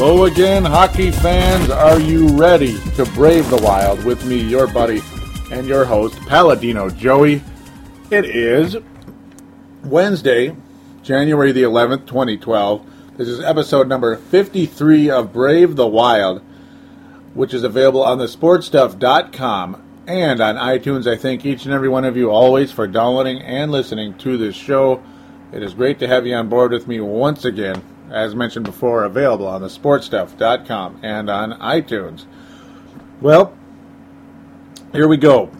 Hello 0.00 0.26
again, 0.26 0.64
hockey 0.64 1.10
fans. 1.10 1.70
Are 1.70 1.98
you 1.98 2.28
ready 2.38 2.78
to 2.94 3.04
brave 3.14 3.50
the 3.50 3.56
wild 3.56 4.04
with 4.04 4.24
me, 4.24 4.36
your 4.36 4.68
buddy, 4.68 5.02
and 5.50 5.66
your 5.66 5.84
host, 5.84 6.16
Paladino 6.20 6.88
Joey? 6.88 7.42
It 8.08 8.24
is 8.24 8.76
Wednesday, 9.82 10.54
January 11.02 11.50
the 11.50 11.64
11th, 11.64 12.06
2012. 12.06 12.86
This 13.16 13.26
is 13.26 13.40
episode 13.40 13.88
number 13.88 14.14
53 14.14 15.10
of 15.10 15.32
Brave 15.32 15.74
the 15.74 15.88
Wild, 15.88 16.42
which 17.34 17.52
is 17.52 17.64
available 17.64 18.04
on 18.04 18.18
the 18.18 18.26
sportstuff.com 18.26 19.82
and 20.06 20.40
on 20.40 20.54
iTunes. 20.54 21.10
I 21.10 21.16
thank 21.16 21.44
each 21.44 21.64
and 21.64 21.74
every 21.74 21.88
one 21.88 22.04
of 22.04 22.16
you 22.16 22.30
always 22.30 22.70
for 22.70 22.86
downloading 22.86 23.42
and 23.42 23.72
listening 23.72 24.16
to 24.18 24.36
this 24.36 24.54
show. 24.54 25.02
It 25.50 25.64
is 25.64 25.74
great 25.74 25.98
to 25.98 26.06
have 26.06 26.24
you 26.24 26.36
on 26.36 26.48
board 26.48 26.70
with 26.70 26.86
me 26.86 27.00
once 27.00 27.44
again 27.44 27.82
as 28.10 28.34
mentioned 28.34 28.64
before, 28.64 29.04
available 29.04 29.46
on 29.46 29.62
the 29.62 29.68
sportstuff.com 29.68 31.00
and 31.02 31.28
on 31.30 31.52
iTunes. 31.60 32.24
Well, 33.20 33.56
here 34.92 35.08
we 35.08 35.16
go. 35.16 35.50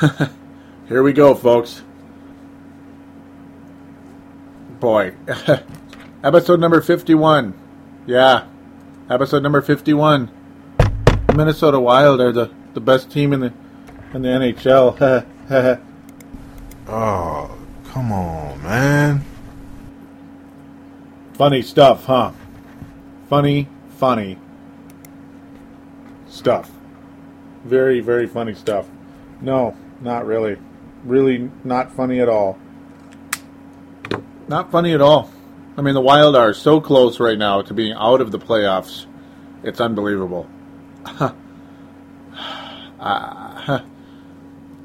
here 0.88 1.02
we 1.02 1.12
go, 1.12 1.34
folks. 1.34 1.82
Boy, 4.80 5.14
episode 6.24 6.60
number 6.60 6.80
51. 6.80 7.54
Yeah, 8.06 8.46
episode 9.08 9.42
number 9.42 9.62
51. 9.62 10.30
Minnesota 11.34 11.80
Wild 11.80 12.20
are 12.20 12.32
the, 12.32 12.50
the 12.74 12.80
best 12.80 13.10
team 13.10 13.32
in 13.32 13.40
the 13.40 13.52
in 14.12 14.22
the 14.22 14.28
NHL. 14.28 15.26
oh, 16.88 17.58
come 17.84 18.12
on, 18.12 18.62
man. 18.62 19.24
Funny 21.34 21.62
stuff, 21.62 22.04
huh? 22.04 22.30
Funny, 23.28 23.68
funny 23.96 24.38
stuff. 26.28 26.70
Very, 27.64 28.00
very 28.00 28.26
funny 28.28 28.54
stuff. 28.54 28.86
No, 29.40 29.76
not 30.00 30.26
really. 30.26 30.56
Really 31.04 31.50
not 31.64 31.90
funny 31.92 32.20
at 32.20 32.28
all. 32.28 32.58
Not 34.46 34.70
funny 34.70 34.94
at 34.94 35.00
all. 35.00 35.30
I 35.76 35.82
mean, 35.82 35.94
the 35.94 36.00
Wild 36.00 36.36
are 36.36 36.54
so 36.54 36.80
close 36.80 37.18
right 37.18 37.38
now 37.38 37.62
to 37.62 37.74
being 37.74 37.94
out 37.94 38.20
of 38.20 38.30
the 38.30 38.38
playoffs. 38.38 39.06
It's 39.64 39.80
unbelievable. 39.80 40.48
uh, 41.04 41.32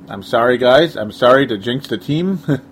I'm 0.09 0.23
sorry, 0.23 0.57
guys. 0.57 0.97
I'm 0.97 1.11
sorry 1.11 1.45
to 1.45 1.57
jinx 1.59 1.88
the 1.88 1.99
team. 1.99 2.39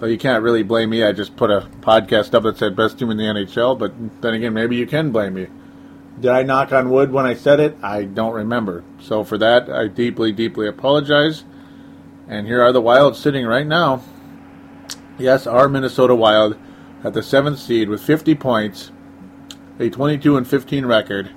Well, 0.00 0.10
you 0.10 0.18
can't 0.18 0.44
really 0.44 0.62
blame 0.62 0.90
me. 0.90 1.02
I 1.02 1.10
just 1.10 1.34
put 1.36 1.50
a 1.50 1.68
podcast 1.80 2.32
up 2.32 2.44
that 2.44 2.56
said 2.56 2.76
best 2.76 2.98
team 2.98 3.10
in 3.10 3.16
the 3.16 3.24
NHL, 3.24 3.76
but 3.76 3.92
then 4.22 4.34
again, 4.34 4.54
maybe 4.54 4.76
you 4.76 4.86
can 4.86 5.10
blame 5.10 5.34
me. 5.34 5.48
Did 6.20 6.30
I 6.30 6.44
knock 6.44 6.72
on 6.72 6.90
wood 6.90 7.10
when 7.10 7.26
I 7.26 7.34
said 7.34 7.58
it? 7.58 7.76
I 7.82 8.04
don't 8.04 8.34
remember. 8.34 8.84
So 9.00 9.24
for 9.24 9.36
that, 9.38 9.68
I 9.68 9.88
deeply, 9.88 10.30
deeply 10.30 10.68
apologize. 10.68 11.44
And 12.28 12.46
here 12.46 12.62
are 12.62 12.72
the 12.72 12.80
Wild 12.80 13.16
sitting 13.16 13.44
right 13.44 13.66
now. 13.66 14.02
Yes, 15.18 15.48
our 15.48 15.68
Minnesota 15.68 16.14
Wild 16.14 16.56
at 17.02 17.12
the 17.12 17.22
seventh 17.22 17.58
seed 17.58 17.88
with 17.88 18.02
50 18.02 18.36
points, 18.36 18.92
a 19.80 19.90
22 19.90 20.36
and 20.36 20.46
15 20.46 20.86
record, 20.86 21.30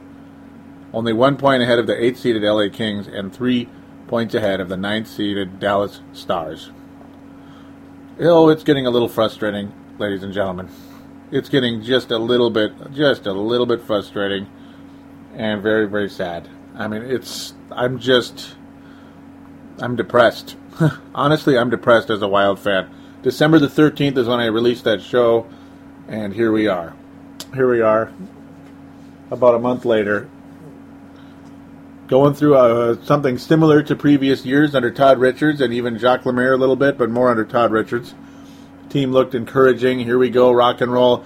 only 0.94 1.14
one 1.14 1.38
point 1.38 1.64
ahead 1.64 1.80
of 1.80 1.88
the 1.88 2.04
eighth 2.04 2.20
seeded 2.20 2.44
LA 2.44 2.68
Kings, 2.72 3.08
and 3.08 3.34
three 3.34 3.70
points 4.08 4.36
ahead 4.36 4.60
of 4.60 4.70
the 4.70 4.78
ninth 4.78 5.08
seeded 5.08 5.60
Dallas 5.60 6.02
Stars. 6.14 6.72
Oh, 8.20 8.50
it's 8.50 8.64
getting 8.64 8.86
a 8.86 8.90
little 8.90 9.08
frustrating, 9.08 9.72
ladies 9.98 10.22
and 10.22 10.34
gentlemen. 10.34 10.70
It's 11.32 11.48
getting 11.48 11.82
just 11.82 12.12
a 12.12 12.18
little 12.18 12.50
bit, 12.50 12.74
just 12.92 13.26
a 13.26 13.32
little 13.32 13.66
bit 13.66 13.82
frustrating, 13.82 14.48
and 15.34 15.64
very, 15.64 15.88
very 15.88 16.10
sad. 16.10 16.50
I 16.76 16.88
mean, 16.88 17.04
it's. 17.04 17.54
I'm 17.72 18.00
just. 18.00 18.56
I'm 19.80 19.96
depressed. 19.96 20.58
Honestly, 21.16 21.58
I'm 21.58 21.70
depressed 21.70 22.10
as 22.10 22.22
a 22.22 22.28
Wild 22.28 22.60
fan. 22.60 22.94
December 23.24 23.60
the 23.60 23.68
13th 23.68 24.18
is 24.18 24.28
when 24.28 24.40
I 24.40 24.48
released 24.48 24.84
that 24.84 25.02
show, 25.02 25.48
and 26.08 26.34
here 26.34 26.52
we 26.52 26.68
are. 26.68 26.94
Here 27.54 27.70
we 27.70 27.82
are, 27.82 28.12
about 29.32 29.56
a 29.56 29.60
month 29.60 29.86
later, 29.86 30.30
going 32.12 32.34
through 32.34 32.58
uh, 32.58 33.02
something 33.06 33.38
similar 33.38 33.82
to 33.82 33.96
previous 33.96 34.46
years 34.46 34.76
under 34.76 34.92
Todd 34.92 35.18
Richards 35.18 35.62
and 35.62 35.74
even 35.74 35.98
Jacques 35.98 36.26
Lemaire 36.26 36.52
a 36.52 36.58
little 36.58 36.76
bit, 36.76 36.98
but 36.98 37.10
more 37.10 37.32
under 37.32 37.46
Todd 37.46 37.72
Richards. 37.72 38.14
Team 38.90 39.14
looked 39.14 39.34
encouraging. 39.34 40.00
Here 40.00 40.18
we 40.18 40.30
go, 40.30 40.52
rock 40.52 40.82
and 40.82 40.92
roll, 40.92 41.24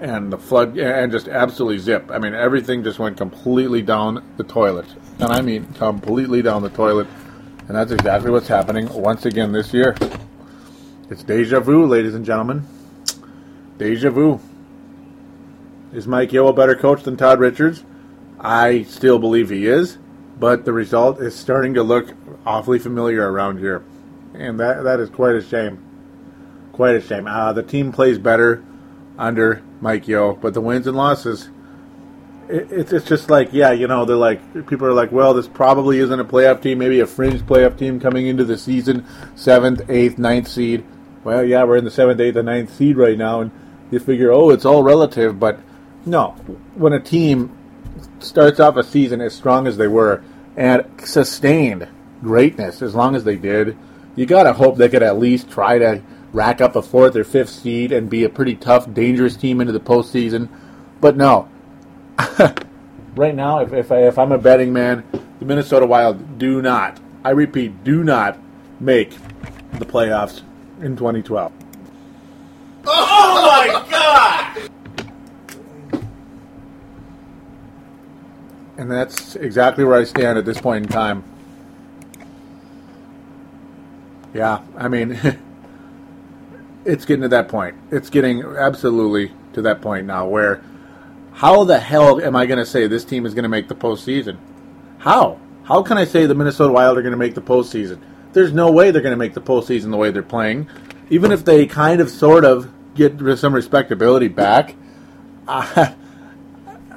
and 0.00 0.32
the 0.32 0.38
flood 0.38 0.78
and 0.78 1.12
just 1.12 1.28
absolutely 1.28 1.76
zip. 1.76 2.10
I 2.10 2.18
mean, 2.18 2.32
everything 2.32 2.82
just 2.82 2.98
went 2.98 3.18
completely 3.18 3.82
down 3.82 4.24
the 4.38 4.44
toilet, 4.44 4.86
and 5.18 5.30
I 5.30 5.42
mean 5.42 5.66
completely 5.74 6.40
down 6.40 6.62
the 6.62 6.70
toilet. 6.70 7.06
And 7.68 7.76
that's 7.76 7.92
exactly 7.92 8.30
what's 8.30 8.48
happening 8.48 8.88
once 8.94 9.26
again 9.26 9.52
this 9.52 9.74
year. 9.74 9.94
It's 11.10 11.22
deja 11.22 11.60
vu, 11.60 11.84
ladies 11.84 12.14
and 12.14 12.24
gentlemen. 12.24 12.66
Deja 13.76 14.08
vu. 14.08 14.40
Is 15.92 16.06
Mike 16.06 16.32
Yeo 16.32 16.48
a 16.48 16.54
better 16.54 16.74
coach 16.74 17.02
than 17.02 17.18
Todd 17.18 17.40
Richards? 17.40 17.84
I 18.40 18.84
still 18.84 19.18
believe 19.18 19.50
he 19.50 19.66
is 19.66 19.98
but 20.38 20.64
the 20.64 20.72
result 20.72 21.20
is 21.20 21.34
starting 21.34 21.74
to 21.74 21.82
look 21.82 22.12
awfully 22.44 22.78
familiar 22.78 23.30
around 23.30 23.58
here, 23.58 23.84
and 24.34 24.58
that 24.60 24.82
that 24.84 25.00
is 25.00 25.10
quite 25.10 25.34
a 25.34 25.42
shame. 25.42 25.82
Quite 26.72 26.96
a 26.96 27.00
shame. 27.00 27.26
Uh, 27.26 27.52
the 27.52 27.62
team 27.62 27.92
plays 27.92 28.18
better 28.18 28.64
under 29.16 29.62
Mike 29.80 30.08
Yeo, 30.08 30.34
but 30.34 30.54
the 30.54 30.60
wins 30.60 30.86
and 30.86 30.96
losses, 30.96 31.48
it, 32.48 32.70
it's 32.72 32.92
it's 32.92 33.06
just 33.06 33.30
like 33.30 33.52
yeah, 33.52 33.70
you 33.70 33.86
know, 33.86 34.04
they're 34.04 34.16
like 34.16 34.66
people 34.66 34.86
are 34.86 34.92
like, 34.92 35.12
well, 35.12 35.34
this 35.34 35.46
probably 35.46 35.98
isn't 35.98 36.18
a 36.18 36.24
playoff 36.24 36.62
team, 36.62 36.78
maybe 36.78 37.00
a 37.00 37.06
fringe 37.06 37.42
playoff 37.42 37.78
team 37.78 38.00
coming 38.00 38.26
into 38.26 38.44
the 38.44 38.58
season, 38.58 39.06
seventh, 39.36 39.88
eighth, 39.88 40.18
ninth 40.18 40.48
seed. 40.48 40.84
Well, 41.22 41.44
yeah, 41.44 41.64
we're 41.64 41.76
in 41.76 41.84
the 41.84 41.90
seventh, 41.90 42.20
eighth, 42.20 42.36
and 42.36 42.46
ninth 42.46 42.74
seed 42.74 42.96
right 42.96 43.16
now, 43.16 43.40
and 43.40 43.50
you 43.90 43.98
figure, 43.98 44.30
oh, 44.30 44.50
it's 44.50 44.64
all 44.64 44.82
relative, 44.82 45.38
but 45.38 45.58
no, 46.04 46.32
when 46.74 46.92
a 46.92 47.00
team 47.00 47.56
starts 48.24 48.60
off 48.60 48.76
a 48.76 48.84
season 48.84 49.20
as 49.20 49.34
strong 49.34 49.66
as 49.66 49.76
they 49.76 49.88
were 49.88 50.22
and 50.56 50.84
sustained 51.04 51.88
greatness 52.22 52.82
as 52.82 52.94
long 52.94 53.14
as 53.14 53.24
they 53.24 53.36
did, 53.36 53.76
you 54.16 54.26
got 54.26 54.44
to 54.44 54.52
hope 54.52 54.76
they 54.76 54.88
could 54.88 55.02
at 55.02 55.18
least 55.18 55.50
try 55.50 55.78
to 55.78 56.02
rack 56.32 56.60
up 56.60 56.76
a 56.76 56.82
fourth 56.82 57.16
or 57.16 57.24
fifth 57.24 57.50
seed 57.50 57.92
and 57.92 58.10
be 58.10 58.24
a 58.24 58.28
pretty 58.28 58.56
tough, 58.56 58.92
dangerous 58.92 59.36
team 59.36 59.60
into 59.60 59.72
the 59.72 59.80
postseason. 59.80 60.48
But 61.00 61.16
no. 61.16 61.48
right 63.16 63.34
now, 63.34 63.60
if, 63.60 63.72
if, 63.72 63.92
I, 63.92 64.06
if 64.06 64.18
I'm 64.18 64.32
a 64.32 64.38
betting 64.38 64.72
man, 64.72 65.04
the 65.38 65.44
Minnesota 65.44 65.86
Wild 65.86 66.38
do 66.38 66.62
not, 66.62 66.98
I 67.24 67.30
repeat, 67.30 67.84
do 67.84 68.04
not 68.04 68.38
make 68.80 69.10
the 69.78 69.84
playoffs 69.84 70.42
in 70.80 70.96
2012. 70.96 71.52
Oh 72.86 73.46
my 73.46 73.90
god! 73.90 74.70
And 78.76 78.90
that's 78.90 79.36
exactly 79.36 79.84
where 79.84 79.96
I 79.96 80.04
stand 80.04 80.38
at 80.38 80.44
this 80.44 80.60
point 80.60 80.86
in 80.86 80.92
time. 80.92 81.24
Yeah, 84.34 84.62
I 84.76 84.88
mean, 84.88 85.18
it's 86.84 87.04
getting 87.04 87.22
to 87.22 87.28
that 87.28 87.48
point. 87.48 87.76
It's 87.90 88.10
getting 88.10 88.42
absolutely 88.42 89.32
to 89.52 89.62
that 89.62 89.80
point 89.80 90.06
now 90.06 90.26
where 90.26 90.62
how 91.32 91.64
the 91.64 91.78
hell 91.78 92.20
am 92.20 92.36
I 92.36 92.46
going 92.46 92.58
to 92.58 92.66
say 92.66 92.86
this 92.86 93.04
team 93.04 93.26
is 93.26 93.34
going 93.34 93.44
to 93.44 93.48
make 93.48 93.68
the 93.68 93.74
postseason? 93.74 94.38
How? 94.98 95.40
How 95.64 95.82
can 95.82 95.96
I 95.98 96.04
say 96.04 96.26
the 96.26 96.34
Minnesota 96.34 96.72
Wild 96.72 96.98
are 96.98 97.02
going 97.02 97.12
to 97.12 97.18
make 97.18 97.34
the 97.34 97.40
postseason? 97.40 98.00
There's 98.32 98.52
no 98.52 98.70
way 98.70 98.90
they're 98.90 99.02
going 99.02 99.12
to 99.12 99.16
make 99.16 99.34
the 99.34 99.40
postseason 99.40 99.90
the 99.90 99.96
way 99.96 100.10
they're 100.10 100.22
playing. 100.22 100.68
Even 101.10 101.32
if 101.32 101.44
they 101.44 101.66
kind 101.66 102.00
of, 102.00 102.10
sort 102.10 102.44
of 102.44 102.70
get 102.94 103.18
some 103.38 103.54
respectability 103.54 104.28
back, 104.28 104.74
uh, 105.48 105.92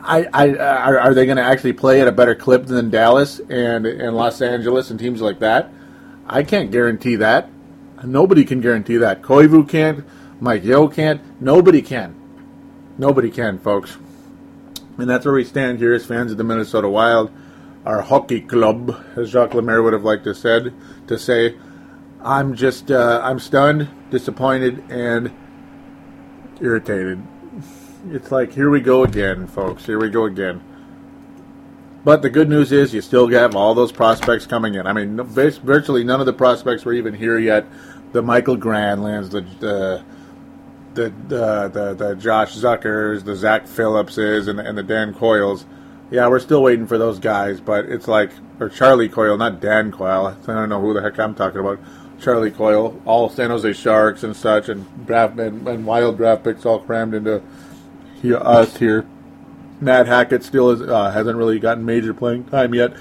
I, 0.08 0.26
I, 0.34 0.50
are, 0.56 1.00
are 1.00 1.14
they 1.14 1.26
going 1.26 1.38
to 1.38 1.44
actually 1.44 1.74
play 1.74 2.00
at 2.02 2.08
a 2.08 2.14
better 2.14 2.34
clip 2.34 2.66
than 2.66 2.90
Dallas 2.90 3.40
and, 3.40 3.86
and 3.86 4.16
Los 4.16 4.42
Angeles 4.42 4.90
and 4.90 4.98
teams 4.98 5.22
like 5.22 5.40
that? 5.40 5.70
I 6.26 6.44
can't 6.44 6.72
guarantee 6.72 7.18
that. 7.18 7.50
Nobody 8.04 8.46
can 8.46 8.62
guarantee 8.62 8.98
that. 8.98 9.22
Koivu 9.22 9.68
can't. 9.68 10.06
Mike 10.40 10.64
Yeo 10.64 10.88
can't. 10.88 11.42
Nobody 11.42 11.82
can. 11.82 12.16
Nobody 12.98 13.30
can, 13.30 13.60
folks. 13.60 13.98
And 14.98 15.10
that's 15.10 15.26
where 15.26 15.36
we 15.36 15.44
stand 15.44 15.80
here 15.80 15.94
as 15.94 16.06
fans 16.06 16.32
of 16.32 16.38
the 16.38 16.44
Minnesota 16.44 16.88
Wild, 16.88 17.32
our 17.86 18.02
hockey 18.02 18.42
club, 18.42 19.04
as 19.16 19.30
Jacques 19.30 19.54
Lemaire 19.54 19.84
would 19.84 19.94
have 19.94 20.04
liked 20.04 20.24
to 20.24 20.34
said 20.34 20.74
to 21.08 21.18
say. 21.18 21.56
I'm 22.24 22.56
just 22.56 22.92
uh, 22.92 23.22
I'm 23.24 23.40
stunned, 23.40 23.90
disappointed, 24.10 24.84
and 24.90 25.32
irritated. 26.60 27.22
It's 28.10 28.32
like 28.32 28.54
here 28.54 28.70
we 28.70 28.82
go 28.82 29.04
again, 29.04 29.48
folks. 29.48 29.86
Here 29.86 30.00
we 30.00 30.10
go 30.10 30.26
again. 30.26 30.62
But 32.04 32.22
the 32.22 32.30
good 32.30 32.48
news 32.48 32.72
is 32.72 32.94
you 32.94 33.02
still 33.02 33.28
have 33.30 33.56
all 33.56 33.74
those 33.74 33.92
prospects 33.92 34.46
coming 34.46 34.76
in. 34.76 34.88
I 34.88 34.94
mean, 34.94 35.22
virtually 35.22 36.04
none 36.04 36.20
of 36.20 36.26
the 36.26 36.34
prospects 36.34 36.86
were 36.86 36.94
even 36.94 37.14
here 37.14 37.38
yet. 37.38 37.66
The 38.14 38.22
Michael 38.22 38.58
Granlunds, 38.58 39.32
the 39.32 39.42
the 39.60 40.04
the 40.94 41.14
the, 41.28 41.68
the, 41.68 41.94
the 41.94 42.16
Josh 42.16 42.56
Zuckers, 42.56 43.26
the 43.26 43.36
Zach 43.36 43.68
Phillipses, 43.68 44.48
and, 44.48 44.60
and 44.60 44.78
the 44.78 44.84
Dan 44.84 45.14
Coyles. 45.14 45.66
Yeah, 46.10 46.28
we're 46.28 46.40
still 46.40 46.64
waiting 46.64 46.88
for 46.88 46.98
those 46.98 47.20
guys, 47.20 47.60
but 47.60 47.86
it's 47.86 48.08
like 48.08 48.32
or 48.60 48.70
Charlie 48.70 49.10
Coyle, 49.10 49.38
not 49.38 49.60
Dan 49.60 49.92
Coyle. 49.92 50.28
I 50.28 50.46
don't 50.46 50.70
know 50.70 50.80
who 50.80 50.94
the 50.94 51.02
heck 51.02 51.20
I'm 51.20 51.36
talking 51.36 51.60
about. 51.60 51.80
Charlie 52.22 52.52
Coyle, 52.52 53.00
all 53.06 53.30
San 53.30 53.50
Jose 53.50 53.74
Sharks 53.74 54.24
and 54.24 54.36
such, 54.36 54.70
and 54.70 55.06
draft 55.06 55.38
and, 55.40 55.68
and 55.68 55.86
wild 55.86 56.18
draft 56.18 56.44
picks 56.44 56.66
all 56.66 56.80
crammed 56.80 57.14
into 57.14 57.44
us 58.24 58.78
here. 58.78 59.08
Matt 59.80 60.08
Hackett 60.08 60.44
still 60.44 60.72
is, 60.72 60.82
uh, 60.82 61.12
hasn't 61.12 61.38
really 61.38 61.60
gotten 61.60 61.86
major 61.86 62.14
playing 62.14 62.46
time 62.46 62.74
yet 62.74 62.94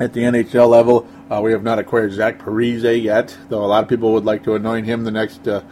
at 0.00 0.12
the 0.12 0.22
NHL 0.22 0.68
level. 0.68 1.06
Uh, 1.30 1.40
we 1.40 1.52
have 1.52 1.62
not 1.62 1.78
acquired 1.78 2.12
Zach 2.12 2.38
Parise 2.38 3.02
yet, 3.02 3.36
though 3.48 3.64
a 3.64 3.66
lot 3.66 3.82
of 3.82 3.88
people 3.88 4.12
would 4.12 4.24
like 4.24 4.42
to 4.44 4.54
anoint 4.54 4.86
him 4.86 5.04
the 5.04 5.10
next 5.10 5.46
uh, 5.46 5.62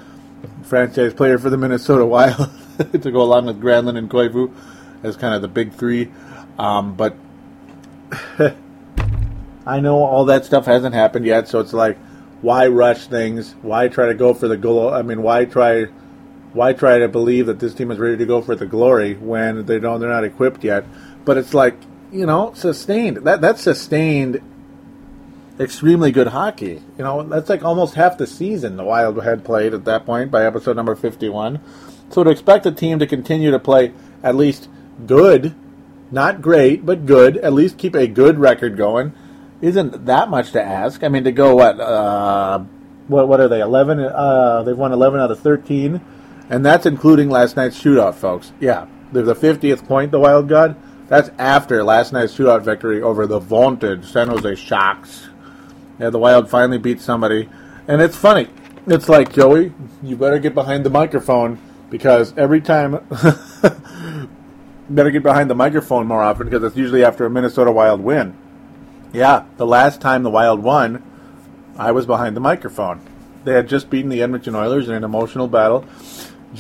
franchise 0.63 1.13
player 1.13 1.39
for 1.39 1.51
the 1.51 1.57
Minnesota 1.57 2.07
Wild 2.07 2.51
to 2.93 3.11
go 3.11 3.23
along 3.23 3.47
with 3.47 3.61
Granlund 3.61 3.99
and 3.99 4.09
Koivu 4.09 4.55
as 5.03 5.17
kind 5.17 5.35
of 5.35 5.43
the 5.43 5.49
big 5.49 5.73
three. 5.73 6.11
Um, 6.59 6.95
but 6.95 7.17
I 9.67 9.81
know 9.81 10.03
all 10.03 10.25
that 10.27 10.45
stuff 10.45 10.67
hasn't 10.67 10.95
happened 10.95 11.27
yet, 11.27 11.49
so 11.49 11.61
it's 11.61 11.73
like, 11.73 11.99
why 12.41 12.69
rush 12.69 13.07
things? 13.07 13.55
Why 13.63 13.89
try 13.89 14.07
to 14.07 14.15
go 14.15 14.33
for 14.33 14.49
the 14.49 14.57
goal? 14.57 14.93
I 14.93 15.03
mean, 15.03 15.23
why 15.23 15.45
try? 15.45 15.87
Why 16.53 16.73
try 16.73 16.99
to 16.99 17.09
believe 17.09 17.47
that 17.47 17.61
this 17.61 17.75
team 17.75 17.91
is 17.91 17.99
ready 17.99 18.17
to 18.17 18.27
go 18.27 18.43
for 18.43 18.57
the 18.57 18.67
glory 18.67 19.15
when 19.15 19.67
they 19.67 19.79
don't? 19.79 20.01
They're 20.01 20.09
not 20.09 20.25
equipped 20.25 20.65
yet. 20.65 20.85
But 21.25 21.37
it's 21.37 21.55
like 21.55 21.75
you 22.13 22.27
know, 22.27 22.53
sustained. 22.55 23.19
That 23.19 23.41
that's 23.41 23.63
sustained 23.63 24.41
extremely 25.59 26.11
good 26.11 26.29
hockey. 26.29 26.83
You 26.99 27.05
know, 27.05 27.23
that's 27.23 27.49
like 27.49 27.63
almost 27.63 27.95
half 27.95 28.19
the 28.19 28.27
season 28.27 28.77
the 28.77 28.85
Wild 28.85 29.23
had 29.23 29.45
played 29.45 29.75
at 29.75 29.85
that 29.85 30.07
point 30.07 30.31
by 30.31 30.45
episode 30.45 30.77
number 30.77 30.95
51. 30.95 31.61
So 32.11 32.25
to 32.25 32.31
expect 32.31 32.67
a 32.67 32.73
team 32.73 32.99
to 32.99 33.07
continue 33.07 33.51
to 33.51 33.59
play 33.59 33.93
at 34.23 34.35
least 34.35 34.69
good, 35.07 35.55
not 36.11 36.43
great, 36.43 36.85
but 36.85 37.07
good, 37.07 37.37
at 37.37 37.53
least 37.53 37.79
keep 37.79 37.95
a 37.95 38.07
good 38.07 38.39
record 38.39 38.77
going, 38.77 39.13
isn't 39.61 40.07
that 40.07 40.29
much 40.31 40.53
to 40.53 40.63
ask. 40.63 41.05
I 41.05 41.09
mean, 41.09 41.25
to 41.25 41.33
go 41.33 41.55
what, 41.55 41.79
uh, 41.79 42.61
what, 43.07 43.29
what 43.29 43.41
are 43.41 43.49
they? 43.49 43.61
11? 43.61 44.01
Uh, 44.01 44.63
they've 44.65 44.77
won 44.77 44.93
11 44.93 45.21
out 45.21 45.31
of 45.31 45.41
13, 45.41 46.01
and 46.51 46.67
that's 46.67 46.85
including 46.85 47.31
last 47.31 47.57
night's 47.57 47.81
shootout, 47.81 48.17
folks. 48.17 48.53
Yeah, 48.61 48.87
they're 49.13 49.23
the 49.23 49.35
50th 49.35 49.87
point 49.87 50.11
the 50.11 50.19
Wild 50.19 50.49
got. 50.49 50.77
That's 51.09 51.31
after 51.39 51.83
last 51.83 52.13
night's 52.13 52.37
shootout 52.37 52.63
victory 52.63 53.01
over 53.01 53.27
the 53.27 53.39
vaunted 53.39 54.05
San 54.05 54.29
Jose 54.29 54.57
Sharks. 54.57 55.29
Yeah, 55.99 56.11
the 56.11 56.19
Wild 56.19 56.51
finally 56.51 56.79
beat 56.79 57.01
somebody. 57.01 57.49
And 57.89 58.03
it's 58.03 58.17
funny. 58.17 58.49
It's 58.87 59.09
like, 59.09 59.33
Joey, 59.33 59.73
you 60.03 60.17
better 60.17 60.39
get 60.39 60.55
behind 60.55 60.85
the 60.85 60.91
microphone 60.91 61.59
because 61.89 62.37
every 62.37 62.61
time. 62.61 62.99
better 64.91 65.11
get 65.13 65.23
behind 65.23 65.49
the 65.49 65.55
microphone 65.55 66.07
more 66.07 66.21
often 66.21 66.47
because 66.47 66.65
it's 66.65 66.77
usually 66.77 67.05
after 67.05 67.25
a 67.25 67.31
Minnesota 67.31 67.71
Wild 67.71 68.01
win. 68.01 68.37
Yeah, 69.13 69.45
the 69.57 69.67
last 69.67 70.01
time 70.01 70.25
the 70.25 70.31
Wild 70.31 70.63
won, 70.63 71.03
I 71.79 71.93
was 71.93 72.07
behind 72.07 72.37
the 72.37 72.41
microphone. 72.41 73.01
They 73.45 73.53
had 73.53 73.69
just 73.69 73.89
beaten 73.89 74.11
the 74.11 74.23
Edmonton 74.23 74.55
Oilers 74.55 74.89
in 74.89 74.95
an 74.95 75.05
emotional 75.05 75.49
battle 75.49 75.87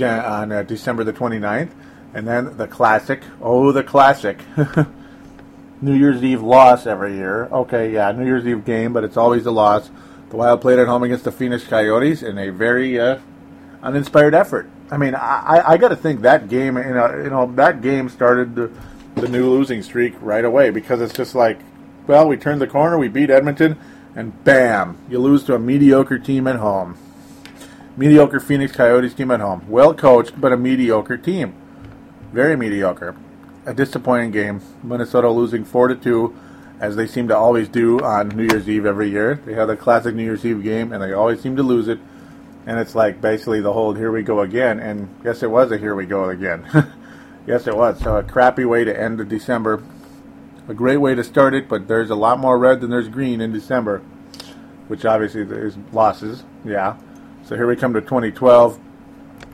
on 0.00 0.52
uh, 0.52 0.62
December 0.62 1.04
the 1.04 1.12
29th. 1.12 1.70
And 2.12 2.26
then 2.26 2.56
the 2.56 2.66
classic, 2.66 3.22
oh, 3.40 3.72
the 3.72 3.84
classic. 3.84 4.38
New 5.82 5.94
Year's 5.94 6.22
Eve 6.22 6.42
loss 6.42 6.86
every 6.86 7.14
year. 7.14 7.46
Okay, 7.46 7.92
yeah, 7.92 8.12
New 8.12 8.26
Year's 8.26 8.46
Eve 8.46 8.64
game, 8.64 8.92
but 8.92 9.04
it's 9.04 9.16
always 9.16 9.46
a 9.46 9.50
loss. 9.50 9.90
The 10.28 10.36
Wild 10.36 10.60
played 10.60 10.78
at 10.78 10.86
home 10.86 11.02
against 11.02 11.24
the 11.24 11.32
Phoenix 11.32 11.64
Coyotes 11.64 12.22
in 12.22 12.36
a 12.38 12.50
very 12.50 13.00
uh, 13.00 13.18
uninspired 13.82 14.34
effort. 14.34 14.68
I 14.90 14.96
mean, 14.96 15.14
I, 15.14 15.62
I 15.66 15.76
got 15.76 15.88
to 15.88 15.96
think 15.96 16.22
that 16.22 16.48
game, 16.48 16.76
you 16.76 16.94
know, 16.94 17.22
you 17.22 17.30
know, 17.30 17.50
that 17.54 17.80
game 17.80 18.08
started 18.08 18.54
the, 18.54 18.70
the 19.14 19.28
new 19.28 19.48
losing 19.48 19.82
streak 19.82 20.14
right 20.20 20.44
away 20.44 20.70
because 20.70 21.00
it's 21.00 21.14
just 21.14 21.34
like, 21.34 21.58
well, 22.06 22.28
we 22.28 22.36
turned 22.36 22.60
the 22.60 22.66
corner, 22.66 22.98
we 22.98 23.08
beat 23.08 23.30
Edmonton, 23.30 23.78
and 24.14 24.44
bam, 24.44 24.98
you 25.08 25.18
lose 25.18 25.44
to 25.44 25.54
a 25.54 25.58
mediocre 25.58 26.18
team 26.18 26.46
at 26.46 26.56
home. 26.56 26.98
Mediocre 27.96 28.40
Phoenix 28.40 28.72
Coyotes 28.72 29.14
team 29.14 29.30
at 29.30 29.40
home. 29.40 29.64
Well 29.68 29.94
coached, 29.94 30.40
but 30.40 30.52
a 30.52 30.56
mediocre 30.56 31.16
team. 31.16 31.54
Very 32.32 32.56
mediocre 32.56 33.16
a 33.66 33.74
disappointing 33.74 34.30
game. 34.30 34.60
Minnesota 34.82 35.30
losing 35.30 35.64
four 35.64 35.88
to 35.88 35.94
two, 35.94 36.36
as 36.80 36.96
they 36.96 37.06
seem 37.06 37.28
to 37.28 37.36
always 37.36 37.68
do 37.68 38.00
on 38.00 38.28
New 38.28 38.44
Year's 38.44 38.68
Eve 38.68 38.86
every 38.86 39.10
year. 39.10 39.40
They 39.44 39.54
have 39.54 39.68
a 39.68 39.76
classic 39.76 40.14
New 40.14 40.24
Year's 40.24 40.44
Eve 40.44 40.62
game, 40.62 40.92
and 40.92 41.02
they 41.02 41.12
always 41.12 41.40
seem 41.40 41.56
to 41.56 41.62
lose 41.62 41.88
it. 41.88 41.98
And 42.66 42.78
it's 42.78 42.94
like 42.94 43.20
basically 43.20 43.60
the 43.60 43.72
whole 43.72 43.94
"here 43.94 44.12
we 44.12 44.22
go 44.22 44.40
again." 44.40 44.80
And 44.80 45.14
yes, 45.24 45.42
it 45.42 45.50
was 45.50 45.70
a 45.72 45.78
"here 45.78 45.94
we 45.94 46.06
go 46.06 46.28
again." 46.28 46.66
yes, 47.46 47.66
it 47.66 47.76
was. 47.76 48.00
So 48.00 48.16
a 48.16 48.22
crappy 48.22 48.64
way 48.64 48.84
to 48.84 48.98
end 48.98 49.18
the 49.18 49.24
December. 49.24 49.82
A 50.68 50.74
great 50.74 50.98
way 50.98 51.14
to 51.14 51.24
start 51.24 51.54
it, 51.54 51.68
but 51.68 51.88
there's 51.88 52.10
a 52.10 52.14
lot 52.14 52.38
more 52.38 52.58
red 52.58 52.80
than 52.80 52.90
there's 52.90 53.08
green 53.08 53.40
in 53.40 53.52
December, 53.52 53.98
which 54.88 55.04
obviously 55.04 55.42
is 55.42 55.76
losses. 55.92 56.44
Yeah. 56.64 56.96
So 57.50 57.56
here 57.56 57.66
we 57.66 57.74
come 57.74 57.94
to 57.94 58.00
2012. 58.00 58.78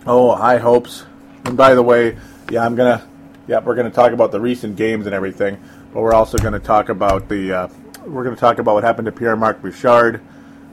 Oh, 0.07 0.35
high 0.35 0.59
hopes. 0.59 1.07
And 1.47 1.57
by 1.57 1.75
the 1.75 1.83
way, 1.83 2.19
yeah, 2.51 2.63
I'm 2.63 2.75
gonna 2.75 3.03
Yep, 3.49 3.65
we're 3.65 3.75
to 3.75 3.91
talk 3.91 4.13
about 4.13 4.33
the 4.33 4.39
recent 4.39 4.77
games 4.77 5.07
and 5.07 5.15
everything, 5.15 5.57
but 5.95 6.03
we're 6.03 6.13
also 6.13 6.37
to 6.53 6.59
talk 6.59 6.91
about 6.91 7.31
the 7.31 7.55
uh, 7.55 7.69
we're 8.05 8.25
to 8.29 8.37
talk 8.39 8.59
about 8.59 8.75
what 8.75 8.85
happened 8.85 9.07
to 9.07 9.13
Pierre 9.13 9.35
Marc 9.35 9.63
Bouchard. 9.63 10.21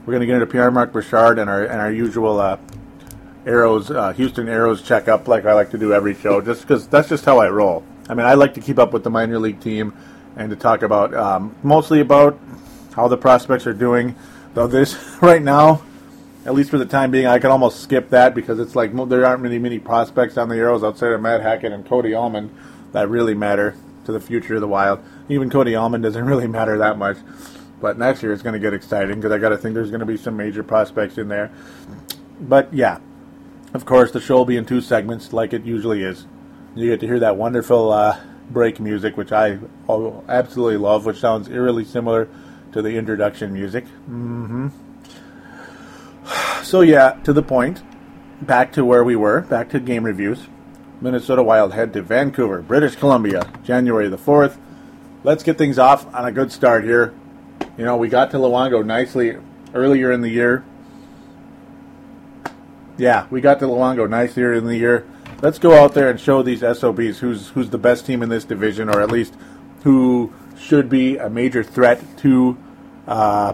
We're 0.04 0.12
to 0.20 0.26
get 0.26 0.34
into 0.34 0.44
Pierre 0.44 0.70
Marc 0.70 0.92
Bouchard 0.92 1.38
and 1.38 1.48
our 1.48 1.64
and 1.64 1.80
our 1.80 1.90
usual 1.90 2.38
uh, 2.38 2.58
arrows 3.46 3.90
uh, 3.90 4.12
Houston 4.12 4.46
Aeros 4.46 4.84
checkup, 4.84 5.26
like 5.26 5.46
I 5.46 5.54
like 5.54 5.70
to 5.70 5.78
do 5.78 5.94
every 5.94 6.14
show, 6.14 6.42
just 6.42 6.60
because 6.60 6.86
that's 6.88 7.08
just 7.08 7.24
how 7.24 7.38
I 7.38 7.48
roll. 7.48 7.86
I 8.06 8.12
mean, 8.12 8.26
I 8.26 8.34
like 8.34 8.52
to 8.52 8.60
keep 8.60 8.78
up 8.78 8.92
with 8.92 9.02
the 9.02 9.08
minor 9.08 9.38
league 9.38 9.60
team 9.60 9.94
and 10.36 10.50
to 10.50 10.56
talk 10.56 10.82
about 10.82 11.14
um, 11.14 11.56
mostly 11.62 12.00
about 12.00 12.38
how 12.94 13.08
the 13.08 13.16
prospects 13.16 13.66
are 13.66 13.72
doing. 13.72 14.14
Though 14.52 14.66
this 14.66 14.94
right 15.22 15.40
now, 15.40 15.80
at 16.44 16.54
least 16.54 16.70
for 16.70 16.78
the 16.78 16.86
time 16.86 17.10
being, 17.10 17.26
I 17.26 17.38
can 17.38 17.50
almost 17.50 17.80
skip 17.80 18.10
that 18.10 18.34
because 18.34 18.58
it's 18.58 18.76
like 18.76 18.94
there 19.08 19.24
aren't 19.24 19.42
many 19.42 19.58
many 19.58 19.78
prospects 19.78 20.36
on 20.36 20.48
the 20.48 20.56
Aeros 20.56 20.86
outside 20.86 21.12
of 21.12 21.20
Matt 21.20 21.40
Hackett 21.40 21.72
and 21.72 21.86
Cody 21.86 22.14
Almond 22.14 22.54
that 22.92 23.08
really 23.08 23.34
matter 23.34 23.76
to 24.04 24.12
the 24.12 24.20
future 24.20 24.56
of 24.56 24.60
the 24.60 24.68
Wild. 24.68 25.00
Even 25.28 25.48
Cody 25.48 25.74
Almond 25.74 26.04
doesn't 26.04 26.24
really 26.26 26.46
matter 26.46 26.78
that 26.78 26.98
much. 26.98 27.16
But 27.80 27.98
next 27.98 28.22
year 28.22 28.32
it's 28.32 28.42
going 28.42 28.54
to 28.54 28.58
get 28.58 28.72
exciting 28.72 29.16
because 29.16 29.32
I 29.32 29.38
got 29.38 29.50
to 29.50 29.58
think 29.58 29.74
there's 29.74 29.90
going 29.90 30.00
to 30.00 30.06
be 30.06 30.16
some 30.16 30.36
major 30.36 30.62
prospects 30.62 31.18
in 31.18 31.28
there. 31.28 31.50
But 32.40 32.72
yeah, 32.72 32.98
of 33.72 33.84
course 33.84 34.10
the 34.10 34.20
show 34.20 34.36
will 34.36 34.44
be 34.44 34.56
in 34.56 34.64
two 34.64 34.80
segments 34.80 35.32
like 35.32 35.52
it 35.52 35.64
usually 35.64 36.02
is. 36.02 36.26
You 36.74 36.90
get 36.90 37.00
to 37.00 37.06
hear 37.06 37.20
that 37.20 37.36
wonderful 37.36 37.92
uh, 37.92 38.20
break 38.50 38.80
music, 38.80 39.16
which 39.16 39.32
I 39.32 39.58
absolutely 40.28 40.76
love, 40.76 41.06
which 41.06 41.18
sounds 41.18 41.48
eerily 41.48 41.84
similar 41.84 42.28
to 42.72 42.82
the 42.82 42.96
introduction 42.96 43.52
music. 43.52 43.84
Mm-hmm. 43.84 44.68
So 46.64 46.80
yeah, 46.80 47.12
to 47.24 47.32
the 47.32 47.42
point. 47.42 47.82
Back 48.40 48.72
to 48.72 48.84
where 48.84 49.04
we 49.04 49.16
were. 49.16 49.42
Back 49.42 49.68
to 49.70 49.80
game 49.80 50.04
reviews. 50.04 50.48
Minnesota 51.00 51.42
Wild 51.42 51.74
head 51.74 51.92
to 51.92 52.02
Vancouver, 52.02 52.62
British 52.62 52.96
Columbia, 52.96 53.50
January 53.62 54.08
the 54.08 54.16
4th. 54.16 54.56
Let's 55.22 55.42
get 55.42 55.58
things 55.58 55.78
off 55.78 56.12
on 56.14 56.24
a 56.24 56.32
good 56.32 56.50
start 56.50 56.84
here. 56.84 57.12
You 57.76 57.84
know, 57.84 57.96
we 57.96 58.08
got 58.08 58.30
to 58.30 58.38
Luongo 58.38 58.84
nicely 58.84 59.36
earlier 59.74 60.10
in 60.10 60.22
the 60.22 60.30
year. 60.30 60.64
Yeah, 62.96 63.26
we 63.30 63.42
got 63.42 63.58
to 63.58 63.66
Luongo 63.66 64.08
nicely 64.08 64.42
in 64.42 64.64
the 64.64 64.76
year. 64.76 65.06
let's 65.42 65.58
go 65.58 65.74
out 65.74 65.92
there 65.92 66.08
and 66.08 66.18
show 66.18 66.42
these 66.42 66.60
SOBs 66.60 67.18
who's 67.18 67.48
who's 67.50 67.68
the 67.70 67.78
best 67.78 68.06
team 68.06 68.22
in 68.22 68.30
this 68.30 68.44
division, 68.44 68.88
or 68.88 69.02
at 69.02 69.10
least 69.10 69.34
who 69.82 70.32
should 70.58 70.88
be 70.88 71.18
a 71.18 71.28
major 71.28 71.62
threat 71.62 72.02
to 72.18 72.56
uh, 73.06 73.52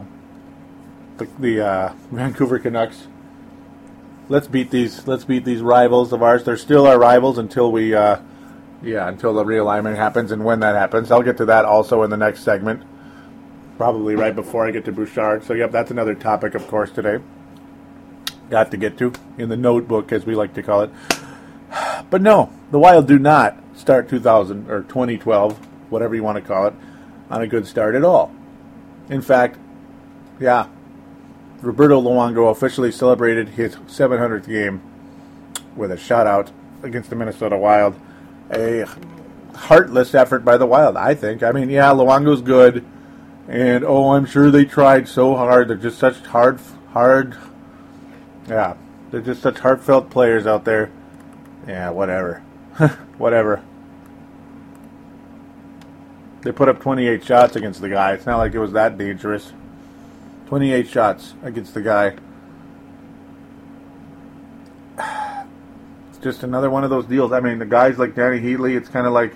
the, 1.20 1.28
the 1.38 1.66
uh, 1.66 1.92
Vancouver 2.10 2.58
Canucks. 2.58 3.06
Let's 4.28 4.46
beat 4.46 4.70
these. 4.70 5.06
Let's 5.06 5.24
beat 5.24 5.44
these 5.44 5.60
rivals 5.60 6.12
of 6.12 6.22
ours. 6.22 6.44
They're 6.44 6.56
still 6.56 6.86
our 6.86 6.98
rivals 6.98 7.38
until 7.38 7.70
we, 7.70 7.94
uh, 7.94 8.20
yeah, 8.82 9.08
until 9.08 9.34
the 9.34 9.44
realignment 9.44 9.96
happens, 9.96 10.32
and 10.32 10.44
when 10.44 10.60
that 10.60 10.74
happens, 10.74 11.10
I'll 11.10 11.22
get 11.22 11.36
to 11.38 11.44
that 11.46 11.64
also 11.64 12.02
in 12.02 12.10
the 12.10 12.16
next 12.16 12.42
segment, 12.42 12.82
probably 13.76 14.16
right 14.16 14.34
before 14.34 14.66
I 14.66 14.70
get 14.70 14.84
to 14.86 14.92
Bouchard. 14.92 15.44
So, 15.44 15.54
yep, 15.54 15.72
that's 15.72 15.90
another 15.90 16.14
topic, 16.14 16.54
of 16.54 16.66
course, 16.68 16.90
today. 16.90 17.18
Got 18.50 18.70
to 18.70 18.76
get 18.76 18.98
to 18.98 19.12
in 19.38 19.48
the 19.48 19.56
notebook, 19.56 20.12
as 20.12 20.26
we 20.26 20.34
like 20.34 20.54
to 20.54 20.62
call 20.62 20.82
it. 20.82 20.90
But 22.08 22.22
no, 22.22 22.52
the 22.72 22.78
Wild 22.78 23.06
do 23.06 23.18
not 23.18 23.56
start 23.76 24.08
2000 24.08 24.70
or 24.70 24.82
2012, 24.82 25.58
whatever 25.90 26.14
you 26.14 26.22
want 26.22 26.36
to 26.36 26.42
call 26.42 26.66
it, 26.66 26.74
on 27.30 27.42
a 27.42 27.46
good 27.46 27.66
start 27.66 27.94
at 27.94 28.04
all. 28.04 28.34
In 29.08 29.22
fact, 29.22 29.58
yeah, 30.40 30.66
Roberto 31.62 32.00
Luongo 32.00 32.50
officially 32.50 32.90
celebrated 32.90 33.50
his 33.50 33.76
700th 33.76 34.46
game 34.46 34.82
with 35.76 35.92
a 35.92 35.96
shutout 35.96 36.50
against 36.82 37.10
the 37.10 37.16
Minnesota 37.16 37.56
Wild. 37.56 37.94
A 38.50 38.86
heartless 39.54 40.14
effort 40.14 40.44
by 40.44 40.56
the 40.56 40.66
Wild, 40.66 40.96
I 40.96 41.14
think. 41.14 41.42
I 41.42 41.52
mean, 41.52 41.68
yeah, 41.68 41.90
Luongo's 41.90 42.40
good, 42.40 42.84
and 43.46 43.84
oh, 43.84 44.12
I'm 44.12 44.26
sure 44.26 44.50
they 44.50 44.64
tried 44.64 45.08
so 45.08 45.36
hard. 45.36 45.68
They're 45.68 45.76
just 45.76 45.98
such 45.98 46.18
hard, 46.20 46.60
hard, 46.92 47.36
yeah, 48.48 48.74
they're 49.10 49.20
just 49.20 49.42
such 49.42 49.58
heartfelt 49.58 50.10
players 50.10 50.46
out 50.46 50.64
there. 50.64 50.90
Yeah, 51.66 51.90
whatever. 51.90 52.38
whatever. 53.18 53.62
They 56.42 56.52
put 56.52 56.70
up 56.70 56.80
28 56.80 57.22
shots 57.22 57.56
against 57.56 57.82
the 57.82 57.90
guy. 57.90 58.12
It's 58.12 58.24
not 58.24 58.38
like 58.38 58.54
it 58.54 58.58
was 58.58 58.72
that 58.72 58.96
dangerous. 58.96 59.52
28 60.50 60.88
shots 60.88 61.34
against 61.44 61.74
the 61.74 61.80
guy. 61.80 62.16
It's 66.08 66.18
just 66.18 66.42
another 66.42 66.68
one 66.68 66.82
of 66.82 66.90
those 66.90 67.06
deals. 67.06 67.30
I 67.30 67.38
mean, 67.38 67.60
the 67.60 67.66
guys 67.66 68.00
like 68.00 68.16
Danny 68.16 68.40
Heatley, 68.40 68.76
it's 68.76 68.88
kind 68.88 69.06
of 69.06 69.12
like, 69.12 69.32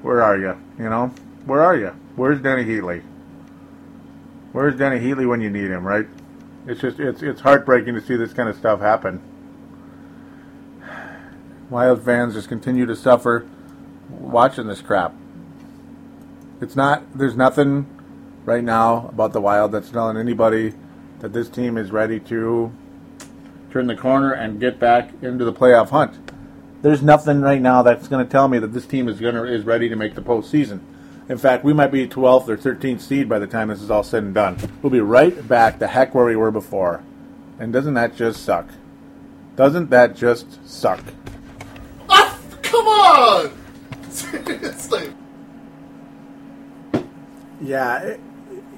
where 0.00 0.22
are 0.22 0.38
you? 0.38 0.58
You 0.78 0.88
know? 0.88 1.08
Where 1.44 1.62
are 1.62 1.76
you? 1.76 1.88
Where's 2.16 2.40
Danny 2.40 2.64
Heatley? 2.64 3.02
Where's 4.52 4.78
Danny 4.78 4.98
Heatley 4.98 5.28
when 5.28 5.42
you 5.42 5.50
need 5.50 5.70
him, 5.70 5.86
right? 5.86 6.06
It's 6.66 6.80
just, 6.80 7.00
it's, 7.00 7.22
it's 7.22 7.42
heartbreaking 7.42 7.92
to 7.92 8.00
see 8.00 8.16
this 8.16 8.32
kind 8.32 8.48
of 8.48 8.56
stuff 8.56 8.80
happen. 8.80 9.20
Wild 11.68 12.02
fans 12.02 12.32
just 12.32 12.48
continue 12.48 12.86
to 12.86 12.96
suffer 12.96 13.46
watching 14.08 14.68
this 14.68 14.80
crap. 14.80 15.12
It's 16.62 16.76
not. 16.76 17.02
There's 17.14 17.36
nothing 17.36 17.95
right 18.46 18.64
now 18.64 19.08
about 19.08 19.32
the 19.32 19.40
Wild 19.40 19.72
that's 19.72 19.90
telling 19.90 20.16
anybody 20.16 20.72
that 21.18 21.32
this 21.32 21.48
team 21.48 21.76
is 21.76 21.90
ready 21.90 22.20
to 22.20 22.72
turn 23.70 23.88
the 23.88 23.96
corner 23.96 24.32
and 24.32 24.60
get 24.60 24.78
back 24.78 25.10
into 25.20 25.44
the 25.44 25.52
playoff 25.52 25.90
hunt. 25.90 26.32
There's 26.80 27.02
nothing 27.02 27.40
right 27.40 27.60
now 27.60 27.82
that's 27.82 28.06
going 28.06 28.24
to 28.24 28.30
tell 28.30 28.48
me 28.48 28.58
that 28.60 28.72
this 28.72 28.86
team 28.86 29.08
is 29.08 29.18
going 29.18 29.34
to 29.34 29.44
is 29.44 29.64
ready 29.64 29.88
to 29.88 29.96
make 29.96 30.14
the 30.14 30.22
postseason. 30.22 30.80
In 31.28 31.38
fact, 31.38 31.64
we 31.64 31.72
might 31.72 31.90
be 31.90 32.06
12th 32.06 32.48
or 32.48 32.56
13th 32.56 33.00
seed 33.00 33.28
by 33.28 33.40
the 33.40 33.48
time 33.48 33.68
this 33.68 33.82
is 33.82 33.90
all 33.90 34.04
said 34.04 34.22
and 34.22 34.32
done. 34.32 34.56
We'll 34.80 34.90
be 34.90 35.00
right 35.00 35.46
back 35.48 35.80
the 35.80 35.88
heck 35.88 36.14
where 36.14 36.24
we 36.24 36.36
were 36.36 36.52
before. 36.52 37.02
And 37.58 37.72
doesn't 37.72 37.94
that 37.94 38.14
just 38.14 38.44
suck? 38.44 38.68
Doesn't 39.56 39.90
that 39.90 40.14
just 40.14 40.68
suck? 40.68 41.02
Ah, 42.08 42.38
come 42.62 42.86
on! 42.86 43.52
Seriously. 44.10 45.12
Yeah, 47.60 48.02
it, 48.02 48.20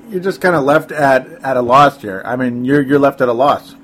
you're 0.09 0.23
just 0.23 0.41
kind 0.41 0.57
of 0.57 0.65
left 0.65 0.91
at, 0.91 1.27
at 1.43 1.57
a 1.57 1.63
loss 1.63 2.01
here. 2.01 2.23
I 2.25 2.37
mean, 2.37 2.65
you're 2.65 2.83
you're 2.83 2.99
left 2.99 3.21
at 3.21 3.29
a 3.29 3.33
loss, 3.33 3.75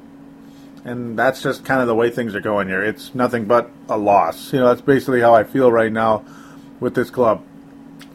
and 0.84 1.18
that's 1.18 1.42
just 1.42 1.64
kind 1.64 1.80
of 1.80 1.86
the 1.86 1.94
way 1.94 2.10
things 2.10 2.34
are 2.34 2.40
going 2.40 2.68
here. 2.68 2.82
It's 2.82 3.14
nothing 3.14 3.44
but 3.44 3.70
a 3.88 3.98
loss. 3.98 4.52
You 4.52 4.60
know, 4.60 4.68
that's 4.68 4.80
basically 4.80 5.20
how 5.20 5.34
I 5.34 5.44
feel 5.44 5.70
right 5.70 5.92
now 5.92 6.24
with 6.80 6.94
this 6.94 7.10
club. 7.10 7.44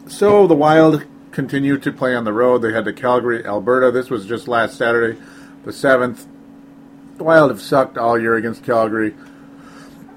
So 0.08 0.46
the 0.46 0.54
Wild 0.54 1.04
continue 1.30 1.78
to 1.78 1.92
play 1.92 2.14
on 2.14 2.24
the 2.24 2.32
road. 2.32 2.58
They 2.58 2.72
had 2.72 2.84
to 2.86 2.92
Calgary, 2.92 3.46
Alberta. 3.46 3.90
This 3.90 4.10
was 4.10 4.26
just 4.26 4.48
last 4.48 4.76
Saturday, 4.76 5.20
the 5.64 5.72
seventh. 5.72 6.26
The 7.16 7.24
Wild 7.24 7.50
have 7.50 7.60
sucked 7.60 7.96
all 7.96 8.18
year 8.18 8.34
against 8.34 8.64
Calgary. 8.64 9.14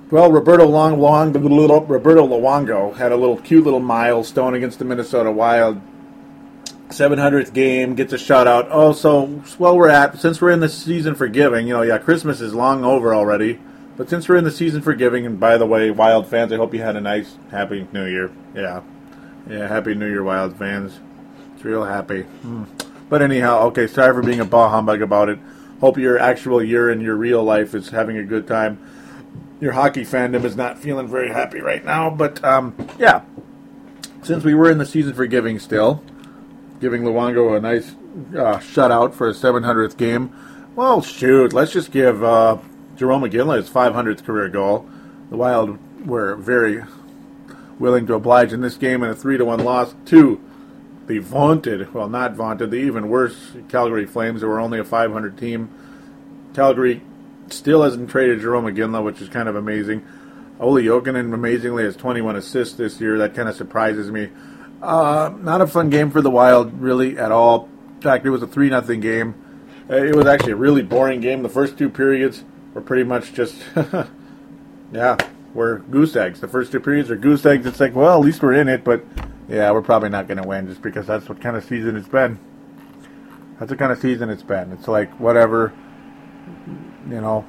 Well, 0.10 0.32
Roberto 0.32 0.68
Long, 0.68 1.00
Long, 1.00 1.34
Roberto 1.34 2.28
Luongo 2.28 2.96
had 2.96 3.12
a 3.12 3.16
little 3.16 3.38
cute 3.38 3.64
little 3.64 3.80
milestone 3.80 4.54
against 4.54 4.80
the 4.80 4.86
Minnesota 4.86 5.32
Wild 5.32 5.82
700th 6.94 7.54
game, 7.54 7.96
gets 7.96 8.14
a 8.14 8.18
shutout. 8.18 8.68
Oh, 8.70 8.94
so 8.94 9.42
well, 9.58 9.76
we're 9.76 9.90
at 9.90 10.20
since 10.20 10.40
we're 10.40 10.52
in 10.52 10.60
the 10.60 10.70
season 10.70 11.16
for 11.16 11.28
giving. 11.28 11.68
You 11.68 11.74
know, 11.74 11.82
yeah, 11.82 11.98
Christmas 11.98 12.40
is 12.40 12.54
long 12.54 12.86
over 12.86 13.14
already, 13.14 13.60
but 13.98 14.10
since 14.10 14.30
we're 14.30 14.38
in 14.38 14.44
the 14.44 14.52
season 14.52 14.82
for 14.82 14.94
giving, 14.94 15.26
and 15.26 15.40
by 15.40 15.58
the 15.58 15.66
way, 15.66 15.92
Wild 15.92 16.28
fans, 16.28 16.52
I 16.52 16.58
hope 16.58 16.74
you 16.74 16.82
had 16.82 16.96
a 16.96 17.02
nice, 17.02 17.36
happy 17.52 17.88
New 17.92 18.06
Year. 18.06 18.32
Yeah, 18.56 18.82
yeah, 19.50 19.68
happy 19.68 19.96
New 19.96 20.08
Year, 20.08 20.24
Wild 20.24 20.58
fans. 20.58 21.00
It's 21.56 21.66
real 21.66 21.84
happy. 21.84 22.22
Hmm. 22.22 22.66
But 23.10 23.22
anyhow, 23.22 23.68
okay, 23.68 23.88
sorry 23.88 24.14
for 24.14 24.24
being 24.24 24.40
a 24.40 24.46
bah 24.46 24.70
humbug 24.70 25.02
about 25.02 25.30
it. 25.30 25.40
Hope 25.82 25.98
your 25.98 26.18
actual 26.18 26.64
year 26.64 26.90
in 26.90 27.02
your 27.02 27.16
real 27.16 27.44
life 27.44 27.76
is 27.76 27.90
having 27.90 28.18
a 28.18 28.24
good 28.24 28.48
time. 28.48 28.80
Your 29.60 29.74
hockey 29.74 30.06
fandom 30.06 30.44
is 30.46 30.56
not 30.56 30.80
feeling 30.80 31.08
very 31.08 31.30
happy 31.30 31.60
right 31.60 31.84
now, 31.84 32.10
but 32.10 32.44
um, 32.44 32.76
yeah. 32.98 33.24
Since 34.22 34.44
we 34.44 34.54
were 34.54 34.72
in 34.72 34.78
the 34.78 34.86
season 34.86 35.14
for 35.14 35.26
giving 35.26 35.60
still, 35.60 36.04
giving 36.80 37.04
Luongo 37.04 37.58
a 37.58 37.60
nice 37.60 37.92
uh, 37.92 38.60
shutout 38.60 39.14
for 39.14 39.28
his 39.28 39.42
700th 39.42 39.98
game. 39.98 40.36
Well, 40.76 41.02
shoot, 41.02 41.54
let's 41.54 41.72
just 41.72 41.92
give 41.92 42.24
uh, 42.24 42.58
Jarome 42.96 43.30
Iginla 43.30 43.58
his 43.58 43.70
500th 43.70 44.24
career 44.24 44.50
goal. 44.50 44.90
The 45.30 45.38
Wild 45.38 45.78
were 46.06 46.36
very 46.36 46.84
willing 47.80 48.08
to 48.08 48.16
oblige 48.16 48.54
in 48.54 48.62
this 48.62 48.76
game 48.76 49.04
in 49.04 49.10
a 49.10 49.16
3 49.16 49.38
to 49.38 49.46
1 49.46 49.64
loss 49.64 49.96
to 50.06 50.42
the 51.08 51.20
vaunted, 51.20 51.94
well, 51.94 52.08
not 52.08 52.34
vaunted, 52.34 52.72
the 52.72 52.78
even 52.78 53.10
worse 53.10 53.52
Calgary 53.70 54.06
Flames, 54.06 54.42
who 54.42 54.48
were 54.48 54.60
only 54.60 54.80
a 54.80 54.84
500 54.84 55.38
team. 55.38 55.70
Calgary 56.54 57.02
still 57.50 57.84
hasn't 57.84 58.10
traded 58.10 58.40
Jarome 58.40 58.74
Iginla, 58.74 59.04
which 59.04 59.22
is 59.22 59.30
kind 59.30 59.50
of 59.50 59.56
amazing. 59.56 60.06
Olli 60.60 60.84
Jokinen 60.84 61.34
amazingly 61.34 61.84
has 61.84 61.96
21 61.96 62.36
assists 62.36 62.76
this 62.76 63.02
year. 63.02 63.18
That 63.18 63.36
kind 63.36 63.50
of 63.50 63.56
surprises 63.56 64.12
me. 64.12 64.30
Uh, 64.84 65.34
not 65.40 65.62
a 65.62 65.68
fun 65.68 65.90
game 65.90 66.12
for 66.12 66.22
the 66.22 66.30
Wild, 66.30 66.82
really, 66.82 67.18
at 67.18 67.32
all. 67.32 67.70
In 67.96 68.02
fact, 68.02 68.26
it 68.26 68.30
was 68.32 68.44
a 68.44 68.48
3 68.48 68.70
nothing 68.70 69.00
game. 69.00 69.34
Uh, 69.90 69.96
it 69.96 70.14
was 70.14 70.26
actually 70.26 70.52
a 70.52 70.58
really 70.58 70.82
boring 70.82 71.22
game. 71.22 71.42
The 71.42 71.48
first 71.48 71.78
two 71.78 71.90
periods 71.90 72.44
were 72.74 72.82
pretty 72.82 73.06
much 73.06 73.32
just, 73.32 73.56
yeah, 74.92 75.16
were 75.54 75.80
goose 75.90 76.18
eggs. 76.18 76.42
The 76.42 76.50
first 76.50 76.74
two 76.74 76.82
periods 76.82 77.10
are 77.10 77.16
goose 77.16 77.46
eggs. 77.46 77.66
It's 77.66 77.80
like, 77.80 77.96
well, 77.96 78.20
at 78.20 78.26
least 78.26 78.44
we're 78.44 78.56
in 78.56 78.68
it, 78.68 78.84
but 78.84 79.06
yeah, 79.48 79.72
we're 79.72 79.82
probably 79.82 80.10
not 80.10 80.28
going 80.28 80.42
to 80.42 80.48
win 80.48 80.68
just 80.68 80.82
because 80.82 81.08
that's 81.08 81.30
what 81.30 81.40
kind 81.40 81.56
of 81.56 81.64
season 81.64 81.96
it's 81.96 82.10
been. 82.10 82.38
That's 83.60 83.70
the 83.70 83.78
kind 83.78 83.94
of 83.94 84.00
season 84.00 84.30
it's 84.30 84.44
been. 84.44 84.74
It's 84.74 84.90
like, 84.90 85.18
whatever, 85.18 85.72
you 87.10 87.22
know, 87.22 87.46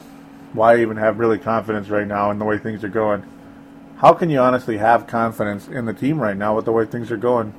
why 0.53 0.81
even 0.81 0.99
have 0.99 1.19
really 1.19 1.39
confidence 1.39 1.89
right 1.89 2.07
now 2.07 2.31
in 2.31 2.39
the 2.39 2.45
way 2.45 2.59
things 2.59 2.85
are 2.85 2.89
going? 2.89 3.25
How 3.99 4.13
can 4.13 4.29
you 4.29 4.39
honestly 4.39 4.79
have 4.79 5.07
confidence 5.07 5.69
in 5.69 5.85
the 5.85 5.95
team 5.95 6.21
right 6.21 6.37
now 6.37 6.57
with 6.57 6.65
the 6.65 6.73
way 6.73 6.85
things 6.85 7.11
are 7.11 7.17
going? 7.17 7.55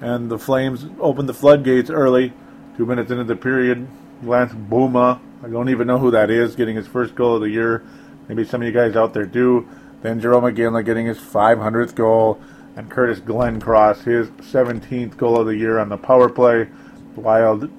And 0.00 0.30
the 0.30 0.38
Flames 0.38 0.86
opened 1.00 1.28
the 1.28 1.34
floodgates 1.34 1.90
early, 1.90 2.32
two 2.76 2.86
minutes 2.86 3.10
into 3.10 3.24
the 3.24 3.36
period. 3.36 3.86
Lance 4.22 4.52
Bouma, 4.52 5.20
I 5.42 5.48
don't 5.48 5.68
even 5.68 5.86
know 5.86 5.98
who 5.98 6.10
that 6.12 6.30
is, 6.30 6.56
getting 6.56 6.76
his 6.76 6.86
first 6.86 7.14
goal 7.14 7.36
of 7.36 7.42
the 7.42 7.50
year. 7.50 7.84
Maybe 8.26 8.44
some 8.44 8.62
of 8.62 8.66
you 8.66 8.72
guys 8.72 8.96
out 8.96 9.14
there 9.14 9.26
do. 9.26 9.68
Then 10.02 10.20
Jarome 10.20 10.54
Iginla 10.54 10.84
getting 10.84 11.06
his 11.06 11.18
500th 11.18 11.94
goal, 11.94 12.40
and 12.76 12.90
Curtis 12.90 13.20
Glencross 13.20 14.04
his 14.04 14.28
17th 14.28 15.16
goal 15.16 15.40
of 15.40 15.46
the 15.46 15.56
year 15.56 15.78
on 15.78 15.88
the 15.88 15.96
power 15.96 16.28
play. 16.28 16.68
Wild 17.16 17.70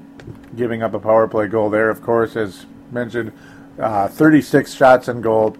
giving 0.55 0.83
up 0.83 0.93
a 0.93 0.99
power 0.99 1.27
play 1.27 1.47
goal 1.47 1.69
there, 1.69 1.89
of 1.89 2.01
course, 2.01 2.35
as 2.35 2.65
mentioned. 2.91 3.31
Uh, 3.79 4.07
36 4.09 4.73
shots 4.73 5.07
on 5.07 5.21
goal, 5.21 5.55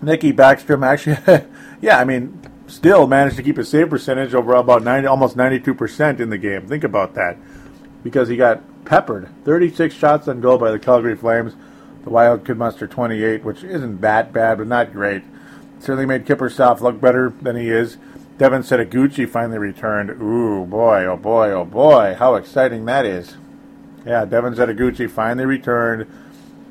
Nicky 0.00 0.32
Backstrom 0.32 0.86
actually, 0.86 1.44
yeah, 1.80 1.98
I 1.98 2.04
mean, 2.04 2.40
still 2.66 3.06
managed 3.06 3.36
to 3.36 3.42
keep 3.42 3.56
his 3.56 3.68
save 3.68 3.90
percentage 3.90 4.34
over 4.34 4.54
about 4.54 4.82
90, 4.82 5.06
almost 5.06 5.36
92% 5.36 6.20
in 6.20 6.30
the 6.30 6.38
game. 6.38 6.66
Think 6.66 6.84
about 6.84 7.14
that. 7.14 7.36
Because 8.02 8.28
he 8.28 8.36
got 8.36 8.62
peppered. 8.84 9.28
36 9.44 9.94
shots 9.94 10.28
on 10.28 10.40
goal 10.40 10.58
by 10.58 10.70
the 10.70 10.78
Calgary 10.78 11.16
Flames. 11.16 11.54
The 12.04 12.10
Wild 12.10 12.44
could 12.44 12.58
muster 12.58 12.86
28, 12.86 13.44
which 13.44 13.64
isn't 13.64 14.00
that 14.00 14.32
bad, 14.32 14.58
but 14.58 14.66
not 14.66 14.92
great. 14.92 15.22
Certainly 15.80 16.06
made 16.06 16.26
Kiprusoff 16.26 16.80
look 16.80 17.00
better 17.00 17.32
than 17.42 17.56
he 17.56 17.70
is. 17.70 17.98
Devin 18.38 18.62
Setoguchi 18.62 19.28
finally 19.28 19.58
returned. 19.58 20.10
Ooh, 20.22 20.64
boy, 20.64 21.04
oh 21.04 21.16
boy, 21.16 21.50
oh 21.50 21.64
boy. 21.64 22.14
How 22.18 22.36
exciting 22.36 22.84
that 22.84 23.04
is. 23.04 23.36
Yeah, 24.06 24.24
Devin 24.24 24.54
Setoguchi 24.54 25.10
finally 25.10 25.44
returned, 25.44 26.08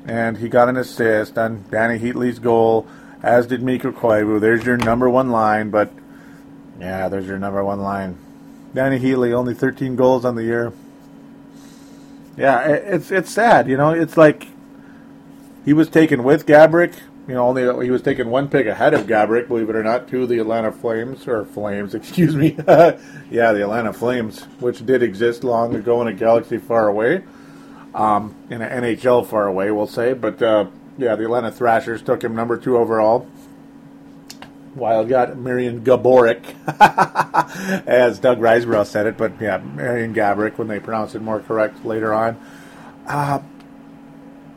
and 0.05 0.37
he 0.37 0.47
got 0.47 0.69
an 0.69 0.77
assist 0.77 1.37
on 1.37 1.65
Danny 1.69 1.99
Heatley's 1.99 2.39
goal 2.39 2.87
as 3.23 3.47
did 3.47 3.61
Mikko 3.61 3.91
Koivu. 3.91 4.39
There's 4.39 4.65
your 4.65 4.77
number 4.77 5.09
one 5.09 5.31
line, 5.31 5.69
but 5.69 5.91
yeah, 6.79 7.09
there's 7.09 7.27
your 7.27 7.39
number 7.39 7.63
one 7.63 7.81
line. 7.81 8.17
Danny 8.73 8.99
Heatley, 8.99 9.33
only 9.33 9.53
13 9.53 9.95
goals 9.95 10.25
on 10.25 10.35
the 10.35 10.43
year. 10.43 10.71
Yeah, 12.37 12.67
it's 12.67 13.11
it's 13.11 13.31
sad. 13.31 13.67
You 13.67 13.77
know, 13.77 13.89
it's 13.89 14.15
like 14.15 14.47
he 15.65 15.73
was 15.73 15.89
taken 15.89 16.23
with 16.23 16.45
Gaborik. 16.45 16.95
You 17.27 17.33
know, 17.33 17.47
only 17.47 17.85
he 17.85 17.91
was 17.91 18.01
taken 18.03 18.29
one 18.29 18.47
pick 18.47 18.67
ahead 18.67 18.93
of 18.93 19.07
Gaborik, 19.07 19.47
believe 19.47 19.69
it 19.69 19.75
or 19.75 19.83
not, 19.83 20.07
to 20.09 20.25
the 20.27 20.39
Atlanta 20.39 20.71
Flames 20.71 21.27
or 21.27 21.43
Flames, 21.43 21.95
excuse 21.95 22.35
me. 22.35 22.55
yeah, 22.67 23.51
the 23.51 23.63
Atlanta 23.63 23.91
Flames, 23.91 24.43
which 24.59 24.85
did 24.85 25.01
exist 25.01 25.43
long 25.43 25.75
ago 25.75 26.01
in 26.01 26.07
a 26.07 26.13
galaxy 26.13 26.57
far 26.57 26.87
away, 26.87 27.23
um, 27.95 28.35
in 28.49 28.61
an 28.61 28.83
NHL 28.83 29.25
far 29.25 29.47
away, 29.47 29.71
we'll 29.71 29.87
say. 29.87 30.13
But 30.13 30.41
uh, 30.41 30.67
yeah, 30.97 31.15
the 31.15 31.23
Atlanta 31.23 31.51
Thrashers 31.51 32.01
took 32.01 32.23
him 32.23 32.35
number 32.35 32.57
two 32.57 32.77
overall. 32.77 33.27
Wild 34.75 35.09
got 35.09 35.37
Marian 35.37 35.83
Gaborik, 35.83 36.43
as 37.87 38.19
Doug 38.19 38.39
Risebrough 38.39 38.85
said 38.85 39.07
it, 39.07 39.17
but 39.17 39.41
yeah, 39.41 39.57
Marian 39.57 40.13
Gaborik 40.13 40.57
when 40.57 40.67
they 40.67 40.79
pronounce 40.79 41.15
it 41.15 41.21
more 41.21 41.39
correct 41.39 41.83
later 41.83 42.13
on. 42.13 42.39
Uh, 43.07 43.39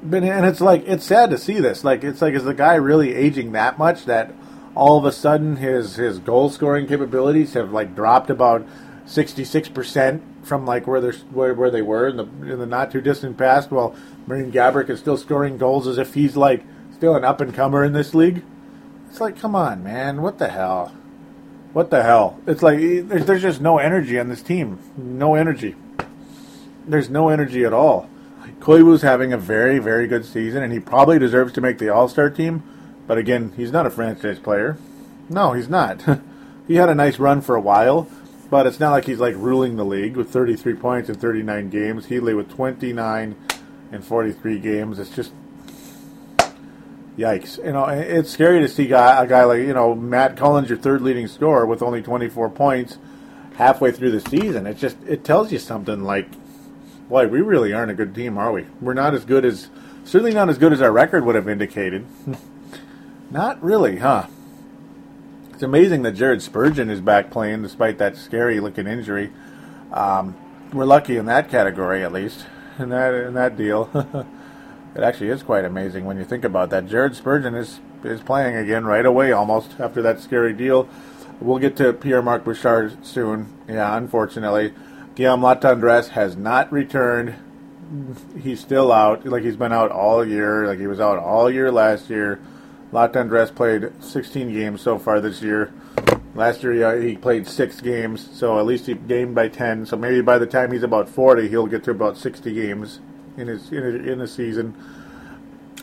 but 0.03 0.23
and 0.23 0.47
it's 0.47 0.61
like 0.61 0.85
it's 0.87 1.05
sad 1.05 1.31
to 1.31 1.39
see 1.39 1.61
this. 1.61 1.85
Like 1.85 2.05
it's 2.05 2.21
like 2.21 2.35
is 2.35 2.45
the 2.45 2.55
guy 2.55 2.75
really 2.75 3.15
aging 3.15 3.53
that 3.53 3.79
much 3.79 4.05
that 4.07 4.35
all 4.75 4.99
of 4.99 5.05
a 5.05 5.13
sudden 5.13 5.57
his 5.57 5.97
his 5.97 6.19
goal 6.19 6.51
scoring 6.51 6.87
capabilities 6.87 7.55
have 7.55 7.73
like 7.73 7.95
dropped 7.95 8.31
about 8.31 8.67
sixty 9.07 9.45
six 9.45 9.69
percent 9.69 10.23
from 10.43 10.67
like 10.67 10.87
where 10.87 11.01
they're 11.01 11.13
where, 11.13 11.55
where 11.55 11.71
they 11.71 11.83
were 11.83 12.09
in 12.09 12.17
the 12.17 12.25
in 12.25 12.59
the 12.59 12.67
not 12.67 12.91
too 12.91 13.01
distant 13.01 13.39
past. 13.39 13.71
While 13.71 13.95
Marian 14.27 14.53
Gaborik 14.53 14.91
is 14.91 15.01
still 15.01 15.17
scoring 15.17 15.59
goals 15.59 15.87
as 15.87 15.99
if 15.99 16.15
he's 16.15 16.37
like 16.37 16.65
still 16.93 17.17
an 17.17 17.25
up 17.25 17.41
and 17.41 17.55
comer 17.55 17.85
in 17.85 17.93
this 17.93 18.15
league. 18.15 18.43
It's 19.09 19.21
like, 19.21 19.39
come 19.39 19.57
on, 19.57 19.83
man, 19.83 20.23
what 20.23 20.39
the 20.39 20.49
hell? 20.49 20.95
What 21.73 21.91
the 21.91 22.03
hell? 22.03 22.39
It's 22.47 22.63
like 22.63 22.79
eh, 22.79 23.03
there's, 23.05 23.27
there's 23.27 23.43
just 23.43 23.61
no 23.61 23.79
energy 23.79 24.19
on 24.19 24.29
this 24.29 24.43
team. 24.43 24.79
No 24.97 25.35
energy. 25.35 25.77
There's 26.87 27.11
no 27.11 27.29
energy 27.29 27.65
at 27.65 27.73
all. 27.73 28.09
Koivu's 28.61 29.03
having 29.03 29.33
a 29.33 29.39
very, 29.39 29.79
very 29.79 30.07
good 30.07 30.25
season, 30.25 30.63
and 30.63 30.73
he 30.73 30.81
probably 30.81 31.19
deserves 31.19 31.53
to 31.55 31.61
make 31.61 31.79
the 31.79 31.89
All 31.89 32.09
Star 32.09 32.29
team. 32.29 32.63
But 33.07 33.19
again, 33.19 33.53
he's 33.57 33.73
not 33.73 33.87
a 33.87 33.91
franchise 33.91 34.39
player. 34.39 34.77
No, 35.29 35.53
he's 35.53 35.69
not. 35.69 36.05
he 36.69 36.75
had 36.75 36.89
a 36.89 36.95
nice 36.95 37.19
run 37.19 37.41
for 37.41 37.57
a 37.57 37.61
while, 37.61 38.07
but 38.51 38.67
it's 38.67 38.81
not 38.81 38.91
like 38.91 39.05
he's 39.05 39.21
like 39.21 39.37
ruling 39.37 39.77
the 39.77 39.85
league 39.85 40.17
with 40.17 40.31
33 40.31 40.75
points 40.75 41.09
in 41.09 41.15
39 41.15 41.71
games. 41.71 42.07
Heatley 42.07 42.37
with 42.37 42.51
29 42.51 43.37
in 43.93 44.03
43 44.03 44.59
games. 44.59 44.99
It's 44.99 45.15
just 45.15 45.33
yikes. 47.17 47.65
You 47.65 47.73
know, 47.73 47.85
it's 47.87 48.31
scary 48.31 48.61
to 48.61 48.69
see 48.69 48.87
guy, 48.87 49.23
a 49.23 49.27
guy 49.27 49.45
like 49.45 49.61
you 49.61 49.73
know 49.73 49.95
Matt 49.95 50.37
Cullen's 50.37 50.69
your 50.69 50.79
third 50.79 51.01
leading 51.03 51.29
scorer 51.29 51.65
with 51.65 51.83
only 51.83 52.03
24 52.03 52.51
points 52.51 52.99
halfway 53.55 53.93
through 53.93 54.11
the 54.11 54.21
season. 54.21 54.67
It 54.67 54.75
just 54.75 54.97
it 55.07 55.23
tells 55.23 55.53
you 55.53 55.59
something 55.59 56.03
like, 56.03 56.29
boy, 57.09 57.29
we 57.29 57.41
really 57.41 57.73
aren't 57.73 57.93
a 57.93 57.95
good 57.95 58.15
team, 58.15 58.37
are 58.37 58.53
we? 58.53 58.67
We're 58.81 58.95
not 58.95 59.15
as 59.15 59.25
good 59.25 59.45
as 59.45 59.69
certainly 60.05 60.33
not 60.33 60.49
as 60.49 60.59
good 60.59 60.73
as 60.73 60.83
our 60.83 60.91
record 60.91 61.25
would 61.25 61.37
have 61.37 61.49
indicated. 61.49 62.05
not 63.31 63.63
really, 63.63 63.99
huh? 63.99 64.27
It's 65.61 65.65
amazing 65.67 66.01
that 66.05 66.13
Jared 66.13 66.41
Spurgeon 66.41 66.89
is 66.89 67.03
back 67.03 67.31
playing 67.31 67.61
despite 67.61 67.99
that 67.99 68.17
scary 68.17 68.61
looking 68.61 68.87
injury. 68.87 69.31
Um, 69.93 70.35
we're 70.73 70.87
lucky 70.87 71.19
in 71.19 71.27
that 71.27 71.51
category, 71.51 72.03
at 72.03 72.13
least 72.15 72.47
in 72.79 72.89
that 72.89 73.13
in 73.13 73.35
that 73.35 73.59
deal. 73.59 73.91
It 74.95 75.03
actually 75.03 75.29
is 75.29 75.43
quite 75.43 75.67
amazing 75.67 76.07
when 76.07 76.17
you 76.17 76.25
think 76.25 76.45
about 76.45 76.71
that. 76.71 76.87
Jared 76.87 77.15
Spurgeon 77.15 77.55
is 77.55 77.79
is 78.03 78.23
playing 78.23 78.57
again 78.57 78.87
right 78.87 79.05
away, 79.05 79.33
almost 79.33 79.79
after 79.79 80.01
that 80.01 80.19
scary 80.19 80.55
deal. 80.55 80.89
We'll 81.43 81.59
get 81.59 81.77
to 81.77 81.93
Pierre 81.93 82.23
Marc 82.23 82.43
Bouchard 82.43 83.05
soon. 83.05 83.53
Yeah, 83.69 83.95
unfortunately, 83.99 84.73
Guillaume 85.15 85.43
Latendresse 85.43 86.09
has 86.09 86.39
not 86.39 86.73
returned. 86.73 87.35
He's 88.43 88.61
still 88.61 88.91
out. 88.91 89.27
Like 89.27 89.43
he's 89.43 89.57
been 89.57 89.75
out 89.75 89.91
all 89.91 90.27
year. 90.27 90.67
Like 90.67 90.79
he 90.79 90.87
was 90.87 91.01
out 91.01 91.19
all 91.19 91.51
year 91.51 91.71
last 91.71 92.09
year. 92.09 92.41
Latendresse 92.93 93.55
played 93.55 93.91
16 94.03 94.53
games 94.53 94.81
so 94.81 94.99
far 94.99 95.21
this 95.21 95.43
year. 95.43 95.73
Last 96.35 96.63
year 96.63 97.01
he 97.01 97.17
played 97.17 97.47
six 97.47 97.81
games, 97.81 98.29
so 98.33 98.59
at 98.59 98.67
least 98.67 98.87
he 98.87 98.95
gained 98.95 99.35
by 99.35 99.49
10. 99.49 99.87
So 99.87 99.97
maybe 99.97 100.21
by 100.21 100.39
the 100.39 100.47
time 100.47 100.73
he's 100.73 100.83
about 100.83 101.09
40, 101.09 101.49
he'll 101.49 101.67
get 101.67 101.85
to 101.85 101.91
about 101.91 102.17
60 102.17 102.53
games 102.53 103.01
in 103.37 103.49
his 103.49 103.71
in 103.73 103.83
a, 103.83 104.13
in 104.13 104.21
a 104.21 104.27
season. 104.27 104.75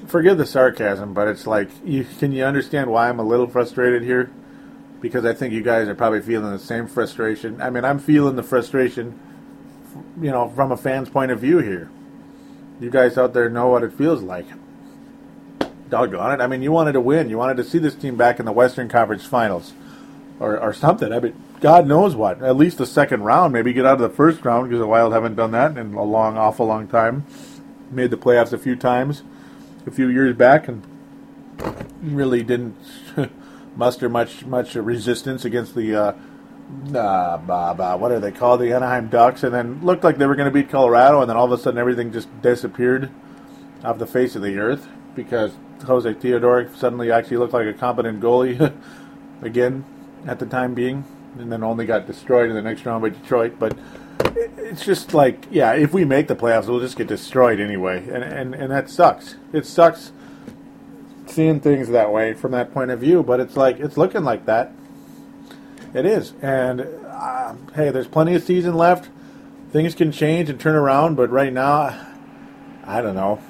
Forgive 0.08 0.38
the 0.38 0.46
sarcasm, 0.46 1.14
but 1.14 1.28
it's 1.28 1.48
like, 1.48 1.70
you, 1.84 2.06
can 2.20 2.32
you 2.32 2.46
understand 2.46 2.90
why 2.90 3.10
I'm 3.10 3.20
a 3.20 3.24
little 3.24 3.48
frustrated 3.48 4.04
here? 4.04 4.32
Because 5.02 5.26
I 5.26 5.34
think 5.34 5.54
you 5.54 5.62
guys 5.62 5.88
are 5.88 5.96
probably 5.96 6.22
feeling 6.22 6.52
the 6.52 6.60
same 6.60 6.88
frustration. 6.88 7.62
I 7.62 7.70
mean, 7.70 7.84
I'm 7.84 8.00
feeling 8.00 8.36
the 8.36 8.44
frustration, 8.44 9.20
you 10.22 10.32
know, 10.32 10.50
from 10.50 10.72
a 10.72 10.78
fan's 10.78 11.10
point 11.10 11.32
of 11.32 11.40
view 11.40 11.60
here. 11.60 11.90
You 12.80 12.90
guys 12.90 13.18
out 13.18 13.34
there 13.34 13.50
know 13.50 13.68
what 13.68 13.84
it 13.84 13.94
feels 13.94 14.22
like. 14.22 14.46
Doggone 15.90 16.34
it. 16.34 16.44
I 16.44 16.48
mean, 16.48 16.62
you 16.62 16.72
wanted 16.72 16.94
to 16.94 17.02
win. 17.02 17.30
You 17.30 17.38
wanted 17.38 17.58
to 17.58 17.64
see 17.64 17.78
this 17.78 17.96
team 17.96 18.16
back 18.16 18.40
in 18.40 18.46
the 18.46 18.52
Western 18.52 18.90
Conference 18.90 19.26
Finals 19.26 19.74
or, 20.40 20.60
or 20.60 20.74
something. 20.74 21.12
I 21.12 21.20
mean, 21.20 21.36
God 21.60 21.88
knows 21.88 22.16
what. 22.16 22.44
At 22.44 22.56
least 22.56 22.78
the 22.78 22.86
second 22.86 23.24
round. 23.24 23.54
Maybe 23.54 23.74
get 23.74 23.86
out 23.86 24.02
of 24.02 24.10
the 24.12 24.16
first 24.16 24.44
round 24.44 24.70
because 24.70 24.80
the 24.80 24.88
Wild 24.88 25.14
haven't 25.14 25.36
done 25.36 25.52
that 25.52 25.78
in 25.78 25.94
a 25.94 26.04
long, 26.04 26.38
awful 26.38 26.68
long 26.68 26.88
time. 26.88 27.26
Made 27.90 28.12
the 28.12 28.18
playoffs 28.18 28.54
a 28.54 28.58
few 28.58 28.76
times, 28.76 29.24
a 29.86 29.92
few 29.92 30.10
years 30.10 30.36
back, 30.36 30.68
and 30.68 30.86
really 32.02 32.44
didn't 32.44 32.76
muster 33.76 34.10
much 34.10 34.46
much 34.46 34.76
resistance 34.76 35.46
against 35.46 35.74
the 35.74 35.96
uh, 35.96 36.14
uh, 36.94 37.38
bah, 37.38 37.74
bah, 37.74 37.96
what 37.96 38.12
are 38.12 38.20
they 38.20 38.32
called? 38.32 38.60
The 38.60 38.74
Anaheim 38.74 39.08
Ducks, 39.08 39.44
and 39.44 39.54
then 39.54 39.84
looked 39.84 40.04
like 40.04 40.18
they 40.18 40.26
were 40.26 40.36
going 40.36 40.52
to 40.52 40.54
beat 40.54 40.70
Colorado, 40.70 41.22
and 41.22 41.30
then 41.30 41.38
all 41.38 41.46
of 41.46 41.58
a 41.58 41.58
sudden 41.58 41.80
everything 41.80 42.12
just 42.12 42.30
disappeared 42.42 43.10
off 43.84 43.98
the 44.00 44.08
face 44.08 44.36
of 44.36 44.42
the 44.42 44.58
earth 44.58 44.88
because 45.16 45.54
Jose 45.84 46.14
Theodore 46.16 46.70
suddenly 46.76 47.12
actually 47.12 47.38
looked 47.38 47.54
like 47.54 47.68
a 47.68 47.74
competent 47.74 48.22
goalie 48.22 48.74
again 49.42 49.86
at 50.26 50.40
the 50.40 50.46
time 50.46 50.74
being, 50.74 51.06
and 51.38 51.52
then 51.52 51.64
only 51.64 51.86
got 51.86 52.08
destroyed 52.08 52.50
in 52.50 52.56
the 52.56 52.62
next 52.62 52.86
round 52.86 53.02
by 53.02 53.10
Detroit. 53.10 53.56
But 53.60 53.78
it's 54.36 54.86
just 54.86 55.14
like, 55.14 55.46
yeah, 55.50 55.74
if 55.74 55.94
we 55.94 56.06
make 56.06 56.28
the 56.28 56.36
playoffs, 56.36 56.68
we'll 56.68 56.80
just 56.80 56.98
get 56.98 57.08
destroyed 57.08 57.60
anyway, 57.60 58.08
and 58.10 58.24
and 58.24 58.56
and 58.56 58.72
that 58.72 58.90
sucks. 58.90 59.36
It 59.54 59.66
sucks 59.66 60.12
seeing 61.28 61.60
things 61.60 61.90
that 61.90 62.12
way 62.12 62.34
from 62.34 62.52
that 62.52 62.74
point 62.74 62.92
of 62.92 63.00
view. 63.00 63.24
But 63.24 63.40
it's 63.40 63.56
like 63.56 63.80
it's 63.80 63.98
looking 63.98 64.24
like 64.24 64.46
that. 64.46 64.72
It 65.94 66.06
is, 66.06 66.34
and 66.42 66.82
uh, 66.82 67.56
hey, 67.74 67.92
there's 67.92 68.08
plenty 68.08 68.36
of 68.36 68.44
season 68.44 68.76
left. 68.76 69.10
Things 69.72 69.96
can 69.96 70.12
change 70.12 70.50
and 70.50 70.60
turn 70.60 70.76
around, 70.76 71.16
but 71.16 71.30
right 71.30 71.52
now, 71.52 72.08
I 72.86 73.02
don't 73.02 73.16
know. 73.16 73.42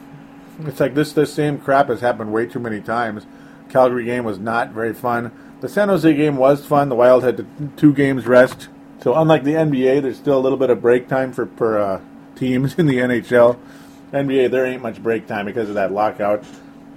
It's 0.60 0.80
like 0.80 0.94
this. 0.94 1.14
This 1.14 1.34
same 1.34 1.60
crap 1.60 1.90
has 1.90 2.02
happened 2.02 2.34
way 2.34 2.46
too 2.46 2.60
many 2.60 2.82
times. 2.82 3.26
Calgary 3.70 4.06
game 4.06 4.24
was 4.24 4.40
not 4.40 4.72
very 4.72 4.94
fun. 4.94 5.32
The 5.60 5.70
San 5.70 5.90
Jose 5.90 6.14
game 6.14 6.38
was 6.38 6.66
fun. 6.66 6.90
The 6.90 6.96
Wild 6.96 7.24
had 7.24 7.46
two 7.78 7.94
games 7.94 8.26
rest. 8.26 8.70
So 9.02 9.16
unlike 9.16 9.44
the 9.44 9.54
NBA, 9.54 10.02
there's 10.02 10.18
still 10.18 10.38
a 10.38 10.42
little 10.42 10.58
bit 10.58 10.70
of 10.70 10.82
break 10.82 11.08
time 11.08 11.32
for, 11.34 11.48
for 11.58 11.80
uh, 11.80 12.02
teams 12.36 12.76
in 12.78 12.86
the 12.86 12.98
NHL. 12.98 13.60
NBA, 14.12 14.52
there 14.52 14.66
ain't 14.66 14.82
much 14.82 15.02
break 15.04 15.28
time 15.28 15.46
because 15.46 15.70
of 15.70 15.76
that 15.76 15.92
lockout. 15.92 16.44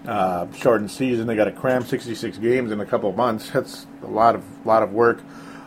Uh, 0.06 0.50
shortened 0.52 0.90
season. 0.90 1.26
They 1.26 1.36
got 1.36 1.44
to 1.44 1.52
cram 1.52 1.84
66 1.84 2.38
games 2.38 2.72
in 2.72 2.80
a 2.80 2.86
couple 2.86 3.12
months. 3.12 3.50
That's 3.50 3.86
a 4.02 4.06
lot 4.06 4.34
of 4.34 4.44
lot 4.64 4.82
of 4.82 4.92
work. 4.92 5.22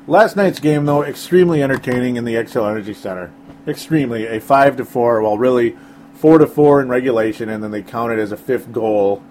Last 0.07 0.35
night's 0.35 0.59
game, 0.59 0.85
though, 0.85 1.03
extremely 1.03 1.63
entertaining 1.63 2.17
in 2.17 2.25
the 2.25 2.33
Xcel 2.33 2.69
Energy 2.69 2.93
Center. 2.93 3.31
Extremely 3.67 4.25
a 4.25 4.41
five 4.41 4.75
to 4.77 4.85
four. 4.85 5.21
Well, 5.21 5.37
really 5.37 5.77
four 6.23 6.37
to 6.37 6.47
four 6.47 6.79
in 6.79 6.87
regulation, 6.87 7.49
and 7.49 7.61
then 7.61 7.69
they 7.69 7.81
count 7.81 8.13
it 8.13 8.17
as 8.17 8.31
a 8.31 8.37
fifth 8.37 8.71
goal 8.71 9.21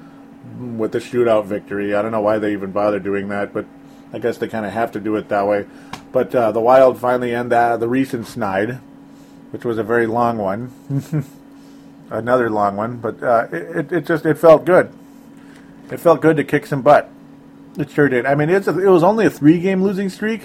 with 0.77 0.93
the 0.93 0.99
shootout 0.99 1.47
victory. 1.47 1.95
I 1.95 2.03
don't 2.03 2.13
know 2.13 2.21
why 2.21 2.39
they 2.39 2.53
even 2.53 2.71
bother 2.71 3.01
doing 3.01 3.29
that, 3.29 3.55
but 3.55 3.65
I 4.13 4.19
guess 4.19 4.37
they 4.37 4.47
kind 4.47 4.67
of 4.67 4.75
have 4.75 4.93
to 4.93 5.01
do 5.01 5.17
it 5.17 5.31
that 5.31 5.47
way. 5.47 5.65
But 6.13 6.35
uh, 6.35 6.53
the 6.53 6.61
Wild 6.61 7.01
finally 7.01 7.35
end 7.35 7.51
that, 7.51 7.81
the 7.81 7.89
recent 7.89 8.27
snide, 8.27 8.73
which 9.53 9.65
was 9.65 9.79
a 9.79 9.83
very 9.83 10.07
long 10.07 10.37
one, 10.37 10.71
another 12.11 12.51
long 12.51 12.77
one. 12.77 12.99
But 12.99 13.23
uh, 13.23 13.49
it, 13.51 13.91
it 13.91 14.05
just 14.05 14.27
it 14.27 14.37
felt 14.37 14.67
good. 14.67 14.93
It 15.91 15.99
felt 15.99 16.21
good 16.21 16.37
to 16.37 16.45
kick 16.45 16.67
some 16.67 16.83
butt. 16.83 17.09
It 17.79 17.91
sure 17.91 18.11
did. 18.11 18.27
I 18.27 18.35
mean, 18.35 18.51
it's 18.51 18.69
a, 18.69 18.79
it 18.79 18.91
was 18.91 19.03
only 19.03 19.25
a 19.25 19.31
three 19.31 19.61
game 19.61 19.83
losing 19.83 20.11
streak, 20.11 20.43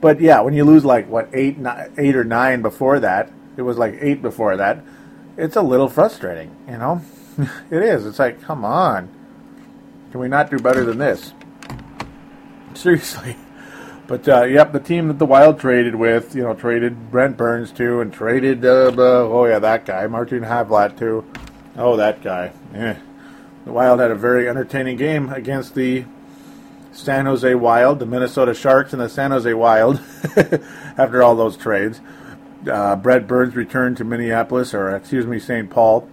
but 0.00 0.20
yeah, 0.20 0.40
when 0.40 0.54
you 0.54 0.64
lose 0.64 0.84
like 0.84 1.08
what 1.08 1.28
eight, 1.32 1.56
nine, 1.56 1.92
eight 1.98 2.16
or 2.16 2.24
nine 2.24 2.62
before 2.62 2.98
that, 2.98 3.30
it 3.56 3.62
was 3.62 3.78
like 3.78 3.96
eight 4.00 4.22
before 4.22 4.56
that. 4.56 4.84
It's 5.36 5.56
a 5.56 5.62
little 5.62 5.88
frustrating, 5.88 6.54
you 6.68 6.78
know. 6.78 7.02
it 7.70 7.82
is. 7.82 8.06
It's 8.06 8.18
like, 8.18 8.40
come 8.42 8.64
on. 8.64 9.08
Can 10.10 10.20
we 10.20 10.28
not 10.28 10.50
do 10.50 10.58
better 10.58 10.84
than 10.84 10.98
this? 10.98 11.32
Seriously. 12.74 13.36
But 14.06 14.28
uh, 14.28 14.44
yep, 14.44 14.72
the 14.72 14.80
team 14.80 15.08
that 15.08 15.18
the 15.18 15.26
Wild 15.26 15.58
traded 15.58 15.94
with, 15.94 16.36
you 16.36 16.42
know, 16.42 16.54
traded 16.54 17.10
Brent 17.10 17.36
Burns 17.36 17.72
too, 17.72 18.00
and 18.00 18.12
traded 18.12 18.64
uh, 18.64 18.92
oh 18.96 19.46
yeah, 19.46 19.58
that 19.58 19.86
guy, 19.86 20.06
Martin 20.06 20.42
Havlat 20.42 20.98
too. 20.98 21.24
Oh, 21.76 21.96
that 21.96 22.22
guy. 22.22 22.52
Eh. 22.74 22.94
The 23.64 23.72
Wild 23.72 24.00
had 24.00 24.10
a 24.10 24.14
very 24.14 24.48
entertaining 24.48 24.96
game 24.98 25.32
against 25.32 25.74
the 25.74 26.04
San 26.92 27.24
Jose 27.24 27.54
Wild, 27.54 27.98
the 27.98 28.06
Minnesota 28.06 28.52
Sharks, 28.52 28.92
and 28.92 29.00
the 29.00 29.08
San 29.08 29.30
Jose 29.30 29.52
Wild 29.54 30.00
after 30.98 31.22
all 31.22 31.34
those 31.34 31.56
trades. 31.56 32.00
Uh, 32.68 32.96
Brett 32.96 33.26
Burns 33.26 33.54
returned 33.56 33.96
to 33.98 34.04
Minneapolis, 34.04 34.74
or 34.74 34.94
excuse 34.94 35.26
me, 35.26 35.38
St. 35.38 35.70
Paul. 35.70 36.08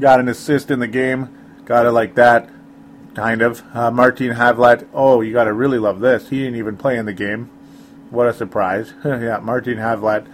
Got 0.00 0.20
an 0.20 0.28
assist 0.28 0.70
in 0.70 0.80
the 0.80 0.88
game. 0.88 1.34
Got 1.64 1.86
it 1.86 1.92
like 1.92 2.14
that, 2.14 2.48
kind 3.14 3.42
of. 3.42 3.62
Uh, 3.74 3.90
Martin 3.90 4.34
Havlat, 4.34 4.86
oh, 4.92 5.20
you 5.20 5.32
got 5.32 5.44
to 5.44 5.52
really 5.52 5.78
love 5.78 6.00
this. 6.00 6.28
He 6.28 6.40
didn't 6.40 6.56
even 6.56 6.76
play 6.76 6.98
in 6.98 7.06
the 7.06 7.12
game. 7.12 7.50
What 8.10 8.26
a 8.26 8.32
surprise. 8.32 8.92
yeah, 9.04 9.38
Martin 9.42 9.76
Havlat. 9.76 10.26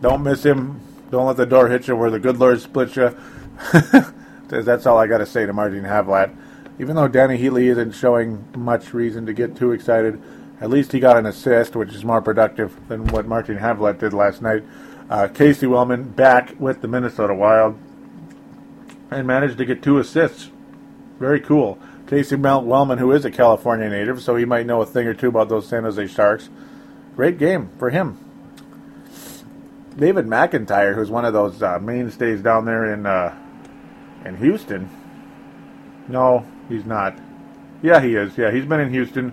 Don't 0.00 0.22
miss 0.22 0.44
him. 0.44 0.80
Don't 1.10 1.26
let 1.26 1.36
the 1.36 1.46
door 1.46 1.68
hit 1.68 1.88
you 1.88 1.96
where 1.96 2.10
the 2.10 2.18
good 2.18 2.38
Lord 2.38 2.60
split 2.60 2.96
you. 2.96 3.16
That's 4.48 4.86
all 4.86 4.98
I 4.98 5.06
got 5.06 5.18
to 5.18 5.26
say 5.26 5.46
to 5.46 5.52
Martin 5.52 5.84
Havlat. 5.84 6.34
Even 6.78 6.96
though 6.96 7.08
Danny 7.08 7.38
Heatley 7.38 7.64
isn't 7.64 7.92
showing 7.92 8.44
much 8.56 8.92
reason 8.92 9.24
to 9.26 9.32
get 9.32 9.56
too 9.56 9.72
excited, 9.72 10.20
at 10.60 10.70
least 10.70 10.92
he 10.92 11.00
got 11.00 11.16
an 11.16 11.26
assist, 11.26 11.76
which 11.76 11.94
is 11.94 12.04
more 12.04 12.22
productive 12.22 12.88
than 12.88 13.06
what 13.08 13.26
Martin 13.26 13.58
Havlat 13.58 13.98
did 13.98 14.12
last 14.12 14.40
night. 14.40 14.64
Uh, 15.08 15.28
Casey 15.28 15.66
Wellman 15.66 16.10
back 16.10 16.58
with 16.58 16.80
the 16.80 16.88
Minnesota 16.88 17.34
Wild 17.34 17.78
and 19.10 19.26
managed 19.26 19.58
to 19.58 19.64
get 19.64 19.82
two 19.82 19.98
assists. 19.98 20.50
Very 21.18 21.40
cool. 21.40 21.78
Casey 22.06 22.36
Wellman, 22.36 22.98
who 22.98 23.12
is 23.12 23.24
a 23.24 23.30
California 23.30 23.88
native, 23.88 24.22
so 24.22 24.36
he 24.36 24.44
might 24.44 24.66
know 24.66 24.80
a 24.80 24.86
thing 24.86 25.06
or 25.06 25.14
two 25.14 25.28
about 25.28 25.48
those 25.48 25.68
San 25.68 25.82
Jose 25.84 26.06
Sharks. 26.06 26.48
Great 27.14 27.38
game 27.38 27.70
for 27.78 27.90
him. 27.90 28.18
David 29.96 30.26
McIntyre, 30.26 30.94
who's 30.94 31.10
one 31.10 31.24
of 31.24 31.32
those 31.32 31.62
uh, 31.62 31.78
mainstays 31.78 32.42
down 32.42 32.66
there 32.66 32.92
in 32.92 33.06
uh, 33.06 33.34
in 34.24 34.36
Houston. 34.36 34.90
No, 36.08 36.46
he's 36.68 36.84
not. 36.84 37.18
Yeah, 37.82 38.00
he 38.00 38.14
is. 38.14 38.36
Yeah, 38.36 38.50
he's 38.50 38.66
been 38.66 38.80
in 38.80 38.90
Houston. 38.90 39.32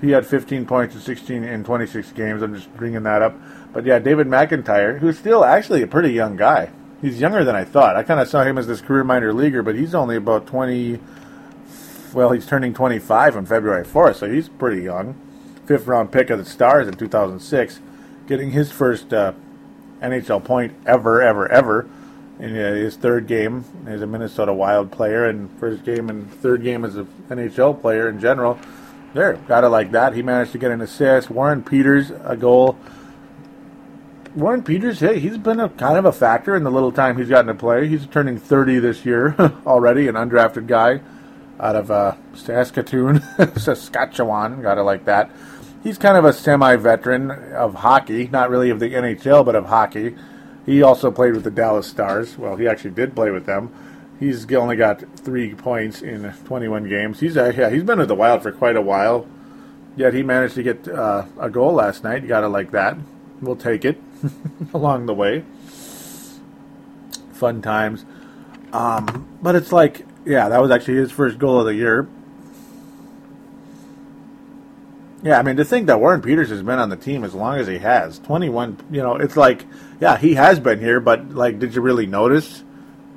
He 0.00 0.10
had 0.10 0.26
15 0.26 0.66
points 0.66 0.94
in 0.94 1.00
16 1.00 1.44
in 1.44 1.64
26 1.64 2.12
games. 2.12 2.42
I'm 2.42 2.54
just 2.54 2.74
bringing 2.76 3.02
that 3.04 3.22
up. 3.22 3.34
But 3.72 3.84
yeah, 3.84 3.98
David 3.98 4.26
McIntyre, 4.26 4.98
who's 4.98 5.18
still 5.18 5.44
actually 5.44 5.82
a 5.82 5.86
pretty 5.86 6.12
young 6.12 6.36
guy. 6.36 6.70
He's 7.00 7.20
younger 7.20 7.44
than 7.44 7.54
I 7.54 7.64
thought. 7.64 7.96
I 7.96 8.02
kind 8.02 8.20
of 8.20 8.28
saw 8.28 8.42
him 8.42 8.58
as 8.58 8.66
this 8.66 8.80
career 8.80 9.04
minor 9.04 9.32
leaguer, 9.32 9.62
but 9.62 9.74
he's 9.74 9.94
only 9.94 10.16
about 10.16 10.46
20. 10.46 10.98
Well, 12.12 12.32
he's 12.32 12.46
turning 12.46 12.72
25 12.72 13.36
on 13.36 13.46
February 13.46 13.84
4th, 13.84 14.16
so 14.16 14.30
he's 14.30 14.48
pretty 14.48 14.82
young. 14.82 15.14
Fifth 15.66 15.86
round 15.86 16.12
pick 16.12 16.30
of 16.30 16.38
the 16.38 16.44
Stars 16.44 16.88
in 16.88 16.94
2006, 16.94 17.80
getting 18.26 18.52
his 18.52 18.72
first 18.72 19.12
uh, 19.12 19.32
NHL 20.00 20.44
point 20.44 20.74
ever, 20.86 21.20
ever, 21.20 21.50
ever 21.50 21.88
in 22.38 22.56
uh, 22.56 22.74
his 22.74 22.96
third 22.96 23.26
game 23.26 23.64
as 23.86 24.02
a 24.02 24.06
Minnesota 24.06 24.52
Wild 24.52 24.90
player 24.90 25.26
and 25.26 25.50
first 25.58 25.84
game 25.84 26.10
and 26.10 26.30
third 26.34 26.62
game 26.62 26.84
as 26.84 26.96
an 26.96 27.06
NHL 27.28 27.80
player 27.80 28.08
in 28.08 28.20
general. 28.20 28.58
There, 29.16 29.32
got 29.48 29.64
it 29.64 29.68
like 29.68 29.92
that. 29.92 30.12
He 30.12 30.20
managed 30.20 30.52
to 30.52 30.58
get 30.58 30.70
an 30.70 30.82
assist. 30.82 31.30
Warren 31.30 31.64
Peters, 31.64 32.12
a 32.22 32.36
goal. 32.36 32.78
Warren 34.34 34.62
Peters, 34.62 35.00
hey, 35.00 35.18
he's 35.18 35.38
been 35.38 35.58
a 35.58 35.70
kind 35.70 35.96
of 35.96 36.04
a 36.04 36.12
factor 36.12 36.54
in 36.54 36.64
the 36.64 36.70
little 36.70 36.92
time 36.92 37.16
he's 37.16 37.30
gotten 37.30 37.46
to 37.46 37.54
play. 37.54 37.88
He's 37.88 38.04
turning 38.04 38.36
30 38.36 38.78
this 38.78 39.06
year 39.06 39.34
already, 39.66 40.06
an 40.06 40.16
undrafted 40.16 40.66
guy 40.66 41.00
out 41.58 41.76
of 41.76 41.90
uh, 41.90 42.16
Saskatoon, 42.34 43.22
Saskatchewan. 43.56 44.60
Got 44.60 44.76
it 44.76 44.82
like 44.82 45.06
that. 45.06 45.30
He's 45.82 45.96
kind 45.96 46.18
of 46.18 46.26
a 46.26 46.34
semi-veteran 46.34 47.30
of 47.54 47.76
hockey, 47.76 48.28
not 48.28 48.50
really 48.50 48.68
of 48.68 48.80
the 48.80 48.92
NHL, 48.92 49.46
but 49.46 49.56
of 49.56 49.64
hockey. 49.64 50.14
He 50.66 50.82
also 50.82 51.10
played 51.10 51.32
with 51.32 51.44
the 51.44 51.50
Dallas 51.50 51.86
Stars. 51.86 52.36
Well, 52.36 52.56
he 52.56 52.68
actually 52.68 52.90
did 52.90 53.16
play 53.16 53.30
with 53.30 53.46
them. 53.46 53.72
He's 54.18 54.50
only 54.52 54.76
got 54.76 55.02
three 55.18 55.54
points 55.54 56.00
in 56.00 56.32
21 56.44 56.88
games. 56.88 57.20
He's 57.20 57.36
uh, 57.36 57.52
yeah, 57.56 57.70
he's 57.70 57.82
been 57.82 57.98
with 57.98 58.08
the 58.08 58.14
Wild 58.14 58.42
for 58.42 58.52
quite 58.52 58.76
a 58.76 58.82
while. 58.82 59.26
Yet 59.96 60.12
he 60.14 60.22
managed 60.22 60.54
to 60.56 60.62
get 60.62 60.88
uh, 60.88 61.24
a 61.38 61.50
goal 61.50 61.74
last 61.74 62.04
night. 62.04 62.22
You 62.22 62.28
got 62.28 62.40
to 62.40 62.48
like 62.48 62.70
that. 62.72 62.98
We'll 63.40 63.56
take 63.56 63.84
it 63.84 64.00
along 64.74 65.06
the 65.06 65.14
way. 65.14 65.44
Fun 67.32 67.62
times. 67.62 68.04
Um, 68.72 69.38
but 69.40 69.54
it's 69.54 69.72
like, 69.72 70.06
yeah, 70.24 70.48
that 70.48 70.60
was 70.60 70.70
actually 70.70 70.96
his 70.96 71.10
first 71.10 71.38
goal 71.38 71.60
of 71.60 71.66
the 71.66 71.74
year. 71.74 72.08
Yeah, 75.22 75.38
I 75.38 75.42
mean, 75.42 75.56
to 75.56 75.64
think 75.64 75.86
that 75.86 75.98
Warren 75.98 76.20
Peters 76.20 76.50
has 76.50 76.62
been 76.62 76.78
on 76.78 76.90
the 76.90 76.96
team 76.96 77.24
as 77.24 77.34
long 77.34 77.58
as 77.58 77.66
he 77.66 77.78
has 77.78 78.18
21, 78.20 78.78
you 78.90 79.02
know, 79.02 79.16
it's 79.16 79.36
like, 79.36 79.64
yeah, 79.98 80.18
he 80.18 80.34
has 80.34 80.60
been 80.60 80.78
here, 80.78 81.00
but, 81.00 81.30
like, 81.30 81.58
did 81.58 81.74
you 81.74 81.80
really 81.80 82.06
notice? 82.06 82.62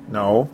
No. 0.08 0.50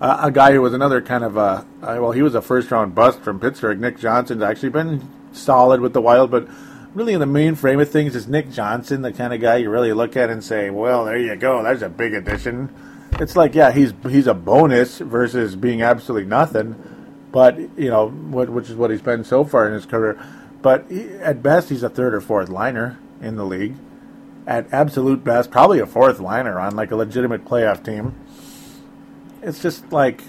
Uh, 0.00 0.18
a 0.24 0.30
guy 0.30 0.52
who 0.52 0.60
was 0.60 0.74
another 0.74 1.00
kind 1.00 1.24
of 1.24 1.36
a, 1.36 1.66
well, 1.80 2.12
he 2.12 2.20
was 2.20 2.34
a 2.34 2.42
first 2.42 2.70
round 2.70 2.94
bust 2.94 3.20
from 3.20 3.40
Pittsburgh. 3.40 3.80
Nick 3.80 3.98
Johnson's 3.98 4.42
actually 4.42 4.68
been 4.68 5.08
solid 5.32 5.80
with 5.80 5.94
the 5.94 6.02
Wild, 6.02 6.30
but 6.30 6.48
really 6.94 7.14
in 7.14 7.20
the 7.20 7.26
main 7.26 7.54
frame 7.54 7.80
of 7.80 7.90
things 7.90 8.14
is 8.14 8.26
Nick 8.26 8.50
Johnson 8.50 9.02
the 9.02 9.12
kind 9.12 9.32
of 9.32 9.40
guy 9.40 9.56
you 9.56 9.70
really 9.70 9.92
look 9.92 10.16
at 10.16 10.30
and 10.30 10.42
say, 10.42 10.70
well, 10.70 11.04
there 11.04 11.18
you 11.18 11.36
go, 11.36 11.62
that's 11.62 11.82
a 11.82 11.88
big 11.88 12.14
addition. 12.14 12.74
It's 13.20 13.36
like, 13.36 13.54
yeah, 13.54 13.72
he's 13.72 13.94
he's 14.02 14.26
a 14.26 14.34
bonus 14.34 14.98
versus 14.98 15.56
being 15.56 15.80
absolutely 15.80 16.28
nothing, 16.28 16.74
but 17.32 17.58
you 17.58 17.88
know, 17.88 18.08
what, 18.08 18.50
which 18.50 18.68
is 18.68 18.76
what 18.76 18.90
he's 18.90 19.00
been 19.00 19.24
so 19.24 19.44
far 19.44 19.66
in 19.66 19.72
his 19.72 19.86
career. 19.86 20.22
But 20.60 20.90
he, 20.90 21.04
at 21.14 21.42
best, 21.42 21.70
he's 21.70 21.82
a 21.82 21.88
third 21.88 22.12
or 22.14 22.20
fourth 22.20 22.48
liner 22.50 22.98
in 23.22 23.36
the 23.36 23.44
league. 23.44 23.76
At 24.46 24.72
absolute 24.72 25.24
best, 25.24 25.50
probably 25.50 25.80
a 25.80 25.86
fourth 25.86 26.20
liner 26.20 26.58
on 26.60 26.76
like 26.76 26.90
a 26.90 26.96
legitimate 26.96 27.44
playoff 27.44 27.84
team. 27.84 28.14
It's 29.46 29.62
just 29.62 29.92
like 29.92 30.22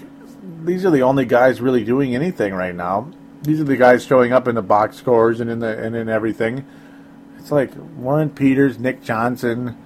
these 0.64 0.84
are 0.84 0.90
the 0.90 1.02
only 1.02 1.24
guys 1.24 1.60
really 1.60 1.84
doing 1.84 2.14
anything 2.14 2.54
right 2.54 2.74
now. 2.74 3.10
These 3.42 3.60
are 3.60 3.64
the 3.64 3.76
guys 3.76 4.06
showing 4.06 4.32
up 4.32 4.46
in 4.46 4.54
the 4.54 4.62
box 4.62 4.96
scores 4.96 5.40
and 5.40 5.50
in 5.50 5.58
the 5.58 5.76
and 5.76 5.96
in 5.96 6.08
everything. 6.08 6.64
It's 7.36 7.50
like 7.50 7.72
Warren 7.96 8.30
Peters, 8.30 8.78
Nick 8.78 9.02
Johnson, 9.02 9.76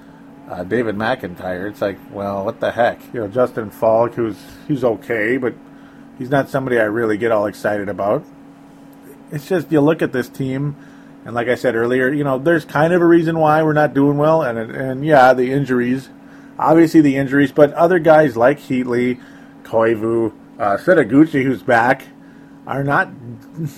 uh, 0.50 0.64
David 0.64 0.96
McIntyre. 0.96 1.70
It's 1.70 1.80
like, 1.80 1.98
well, 2.10 2.44
what 2.44 2.60
the 2.60 2.72
heck? 2.72 3.00
You 3.14 3.20
know, 3.20 3.28
Justin 3.28 3.70
Falk, 3.70 4.14
who's 4.14 4.36
he's 4.68 4.84
okay, 4.84 5.38
but 5.38 5.54
he's 6.18 6.28
not 6.28 6.50
somebody 6.50 6.78
I 6.78 6.84
really 6.84 7.16
get 7.16 7.32
all 7.32 7.46
excited 7.46 7.88
about. 7.88 8.26
It's 9.30 9.48
just 9.48 9.72
you 9.72 9.80
look 9.80 10.02
at 10.02 10.12
this 10.12 10.28
team, 10.28 10.76
and 11.24 11.34
like 11.34 11.48
I 11.48 11.54
said 11.54 11.74
earlier, 11.74 12.12
you 12.12 12.22
know, 12.22 12.38
there's 12.38 12.66
kind 12.66 12.92
of 12.92 13.00
a 13.00 13.06
reason 13.06 13.38
why 13.38 13.62
we're 13.62 13.72
not 13.72 13.94
doing 13.94 14.18
well, 14.18 14.42
and 14.42 14.58
and 14.58 15.06
yeah, 15.06 15.32
the 15.32 15.52
injuries, 15.52 16.10
obviously 16.58 17.00
the 17.00 17.16
injuries, 17.16 17.52
but 17.52 17.72
other 17.74 17.98
guys 17.98 18.36
like 18.36 18.58
Heatley, 18.58 19.20
Koivu, 19.62 20.32
uh, 20.58 20.76
Setoguchi, 20.76 21.42
who's 21.42 21.62
back, 21.62 22.06
are 22.66 22.84
not 22.84 23.10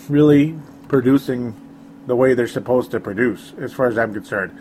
really 0.09 0.59
producing 0.89 1.55
the 2.07 2.17
way 2.17 2.35
they're 2.35 2.47
supposed 2.47 2.91
to 2.91 3.01
produce, 3.01 3.53
as 3.59 3.73
far 3.73 3.87
as 3.87 3.97
I'm 3.97 4.13
concerned. 4.13 4.59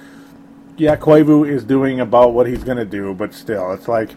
Yeah, 0.78 0.96
Koivu 0.96 1.48
is 1.48 1.64
doing 1.64 2.00
about 2.00 2.34
what 2.34 2.48
he's 2.48 2.64
going 2.64 2.78
to 2.78 2.86
do, 2.86 3.14
but 3.14 3.34
still, 3.34 3.72
it's 3.74 3.88
like 3.88 4.12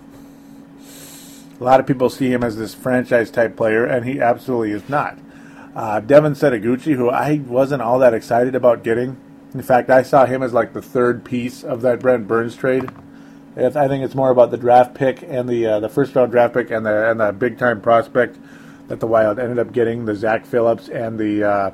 a 1.61 1.64
lot 1.64 1.80
of 1.80 1.87
people 1.87 2.09
see 2.09 2.32
him 2.32 2.44
as 2.44 2.56
this 2.56 2.74
franchise 2.74 3.30
type 3.30 3.56
player, 3.56 3.85
and 3.85 4.06
he 4.06 4.20
absolutely 4.20 4.72
is 4.72 4.88
not. 4.88 5.18
Uh, 5.74 6.00
Devin 6.00 6.32
Setoguchi, 6.32 6.94
who 6.94 7.11
I 7.11 7.40
wasn't 7.46 7.82
all 7.82 7.98
that 7.98 8.14
excited 8.14 8.54
about 8.54 8.82
getting. 8.82 9.16
In 9.52 9.62
fact, 9.62 9.90
I 9.90 10.02
saw 10.02 10.24
him 10.24 10.42
as 10.42 10.52
like 10.52 10.72
the 10.72 10.82
third 10.82 11.24
piece 11.24 11.62
of 11.62 11.82
that 11.82 12.00
Brent 12.00 12.26
Burns 12.26 12.56
trade. 12.56 12.90
I 13.57 13.88
think 13.88 14.05
it's 14.05 14.14
more 14.14 14.31
about 14.31 14.51
the 14.51 14.59
draft 14.59 14.95
pick 14.95 15.23
and 15.23 15.49
the 15.49 15.66
uh, 15.66 15.81
the 15.81 15.88
first 15.88 16.14
round 16.14 16.31
draft 16.31 16.53
pick 16.53 16.71
and 16.71 16.85
the 16.85 17.11
and 17.11 17.21
the 17.21 17.33
big 17.33 17.59
time 17.59 17.81
prospect 17.81 18.37
that 18.88 19.01
the 19.01 19.07
Wild 19.07 19.38
ended 19.38 19.59
up 19.59 19.73
getting, 19.73 20.05
the 20.05 20.14
Zach 20.14 20.45
Phillips 20.45 20.88
and 20.88 21.19
the 21.19 21.42
uh, 21.42 21.71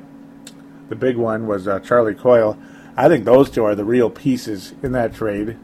the 0.89 0.95
big 0.95 1.17
one 1.17 1.45
was 1.45 1.67
uh, 1.67 1.79
Charlie 1.81 2.15
Coyle. 2.15 2.57
I 2.95 3.09
think 3.09 3.25
those 3.25 3.49
two 3.49 3.65
are 3.65 3.75
the 3.75 3.83
real 3.83 4.09
pieces 4.09 4.73
in 4.81 4.93
that 4.93 5.13
trade, 5.13 5.57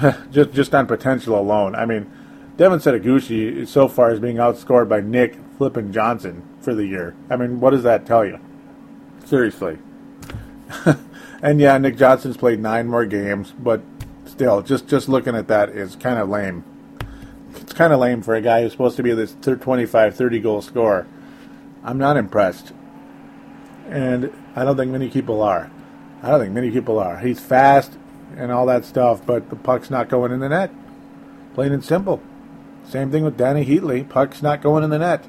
just 0.30 0.52
just 0.52 0.74
on 0.74 0.86
potential 0.86 1.38
alone. 1.38 1.74
I 1.74 1.84
mean, 1.84 2.10
Devin 2.56 2.78
Setoguchi 2.78 3.68
so 3.68 3.88
far 3.88 4.12
is 4.12 4.20
being 4.20 4.36
outscored 4.36 4.88
by 4.88 5.00
Nick 5.00 5.36
Flippin 5.58 5.92
Johnson 5.92 6.42
for 6.60 6.74
the 6.74 6.86
year. 6.86 7.14
I 7.28 7.36
mean, 7.36 7.60
what 7.60 7.70
does 7.70 7.82
that 7.82 8.06
tell 8.06 8.24
you? 8.24 8.38
Seriously. 9.26 9.78
and 11.42 11.60
yeah, 11.60 11.76
Nick 11.76 11.98
Johnson's 11.98 12.36
played 12.36 12.60
nine 12.60 12.86
more 12.86 13.04
games, 13.04 13.52
but 13.58 13.82
still, 14.40 14.62
just 14.62 14.88
just 14.88 15.06
looking 15.06 15.36
at 15.36 15.48
that 15.48 15.68
is 15.68 15.96
kind 15.96 16.18
of 16.18 16.26
lame 16.30 16.64
it's 17.56 17.74
kind 17.74 17.92
of 17.92 18.00
lame 18.00 18.22
for 18.22 18.34
a 18.34 18.40
guy 18.40 18.62
who's 18.62 18.72
supposed 18.72 18.96
to 18.96 19.02
be 19.02 19.12
this 19.12 19.36
25, 19.42 20.16
30 20.16 20.40
goal 20.40 20.62
scorer. 20.62 21.06
I'm 21.84 21.98
not 21.98 22.16
impressed. 22.16 22.72
And 23.90 24.32
I 24.56 24.64
don't 24.64 24.78
think 24.78 24.92
many 24.92 25.10
people 25.10 25.42
are. 25.42 25.70
I 26.22 26.30
don't 26.30 26.40
think 26.40 26.54
many 26.54 26.70
people 26.70 26.98
are. 26.98 27.18
He's 27.18 27.38
fast 27.38 27.98
and 28.34 28.50
all 28.50 28.64
that 28.64 28.86
stuff, 28.86 29.26
but 29.26 29.50
the 29.50 29.56
puck's 29.56 29.90
not 29.90 30.08
going 30.08 30.32
in 30.32 30.40
the 30.40 30.48
net. 30.48 30.72
Plain 31.52 31.72
and 31.72 31.84
simple. 31.84 32.22
Same 32.88 33.10
thing 33.10 33.24
with 33.24 33.36
Danny 33.36 33.66
Heatley. 33.66 34.08
Puck's 34.08 34.40
not 34.40 34.62
going 34.62 34.84
in 34.84 34.88
the 34.88 35.00
net. 35.00 35.26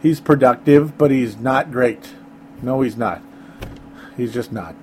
He's 0.00 0.20
productive, 0.20 0.96
but 0.96 1.10
he's 1.10 1.36
not 1.36 1.70
great. 1.70 2.12
No, 2.62 2.80
he's 2.80 2.96
not. 2.96 3.20
He's 4.16 4.32
just 4.32 4.52
not. 4.52 4.74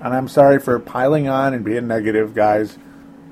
And 0.00 0.14
I'm 0.14 0.28
sorry 0.28 0.60
for 0.60 0.78
piling 0.78 1.26
on 1.26 1.54
and 1.54 1.64
being 1.64 1.88
negative, 1.88 2.34
guys 2.34 2.78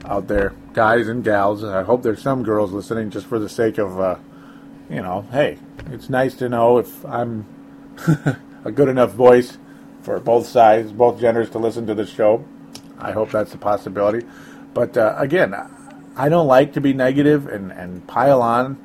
out 0.08 0.26
there, 0.26 0.54
guys 0.72 1.06
and 1.06 1.22
gals. 1.22 1.62
I 1.62 1.82
hope 1.82 2.02
there's 2.02 2.22
some 2.22 2.42
girls 2.42 2.72
listening 2.72 3.10
just 3.10 3.26
for 3.26 3.38
the 3.38 3.48
sake 3.48 3.78
of, 3.78 4.00
uh, 4.00 4.16
you 4.88 5.02
know, 5.02 5.26
hey, 5.30 5.58
it's 5.90 6.08
nice 6.08 6.34
to 6.36 6.48
know 6.48 6.78
if 6.78 7.04
I'm 7.04 7.46
a 8.64 8.72
good 8.72 8.88
enough 8.88 9.12
voice 9.12 9.58
for 10.02 10.18
both 10.18 10.46
sides, 10.46 10.92
both 10.92 11.20
genders 11.20 11.50
to 11.50 11.58
listen 11.58 11.86
to 11.86 11.94
the 11.94 12.06
show. 12.06 12.44
I 12.98 13.12
hope 13.12 13.30
that's 13.30 13.52
a 13.54 13.58
possibility. 13.58 14.26
But 14.72 14.96
uh, 14.96 15.14
again, 15.18 15.54
I 16.16 16.28
don't 16.28 16.46
like 16.46 16.72
to 16.72 16.80
be 16.80 16.92
negative 16.94 17.46
and, 17.46 17.70
and 17.70 18.06
pile 18.06 18.40
on, 18.40 18.78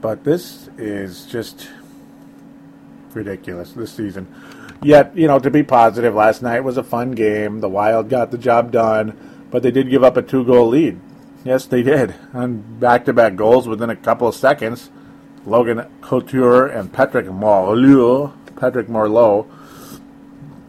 but 0.00 0.24
this 0.24 0.70
is 0.78 1.26
just 1.26 1.68
ridiculous 3.12 3.72
this 3.72 3.92
season. 3.92 4.26
Yet, 4.82 5.16
you 5.16 5.26
know, 5.26 5.38
to 5.40 5.50
be 5.50 5.62
positive, 5.62 6.14
last 6.14 6.40
night 6.40 6.60
was 6.60 6.76
a 6.76 6.84
fun 6.84 7.12
game. 7.12 7.60
The 7.60 7.68
Wild 7.68 8.08
got 8.08 8.30
the 8.30 8.38
job 8.38 8.70
done, 8.70 9.37
but 9.50 9.62
they 9.62 9.70
did 9.70 9.90
give 9.90 10.04
up 10.04 10.16
a 10.16 10.22
two 10.22 10.44
goal 10.44 10.68
lead. 10.68 11.00
Yes, 11.44 11.66
they 11.66 11.82
did. 11.82 12.14
On 12.34 12.78
back 12.78 13.04
to 13.06 13.12
back 13.12 13.36
goals 13.36 13.68
within 13.68 13.90
a 13.90 13.96
couple 13.96 14.28
of 14.28 14.34
seconds. 14.34 14.90
Logan 15.46 15.86
Couture 16.00 16.66
and 16.66 16.92
Patrick 16.92 17.26
Marleau. 17.26 18.32
Patrick 18.56 18.88
Marleau. 18.88 19.46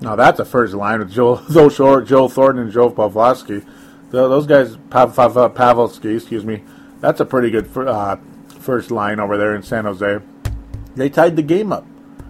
Now 0.01 0.15
that's 0.15 0.39
a 0.39 0.45
first 0.45 0.73
line 0.73 0.99
with 0.99 1.11
Joe, 1.11 1.43
Joe 1.51 1.69
Short, 1.69 2.07
Joe 2.07 2.27
Thornton, 2.27 2.63
and 2.63 2.71
Joe 2.71 2.89
Pavlovsky. 2.89 3.63
Those 4.11 4.47
guys, 4.47 4.75
Pav, 4.89 5.15
Pav, 5.15 5.33
Pavelski, 5.53 6.15
excuse 6.15 6.45
me. 6.45 6.63
That's 6.99 7.19
a 7.19 7.25
pretty 7.25 7.51
good 7.51 7.69
uh, 7.77 8.17
first 8.59 8.91
line 8.91 9.19
over 9.19 9.37
there 9.37 9.55
in 9.55 9.61
San 9.61 9.85
Jose. 9.85 10.19
They 10.95 11.09
tied 11.09 11.35
the 11.35 11.43
game 11.43 11.71
up. 11.71 11.85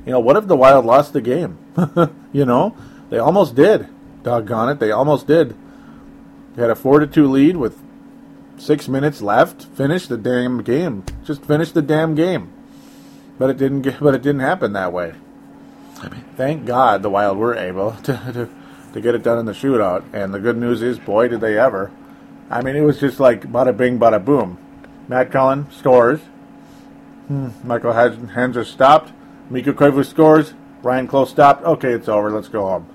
You 0.06 0.12
know, 0.12 0.20
what 0.20 0.36
if 0.36 0.48
the 0.48 0.58
Wild 0.58 0.86
lost 0.86 1.14
the 1.14 1.22
game? 1.22 1.58
you 2.34 2.46
know, 2.46 2.76
they 3.10 3.18
almost 3.18 3.56
did. 3.56 3.88
Doggone 4.24 4.70
it, 4.70 4.80
they 4.80 4.92
almost 4.92 5.28
did. 5.28 5.56
Had 6.56 6.70
a 6.70 6.76
four 6.76 7.00
to 7.00 7.08
two 7.08 7.30
lead 7.30 7.58
with 7.58 7.80
six 8.58 8.88
minutes 8.88 9.22
left. 9.22 9.66
Finish 9.66 10.08
the 10.08 10.18
damn 10.18 10.62
game. 10.64 11.04
Just 11.24 11.46
finish 11.46 11.72
the 11.72 11.82
damn 11.82 12.16
game. 12.16 12.52
But 13.38 13.50
it 13.50 13.58
didn't. 13.58 13.82
Get, 13.82 14.00
but 14.00 14.16
it 14.16 14.22
didn't 14.22 14.42
happen 14.42 14.74
that 14.74 14.92
way. 14.92 15.14
Thank 16.36 16.66
God 16.66 17.04
the 17.04 17.10
Wild 17.10 17.38
were 17.38 17.56
able 17.56 17.92
to, 18.04 18.14
to 18.34 18.50
to 18.94 19.02
get 19.02 19.16
it 19.16 19.24
done 19.24 19.38
in 19.38 19.46
the 19.46 19.54
shootout. 19.54 20.04
And 20.14 20.34
the 20.34 20.40
good 20.40 20.58
news 20.58 20.82
is, 20.82 20.98
boy, 20.98 21.28
did 21.28 21.42
they 21.42 21.58
ever! 21.58 21.92
I 22.50 22.62
mean, 22.62 22.76
it 22.76 22.82
was 22.82 23.00
just 23.00 23.20
like 23.20 23.44
bada 23.44 23.76
bing, 23.76 24.00
bada 24.00 24.24
boom. 24.24 24.58
Matt 25.08 25.32
Cullen 25.32 25.70
scores. 25.72 26.20
Hmm. 27.28 27.50
Michal 27.64 27.94
Handzus 27.94 28.66
stopped. 28.66 29.12
Mikko 29.50 29.74
Koivu 29.74 30.06
scores. 30.06 30.54
Ryane 30.82 31.08
Clowe 31.08 31.26
stopped. 31.26 31.64
Okay, 31.64 31.92
it's 31.92 32.08
over. 32.08 32.32
Let's 32.32 32.48
go 32.48 32.68
home. 32.68 32.90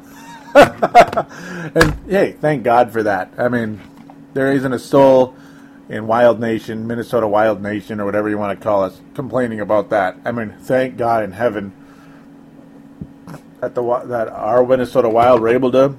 and 1.74 1.94
hey, 2.08 2.32
thank 2.40 2.62
God 2.62 2.92
for 2.92 3.02
that. 3.02 3.32
I 3.36 3.48
mean, 3.48 3.80
there 4.34 4.52
isn't 4.52 4.72
a 4.72 4.78
soul 4.78 5.34
in 5.88 6.06
Wild 6.06 6.40
Nation, 6.40 6.86
Minnesota 6.86 7.26
Wild 7.26 7.62
Nation, 7.62 8.00
or 8.00 8.04
whatever 8.04 8.28
you 8.28 8.38
want 8.38 8.58
to 8.58 8.62
call 8.62 8.82
us, 8.82 9.00
complaining 9.14 9.60
about 9.60 9.90
that. 9.90 10.16
I 10.24 10.32
mean, 10.32 10.54
thank 10.60 10.96
God 10.96 11.24
in 11.24 11.32
heaven 11.32 11.72
that 13.60 13.74
the 13.74 13.98
that 14.06 14.28
our 14.28 14.64
Minnesota 14.64 15.08
Wild 15.08 15.40
were 15.40 15.48
able 15.48 15.72
to 15.72 15.94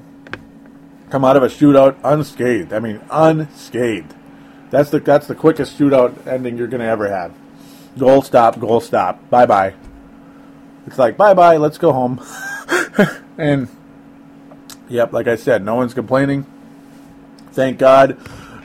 come 1.10 1.26
out 1.26 1.36
of 1.36 1.44
a 1.44 1.48
shootout 1.48 1.98
unscathed. 2.04 2.74
I 2.74 2.80
mean, 2.80 3.02
unscathed. 3.10 4.14
That's 4.70 4.90
the 4.90 5.00
that's 5.00 5.28
the 5.28 5.36
quickest 5.36 5.78
shootout 5.78 6.28
ending 6.28 6.58
you're 6.58 6.68
going 6.68 6.82
to 6.82 6.88
ever 6.88 7.10
have. 7.10 7.34
Goal 7.98 8.22
stop, 8.22 8.60
goal 8.60 8.82
stop. 8.82 9.30
Bye 9.30 9.46
bye. 9.46 9.74
It's 10.88 10.98
like 10.98 11.18
bye 11.18 11.34
bye. 11.34 11.58
Let's 11.58 11.78
go 11.78 11.92
home. 11.92 12.24
and 13.38 13.68
yep, 14.90 15.14
like 15.14 15.28
I 15.28 15.36
said, 15.36 15.64
no 15.64 15.76
one's 15.76 15.94
complaining. 15.94 16.46
Thank 17.52 17.80
God. 17.80 18.18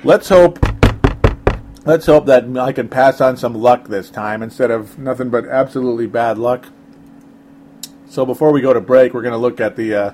Let's 0.02 0.28
hope. 0.28 0.58
Let's 1.84 2.06
hope 2.06 2.26
that 2.26 2.44
I 2.58 2.72
can 2.72 2.88
pass 2.88 3.20
on 3.20 3.36
some 3.36 3.54
luck 3.54 3.88
this 3.88 4.10
time 4.10 4.42
instead 4.42 4.70
of 4.70 4.98
nothing 4.98 5.30
but 5.30 5.46
absolutely 5.46 6.06
bad 6.06 6.38
luck. 6.38 6.66
So 8.08 8.26
before 8.26 8.52
we 8.52 8.60
go 8.60 8.72
to 8.72 8.80
break, 8.80 9.14
we're 9.14 9.22
going 9.22 9.32
to 9.32 9.38
look 9.38 9.60
at 9.60 9.76
the 9.76 9.94
uh, 9.94 10.12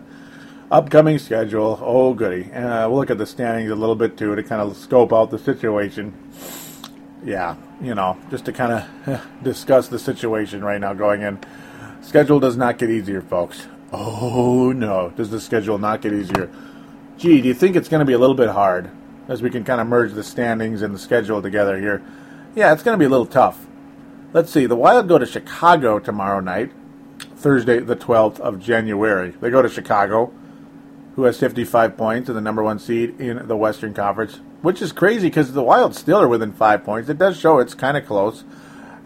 upcoming 0.70 1.18
schedule. 1.18 1.78
Oh, 1.82 2.14
goody. 2.14 2.52
Uh, 2.52 2.88
we'll 2.88 2.98
look 2.98 3.10
at 3.10 3.18
the 3.18 3.26
standings 3.26 3.70
a 3.70 3.74
little 3.74 3.96
bit 3.96 4.16
too 4.16 4.36
to 4.36 4.42
kind 4.42 4.60
of 4.60 4.76
scope 4.76 5.12
out 5.12 5.30
the 5.30 5.38
situation. 5.38 6.14
Yeah, 7.24 7.56
you 7.80 7.94
know, 7.94 8.18
just 8.30 8.44
to 8.44 8.52
kind 8.52 8.84
of 9.06 9.28
discuss 9.42 9.88
the 9.88 9.98
situation 9.98 10.64
right 10.64 10.80
now 10.80 10.94
going 10.94 11.22
in. 11.22 11.38
Schedule 12.02 12.38
does 12.38 12.56
not 12.56 12.78
get 12.78 12.90
easier, 12.90 13.22
folks. 13.22 13.66
Oh, 13.98 14.72
no. 14.72 15.10
Does 15.16 15.30
the 15.30 15.40
schedule 15.40 15.78
not 15.78 16.02
get 16.02 16.12
easier? 16.12 16.50
Gee, 17.16 17.40
do 17.40 17.48
you 17.48 17.54
think 17.54 17.76
it's 17.76 17.88
going 17.88 18.00
to 18.00 18.04
be 18.04 18.12
a 18.12 18.18
little 18.18 18.34
bit 18.34 18.50
hard 18.50 18.90
as 19.26 19.40
we 19.40 19.48
can 19.48 19.64
kind 19.64 19.80
of 19.80 19.86
merge 19.86 20.12
the 20.12 20.22
standings 20.22 20.82
and 20.82 20.94
the 20.94 20.98
schedule 20.98 21.40
together 21.40 21.78
here? 21.78 22.04
Yeah, 22.54 22.74
it's 22.74 22.82
going 22.82 22.94
to 22.94 22.98
be 22.98 23.06
a 23.06 23.08
little 23.08 23.26
tough. 23.26 23.66
Let's 24.34 24.50
see. 24.50 24.66
The 24.66 24.76
Wild 24.76 25.08
go 25.08 25.16
to 25.16 25.24
Chicago 25.24 25.98
tomorrow 25.98 26.40
night. 26.40 26.72
Thursday, 27.36 27.80
the 27.80 27.96
12th 27.96 28.38
of 28.40 28.60
January. 28.60 29.30
They 29.30 29.48
go 29.48 29.62
to 29.62 29.68
Chicago, 29.68 30.30
who 31.14 31.22
has 31.22 31.40
55 31.40 31.96
points 31.96 32.28
and 32.28 32.36
the 32.36 32.42
number 32.42 32.62
one 32.62 32.78
seed 32.78 33.18
in 33.18 33.48
the 33.48 33.56
Western 33.56 33.94
Conference, 33.94 34.40
which 34.60 34.82
is 34.82 34.92
crazy 34.92 35.28
because 35.28 35.52
the 35.52 35.62
Wild 35.62 35.94
still 35.94 36.18
are 36.18 36.28
within 36.28 36.52
five 36.52 36.84
points. 36.84 37.08
It 37.08 37.16
does 37.16 37.38
show 37.38 37.60
it's 37.60 37.72
kind 37.72 37.96
of 37.96 38.04
close. 38.06 38.44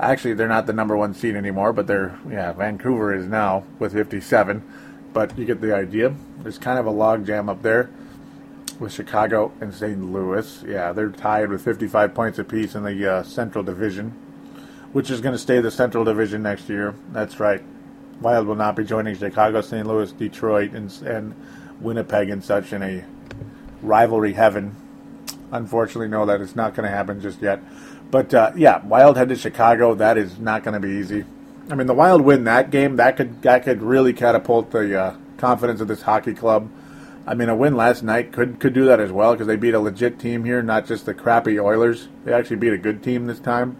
Actually, 0.00 0.34
they're 0.34 0.48
not 0.48 0.66
the 0.66 0.72
number 0.72 0.96
one 0.96 1.14
seed 1.14 1.36
anymore, 1.36 1.72
but 1.72 1.86
they're, 1.86 2.18
yeah, 2.28 2.52
Vancouver 2.52 3.14
is 3.14 3.26
now 3.26 3.64
with 3.78 3.92
57. 3.92 4.64
But 5.12 5.36
you 5.38 5.44
get 5.44 5.60
the 5.60 5.74
idea. 5.74 6.14
There's 6.38 6.58
kind 6.58 6.78
of 6.78 6.86
a 6.86 6.92
logjam 6.92 7.48
up 7.48 7.62
there 7.62 7.90
with 8.78 8.92
Chicago 8.92 9.52
and 9.60 9.74
St. 9.74 10.02
Louis. 10.12 10.64
Yeah, 10.66 10.92
they're 10.92 11.10
tied 11.10 11.50
with 11.50 11.62
55 11.62 12.14
points 12.14 12.38
apiece 12.38 12.74
in 12.74 12.82
the 12.82 13.12
uh, 13.12 13.22
Central 13.22 13.62
Division, 13.62 14.10
which 14.92 15.10
is 15.10 15.20
going 15.20 15.34
to 15.34 15.38
stay 15.38 15.60
the 15.60 15.70
Central 15.70 16.04
Division 16.04 16.42
next 16.42 16.68
year. 16.68 16.94
That's 17.12 17.38
right. 17.38 17.62
Wild 18.20 18.46
will 18.46 18.54
not 18.54 18.76
be 18.76 18.84
joining 18.84 19.16
Chicago, 19.16 19.60
St. 19.60 19.86
Louis, 19.86 20.12
Detroit, 20.12 20.72
and, 20.72 20.90
and 21.02 21.34
Winnipeg 21.80 22.30
and 22.30 22.44
such 22.44 22.72
in 22.72 22.82
a 22.82 23.04
rivalry 23.82 24.34
heaven. 24.34 24.76
Unfortunately, 25.52 26.08
no, 26.08 26.26
that 26.26 26.40
is 26.40 26.54
not 26.54 26.74
going 26.74 26.88
to 26.88 26.94
happen 26.94 27.20
just 27.20 27.40
yet. 27.40 27.60
But 28.10 28.34
uh, 28.34 28.52
yeah, 28.56 28.84
Wild 28.84 29.16
head 29.16 29.28
to 29.28 29.36
Chicago. 29.36 29.94
That 29.94 30.18
is 30.18 30.38
not 30.38 30.62
going 30.62 30.74
to 30.74 30.86
be 30.86 30.94
easy. 30.94 31.24
I 31.70 31.76
mean, 31.76 31.86
the 31.86 31.94
Wild 31.94 32.22
win 32.22 32.44
that 32.44 32.70
game. 32.70 32.96
That 32.96 33.16
could 33.16 33.42
that 33.42 33.62
could 33.62 33.80
really 33.80 34.12
catapult 34.12 34.72
the 34.72 35.00
uh, 35.00 35.16
confidence 35.36 35.80
of 35.80 35.86
this 35.88 36.02
hockey 36.02 36.34
club. 36.34 36.68
I 37.26 37.34
mean, 37.34 37.48
a 37.48 37.54
win 37.54 37.76
last 37.76 38.02
night 38.02 38.32
could 38.32 38.58
could 38.58 38.72
do 38.72 38.86
that 38.86 38.98
as 38.98 39.12
well 39.12 39.32
because 39.32 39.46
they 39.46 39.56
beat 39.56 39.74
a 39.74 39.80
legit 39.80 40.18
team 40.18 40.44
here, 40.44 40.62
not 40.62 40.86
just 40.86 41.06
the 41.06 41.14
crappy 41.14 41.60
Oilers. 41.60 42.08
They 42.24 42.32
actually 42.32 42.56
beat 42.56 42.72
a 42.72 42.78
good 42.78 43.04
team 43.04 43.26
this 43.26 43.38
time. 43.38 43.76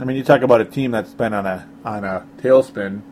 I 0.00 0.04
mean, 0.04 0.16
you 0.16 0.24
talk 0.24 0.40
about 0.40 0.62
a 0.62 0.64
team 0.64 0.90
that's 0.90 1.12
been 1.12 1.34
on 1.34 1.44
a 1.44 1.68
on 1.84 2.02
a 2.02 2.26
tailspin 2.38 3.02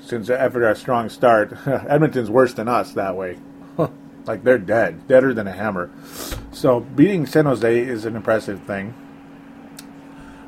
since 0.00 0.28
after 0.28 0.66
our 0.66 0.74
strong 0.74 1.08
start. 1.08 1.56
Edmonton's 1.66 2.30
worse 2.30 2.52
than 2.52 2.66
us 2.66 2.92
that 2.94 3.16
way. 3.16 3.38
like 4.26 4.42
they're 4.42 4.58
dead, 4.58 5.06
deader 5.06 5.32
than 5.32 5.46
a 5.46 5.52
hammer. 5.52 5.88
So 6.50 6.80
beating 6.80 7.26
San 7.26 7.44
Jose 7.44 7.78
is 7.78 8.04
an 8.06 8.16
impressive 8.16 8.62
thing. 8.62 8.92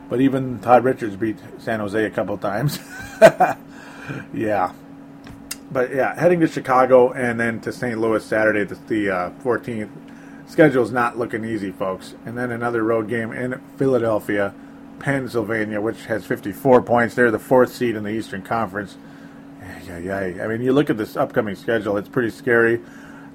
But 0.08 0.20
even 0.20 0.58
Todd 0.60 0.84
Richards 0.84 1.16
beat 1.16 1.36
San 1.58 1.80
Jose 1.80 2.02
a 2.02 2.10
couple 2.10 2.38
times. 2.38 2.78
yeah. 4.32 4.72
But 5.70 5.94
yeah, 5.94 6.18
heading 6.18 6.40
to 6.40 6.48
Chicago 6.48 7.12
and 7.12 7.38
then 7.38 7.60
to 7.60 7.72
St. 7.72 7.98
Louis 7.98 8.24
Saturday, 8.24 8.64
the, 8.64 8.74
the 8.86 9.10
uh, 9.10 9.30
14th. 9.42 9.90
Schedule's 10.46 10.90
not 10.90 11.18
looking 11.18 11.44
easy, 11.44 11.70
folks. 11.70 12.14
And 12.24 12.38
then 12.38 12.50
another 12.50 12.82
road 12.82 13.08
game 13.08 13.32
in 13.32 13.60
Philadelphia, 13.76 14.54
Pennsylvania, 14.98 15.80
which 15.80 16.06
has 16.06 16.24
54 16.24 16.80
points. 16.82 17.14
They're 17.14 17.30
the 17.30 17.38
fourth 17.38 17.74
seed 17.74 17.96
in 17.96 18.04
the 18.04 18.10
Eastern 18.10 18.40
Conference 18.40 18.96
yeah, 19.98 20.26
yeah. 20.26 20.44
I 20.44 20.46
mean, 20.46 20.62
you 20.62 20.72
look 20.72 20.90
at 20.90 20.96
this 20.96 21.16
upcoming 21.16 21.54
schedule; 21.54 21.96
it's 21.96 22.08
pretty 22.08 22.30
scary. 22.30 22.80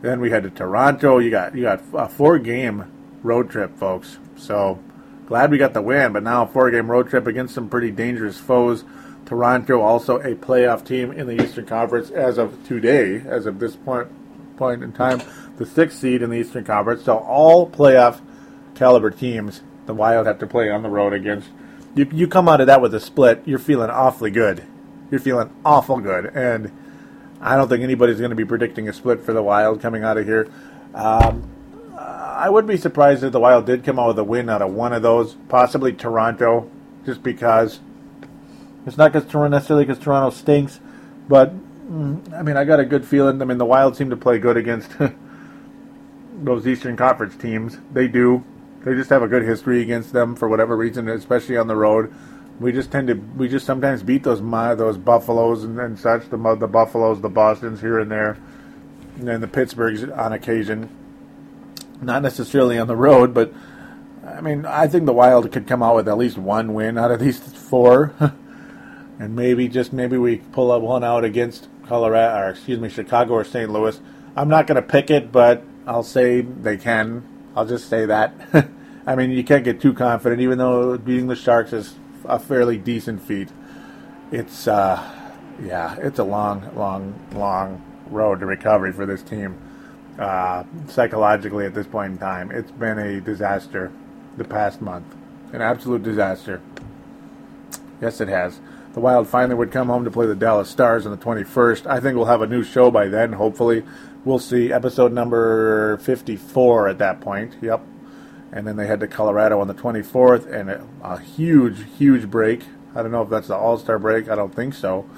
Then 0.01 0.19
we 0.19 0.29
head 0.29 0.43
to 0.43 0.49
Toronto. 0.49 1.19
You 1.19 1.29
got 1.31 1.55
you 1.55 1.63
got 1.63 1.81
a 1.93 2.07
four 2.07 2.39
game 2.39 2.91
road 3.23 3.49
trip, 3.49 3.77
folks. 3.77 4.17
So 4.36 4.79
glad 5.27 5.51
we 5.51 5.57
got 5.57 5.73
the 5.73 5.81
win, 5.81 6.13
but 6.13 6.23
now 6.23 6.43
a 6.43 6.47
four 6.47 6.71
game 6.71 6.89
road 6.89 7.09
trip 7.09 7.27
against 7.27 7.55
some 7.55 7.69
pretty 7.69 7.91
dangerous 7.91 8.39
foes. 8.39 8.83
Toronto 9.25 9.81
also 9.81 10.19
a 10.19 10.36
playoff 10.36 10.86
team 10.86 11.12
in 11.12 11.27
the 11.27 11.41
Eastern 11.41 11.65
Conference 11.65 12.09
as 12.09 12.38
of 12.38 12.67
today, 12.67 13.21
as 13.25 13.45
of 13.45 13.59
this 13.59 13.75
point 13.75 14.09
point 14.57 14.83
in 14.83 14.91
time, 14.91 15.21
the 15.57 15.65
sixth 15.65 15.99
seed 15.99 16.21
in 16.21 16.29
the 16.29 16.38
Eastern 16.38 16.63
Conference. 16.63 17.03
So 17.03 17.17
all 17.17 17.69
playoff 17.69 18.21
caliber 18.75 19.09
teams 19.09 19.62
the 19.86 19.93
Wild 19.93 20.27
have 20.27 20.39
to 20.39 20.47
play 20.47 20.69
on 20.69 20.83
the 20.83 20.89
road 20.89 21.13
against. 21.13 21.49
You, 21.95 22.07
you 22.12 22.27
come 22.27 22.47
out 22.47 22.62
of 22.62 22.67
that 22.67 22.81
with 22.81 22.93
a 22.93 22.99
split, 22.99 23.43
you're 23.45 23.59
feeling 23.59 23.89
awfully 23.89 24.31
good 24.31 24.63
you're 25.13 25.19
feeling 25.19 25.53
awful 25.63 25.99
good. 25.99 26.25
And 26.25 26.71
I 27.39 27.55
don't 27.55 27.69
think 27.69 27.83
anybody's 27.83 28.17
going 28.17 28.31
to 28.31 28.36
be 28.36 28.45
predicting 28.45 28.89
a 28.89 28.93
split 28.93 29.21
for 29.21 29.31
the 29.31 29.43
Wild 29.43 29.79
coming 29.79 30.03
out 30.03 30.17
of 30.17 30.25
here. 30.25 30.51
Um, 30.95 31.52
I 32.33 32.49
would 32.49 32.65
be 32.65 32.77
surprised 32.77 33.23
if 33.23 33.31
the 33.31 33.39
Wild 33.39 33.65
did 33.65 33.83
come 33.83 33.99
out 33.99 34.07
with 34.09 34.19
a 34.19 34.23
win 34.23 34.49
out 34.49 34.61
of 34.61 34.73
one 34.73 34.91
of 34.91 35.03
those, 35.03 35.35
possibly 35.49 35.93
Toronto, 35.93 36.69
just 37.05 37.21
because 37.21 37.79
it's 38.85 38.97
not 38.97 39.13
because 39.13 39.29
Toronto 39.29 39.55
necessarily 39.55 39.85
because 39.85 40.03
Toronto 40.03 40.35
stinks, 40.35 40.79
but 41.29 41.53
mm, 41.87 42.33
I 42.33 42.41
mean 42.41 42.57
I 42.57 42.63
got 42.63 42.79
a 42.79 42.85
good 42.85 43.05
feeling. 43.05 43.41
I 43.41 43.45
mean 43.45 43.59
the 43.59 43.65
Wild 43.65 43.95
seem 43.95 44.09
to 44.09 44.17
play 44.17 44.39
good 44.39 44.57
against 44.57 44.91
those 46.43 46.67
Eastern 46.67 46.97
Conference 46.97 47.35
teams. 47.35 47.77
They 47.91 48.07
do. 48.07 48.43
They 48.83 48.95
just 48.95 49.11
have 49.11 49.21
a 49.21 49.27
good 49.27 49.43
history 49.43 49.81
against 49.81 50.11
them 50.11 50.35
for 50.35 50.49
whatever 50.49 50.75
reason, 50.75 51.07
especially 51.07 51.55
on 51.55 51.67
the 51.67 51.75
road. 51.75 52.13
we 52.59 52.71
just 52.71 52.91
tend 52.91 53.09
to 53.09 53.13
we 53.13 53.47
just 53.47 53.65
sometimes 53.65 54.01
beat 54.01 54.23
those 54.23 54.41
those 54.41 54.97
Buffaloes 54.97 55.63
and, 55.63 55.79
and 55.79 55.99
such 55.99 56.29
the 56.29 56.55
the 56.55 56.67
Buffaloes, 56.67 57.21
the 57.21 57.29
Boston's 57.29 57.79
here 57.79 57.99
and 57.99 58.11
there, 58.11 58.37
and 59.17 59.27
then 59.27 59.39
the 59.39 59.47
Pittsburghs 59.47 60.17
on 60.17 60.33
occasion. 60.33 60.89
Not 62.05 62.21
necessarily 62.21 62.77
on 62.77 62.87
the 62.87 62.95
road, 62.95 63.33
but 63.33 63.53
I 64.25 64.41
mean 64.41 64.65
I 64.65 64.87
think 64.87 65.05
the 65.05 65.13
Wild 65.13 65.51
could 65.51 65.67
come 65.67 65.83
out 65.83 65.95
with 65.95 66.07
at 66.07 66.17
least 66.17 66.37
one 66.37 66.73
win 66.73 66.97
out 66.97 67.11
of 67.11 67.19
these 67.19 67.39
four, 67.39 68.13
and 69.19 69.35
maybe 69.35 69.67
just 69.67 69.93
maybe 69.93 70.17
we 70.17 70.37
pull 70.37 70.71
up 70.71 70.81
one 70.81 71.03
out 71.03 71.23
against 71.23 71.67
Colorado 71.87 72.47
or 72.47 72.49
excuse 72.49 72.79
me 72.79 72.89
Chicago 72.89 73.33
or 73.33 73.43
St. 73.43 73.69
Louis. 73.69 73.99
I'm 74.35 74.49
not 74.49 74.65
going 74.65 74.77
to 74.77 74.81
pick 74.81 75.11
it, 75.11 75.31
but 75.31 75.63
I'll 75.85 76.03
say 76.03 76.41
they 76.41 76.77
can. 76.77 77.23
I'll 77.55 77.67
just 77.67 77.87
say 77.87 78.05
that. 78.05 78.33
I 79.05 79.15
mean, 79.15 79.31
you 79.31 79.43
can't 79.43 79.63
get 79.63 79.81
too 79.81 79.93
confident, 79.93 80.41
even 80.41 80.57
though 80.57 80.97
beating 80.97 81.27
the 81.27 81.35
Sharks 81.35 81.73
is 81.73 81.95
a 82.25 82.39
fairly 82.39 82.77
decent 82.77 83.21
feat. 83.21 83.49
It's, 84.31 84.67
uh, 84.67 85.03
yeah, 85.61 85.97
it's 85.99 86.19
a 86.19 86.23
long, 86.23 86.73
long, 86.75 87.19
long 87.33 87.83
road 88.07 88.39
to 88.39 88.45
recovery 88.45 88.93
for 88.93 89.05
this 89.05 89.21
team. 89.21 89.59
Uh, 90.17 90.63
psychologically, 90.88 91.65
at 91.65 91.73
this 91.73 91.88
point 91.88 92.13
in 92.13 92.17
time, 92.19 92.52
it's 92.52 92.71
been 92.71 92.99
a 92.99 93.19
disaster 93.19 93.91
the 94.38 94.43
past 94.43 94.82
month, 94.82 95.06
an 95.52 95.62
absolute 95.62 96.04
disaster. 96.04 96.62
Yes, 98.02 98.21
it 98.21 98.28
has. 98.28 98.60
The 98.93 98.99
Wild 98.99 99.28
finally 99.28 99.56
would 99.56 99.71
come 99.71 99.88
home 99.88 100.04
to 100.06 100.12
play 100.12 100.28
the 100.28 100.36
Dallas 100.36 100.69
Stars 100.69 101.08
on 101.08 101.12
the 101.12 101.17
21st. 101.17 101.88
I 101.88 101.99
think 101.99 102.15
we'll 102.15 102.26
have 102.26 102.43
a 102.43 102.47
new 102.47 102.63
show 102.63 102.91
by 102.91 103.08
then, 103.08 103.34
hopefully. 103.34 103.84
We'll 104.23 104.39
see 104.39 104.71
episode 104.71 105.12
number 105.12 105.97
54 105.97 106.89
at 106.89 106.97
that 106.99 107.19
point. 107.19 107.56
Yep, 107.62 107.82
and 108.52 108.67
then 108.67 108.76
they 108.76 108.86
head 108.86 108.99
to 108.99 109.08
Colorado 109.08 109.60
on 109.60 109.67
the 109.67 109.73
24th, 109.73 110.52
and 110.52 110.69
a, 110.69 110.88
a 111.02 111.19
huge, 111.19 111.86
huge 111.97 112.30
break. 112.30 112.62
I 112.95 113.02
don't 113.02 113.12
know 113.12 113.23
if 113.23 113.30
that's 113.30 113.47
the 113.47 113.56
All 113.56 113.80
Star 113.80 113.97
break. 113.97 114.30
I 114.30 114.36
don't 114.36 114.54
think 114.54 114.76
so. 114.76 115.10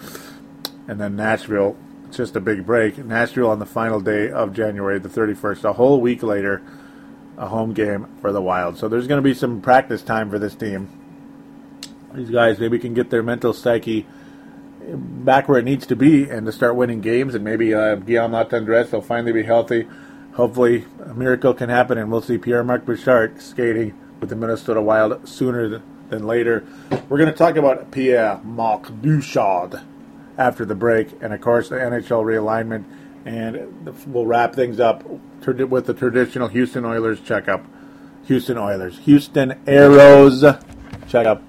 And 0.88 1.00
then 1.02 1.18
Nashville, 1.18 1.76
it's 2.16 2.30
just 2.30 2.36
a 2.38 2.40
big 2.40 2.66
break. 2.66 2.98
Nashville 2.98 3.50
on 3.50 3.60
the 3.60 3.66
final 3.66 4.00
day 4.00 4.32
of 4.32 4.54
January 4.54 5.00
the 5.00 5.10
31st, 5.10 5.66
a 5.66 5.74
whole 5.74 6.00
week 6.00 6.24
later, 6.24 6.62
a 7.38 7.50
home 7.50 7.74
game 7.74 8.08
for 8.22 8.32
the 8.32 8.42
Wild. 8.42 8.78
So 8.78 8.88
there's 8.88 9.06
going 9.06 9.22
to 9.22 9.22
be 9.22 9.34
some 9.34 9.62
practice 9.62 10.02
time 10.02 10.30
for 10.30 10.40
this 10.40 10.56
team. 10.56 10.88
These 12.14 12.30
guys 12.30 12.58
maybe 12.58 12.80
can 12.80 12.94
get 12.94 13.10
their 13.10 13.22
mental 13.22 13.52
psyche 13.52 14.06
back 14.88 15.50
where 15.50 15.60
it 15.60 15.66
needs 15.66 15.86
to 15.88 15.98
be 15.98 16.30
and 16.30 16.46
to 16.46 16.54
start 16.54 16.78
winning 16.78 17.02
games. 17.02 17.36
And 17.36 17.44
maybe 17.44 17.74
uh, 17.74 17.96
Guillaume 17.96 18.32
Latendresse 18.32 18.94
will 18.94 19.02
finally 19.02 19.34
be 19.34 19.44
healthy 19.44 19.86
hopefully 20.36 20.86
a 21.06 21.14
miracle 21.14 21.54
can 21.54 21.70
happen 21.70 21.98
and 21.98 22.12
we'll 22.12 22.22
see 22.22 22.38
Pierre 22.38 22.62
Marc 22.62 22.86
Bouchard 22.86 23.42
skating 23.42 23.98
with 24.20 24.30
the 24.30 24.36
Minnesota 24.36 24.82
Wild 24.82 25.26
sooner 25.26 25.82
than 26.10 26.28
later. 26.28 26.66
We're 27.08 27.18
going 27.18 27.32
to 27.32 27.38
talk 27.38 27.56
about 27.56 27.90
Pierre 27.92 28.42
Marc 28.44 28.92
Bouchard 28.92 29.80
after 30.38 30.66
the 30.66 30.76
break, 30.76 31.10
and 31.22 31.34
of 31.34 31.42
course, 31.42 31.70
the 31.70 31.76
NHL 31.76 32.24
realignment. 32.24 32.86
And 33.26 34.06
we'll 34.06 34.28
wrap 34.28 34.54
things 34.54 34.80
up 34.80 35.04
with 35.46 35.86
the 35.88 35.94
traditional 35.94 36.48
Houston 36.48 36.86
Oilers 36.86 37.20
checkup. 37.22 37.66
Houston 38.26 38.58
Oilers, 38.58 39.00
Houston 39.00 39.52
Aeros 39.66 40.64
checkup. 41.08 41.44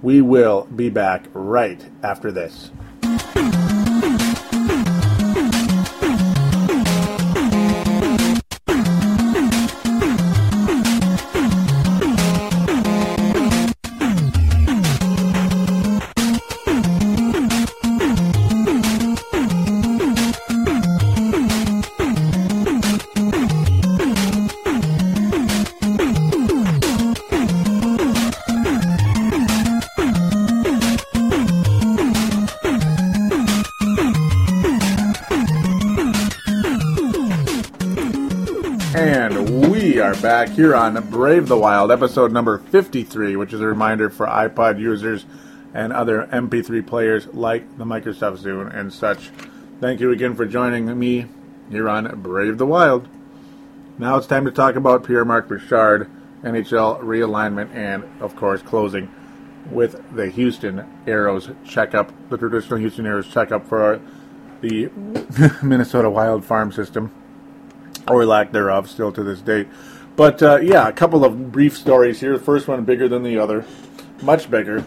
We 0.00 0.20
will 0.20 0.64
be 0.74 0.90
back 0.90 1.26
right 1.32 1.80
after 2.02 2.32
this. 2.32 2.70
Here 40.62 40.76
on 40.76 40.94
Brave 41.10 41.48
the 41.48 41.58
Wild, 41.58 41.90
episode 41.90 42.30
number 42.30 42.58
53, 42.58 43.34
which 43.34 43.52
is 43.52 43.60
a 43.60 43.66
reminder 43.66 44.08
for 44.08 44.28
iPod 44.28 44.78
users 44.78 45.26
and 45.74 45.92
other 45.92 46.28
MP3 46.30 46.86
players 46.86 47.26
like 47.34 47.78
the 47.78 47.84
Microsoft 47.84 48.38
Zune 48.38 48.72
and 48.72 48.92
such. 48.92 49.30
Thank 49.80 49.98
you 49.98 50.12
again 50.12 50.36
for 50.36 50.46
joining 50.46 50.96
me 50.96 51.26
here 51.68 51.88
on 51.88 52.20
Brave 52.20 52.58
the 52.58 52.66
Wild. 52.66 53.08
Now 53.98 54.16
it's 54.16 54.28
time 54.28 54.44
to 54.44 54.52
talk 54.52 54.76
about 54.76 55.02
Pierre 55.02 55.24
Marc 55.24 55.48
Bouchard, 55.48 56.08
NHL 56.44 57.00
realignment, 57.00 57.74
and, 57.74 58.04
of 58.22 58.36
course, 58.36 58.62
closing 58.62 59.12
with 59.68 60.14
the 60.14 60.28
Houston 60.28 60.88
Aeros 61.06 61.52
checkup, 61.66 62.12
the 62.30 62.38
traditional 62.38 62.78
Houston 62.78 63.04
Aeros 63.04 63.28
checkup 63.28 63.66
for 63.66 64.00
the 64.60 64.90
Minnesota 65.64 66.08
Wild 66.08 66.44
farm 66.44 66.70
system, 66.70 67.10
or 68.06 68.24
lack 68.24 68.52
thereof, 68.52 68.88
still 68.88 69.10
to 69.10 69.24
this 69.24 69.40
date. 69.40 69.66
But 70.16 70.42
uh, 70.42 70.60
yeah, 70.60 70.88
a 70.88 70.92
couple 70.92 71.24
of 71.24 71.52
brief 71.52 71.76
stories 71.76 72.20
here. 72.20 72.36
The 72.36 72.44
first 72.44 72.68
one 72.68 72.84
bigger 72.84 73.08
than 73.08 73.22
the 73.22 73.38
other, 73.38 73.64
much 74.22 74.50
bigger. 74.50 74.84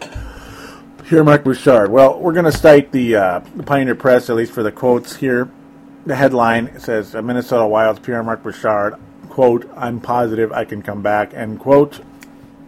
Pierre 1.04 1.24
Marc 1.24 1.44
Bouchard. 1.44 1.90
Well, 1.90 2.18
we're 2.18 2.32
going 2.32 2.46
to 2.46 2.52
cite 2.52 2.90
the, 2.90 3.16
uh, 3.16 3.40
the 3.54 3.62
Pioneer 3.62 3.94
Press, 3.94 4.28
at 4.28 4.36
least 4.36 4.52
for 4.52 4.64
the 4.64 4.72
quotes 4.72 5.16
here. 5.16 5.48
The 6.04 6.16
headline 6.16 6.80
says 6.80 7.14
Minnesota 7.14 7.66
Wild's 7.66 8.00
Pierre 8.00 8.22
Marc 8.22 8.42
Bouchard, 8.42 8.94
quote, 9.28 9.70
I'm 9.76 10.00
positive 10.00 10.52
I 10.52 10.64
can 10.64 10.82
come 10.82 11.02
back, 11.02 11.32
end 11.34 11.60
quote. 11.60 12.00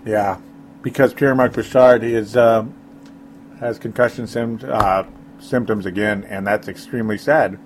Yeah, 0.05 0.39
because 0.83 1.15
Pierre 1.15 1.35
Marc 1.35 1.53
Bouchard 1.53 2.05
is, 2.05 2.37
uh, 2.37 2.65
has 3.59 3.79
concussion 3.79 4.27
sim- 4.27 4.61
uh, 4.65 5.05
symptoms 5.41 5.87
again, 5.87 6.25
and 6.25 6.47
that's 6.47 6.69
extremely 6.69 7.19
sad. 7.19 7.59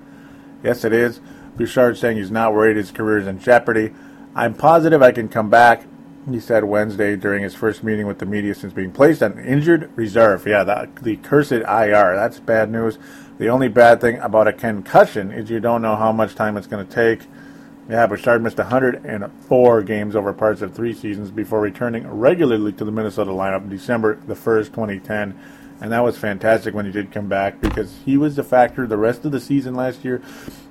Yes, 0.63 0.85
it 0.85 0.93
is. 0.93 1.21
Bouchard 1.57 1.99
saying 1.99 2.17
he's 2.17 2.31
not 2.31 2.55
worried 2.55 2.77
his 2.77 2.91
career 2.91 3.19
is 3.19 3.27
in 3.27 3.39
jeopardy. 3.39 3.93
I'm 4.35 4.55
positive 4.55 5.03
I 5.03 5.13
can 5.13 5.29
come 5.29 5.51
back, 5.51 5.85
he 6.31 6.41
said 6.41 6.65
Wednesday 6.65 7.17
during 7.17 7.43
his 7.43 7.55
first 7.55 7.83
meeting 7.83 8.07
with 8.07 8.19
the 8.19 8.27
media 8.27 8.55
since 8.55 8.73
being 8.73 8.93
placed 8.93 9.23
on 9.23 9.39
injured 9.39 9.91
reserve. 9.97 10.47
Yeah, 10.47 10.65
the, 10.65 10.89
the 11.03 11.17
cursed 11.17 11.53
IR. 11.53 12.15
That's 12.15 12.41
bad 12.41 12.71
news. 12.71 12.99
The 13.39 13.49
only 13.49 13.69
bad 13.69 14.01
thing 14.01 14.19
about 14.19 14.47
a 14.47 14.53
concussion 14.53 15.33
is 15.33 15.51
you 15.51 15.61
don't 15.61 15.83
know 15.83 15.97
how 15.97 16.13
much 16.13 16.35
time 16.35 16.57
it's 16.57 16.67
going 16.67 16.87
to 16.87 16.93
take. 16.93 17.27
Yeah, 17.91 18.07
Bouchard 18.07 18.43
missed 18.43 18.59
104 18.59 19.83
games 19.83 20.15
over 20.15 20.33
parts 20.33 20.63
of 20.63 20.75
three 20.75 20.95
seasons 20.95 21.31
before 21.31 21.61
returning 21.61 22.09
regularly 22.09 22.73
to 22.73 22.85
the 22.85 22.93
Minnesota 22.93 23.33
lineup 23.33 23.69
December 23.69 24.15
the 24.27 24.35
1st, 24.35 24.67
2010. 24.67 25.39
And 25.81 25.91
that 25.91 26.05
was 26.05 26.17
fantastic 26.17 26.75
when 26.75 26.87
he 26.87 26.93
did 26.93 27.11
come 27.11 27.29
back 27.29 27.61
because 27.61 27.99
he 28.05 28.17
was 28.17 28.37
the 28.37 28.45
factor 28.45 28.87
the 28.87 28.97
rest 28.97 29.25
of 29.25 29.33
the 29.33 29.41
season 29.41 29.75
last 29.75 30.05
year. 30.05 30.23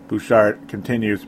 Bouchard 0.08 0.70
continues 0.70 1.26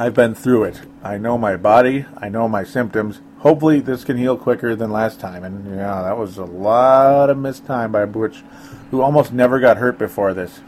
I've 0.00 0.14
been 0.14 0.34
through 0.34 0.64
it. 0.64 0.80
I 1.02 1.18
know 1.18 1.36
my 1.36 1.56
body. 1.58 2.06
I 2.16 2.30
know 2.30 2.48
my 2.48 2.64
symptoms. 2.64 3.20
Hopefully, 3.40 3.80
this 3.80 4.02
can 4.02 4.16
heal 4.16 4.34
quicker 4.34 4.74
than 4.74 4.90
last 4.90 5.20
time. 5.20 5.44
And 5.44 5.76
yeah, 5.76 6.00
that 6.00 6.16
was 6.16 6.38
a 6.38 6.46
lot 6.46 7.28
of 7.28 7.36
missed 7.36 7.66
time 7.66 7.92
by 7.92 8.06
Butch, 8.06 8.42
who 8.90 9.02
almost 9.02 9.30
never 9.30 9.60
got 9.60 9.76
hurt 9.76 9.98
before 9.98 10.32
this. 10.32 10.60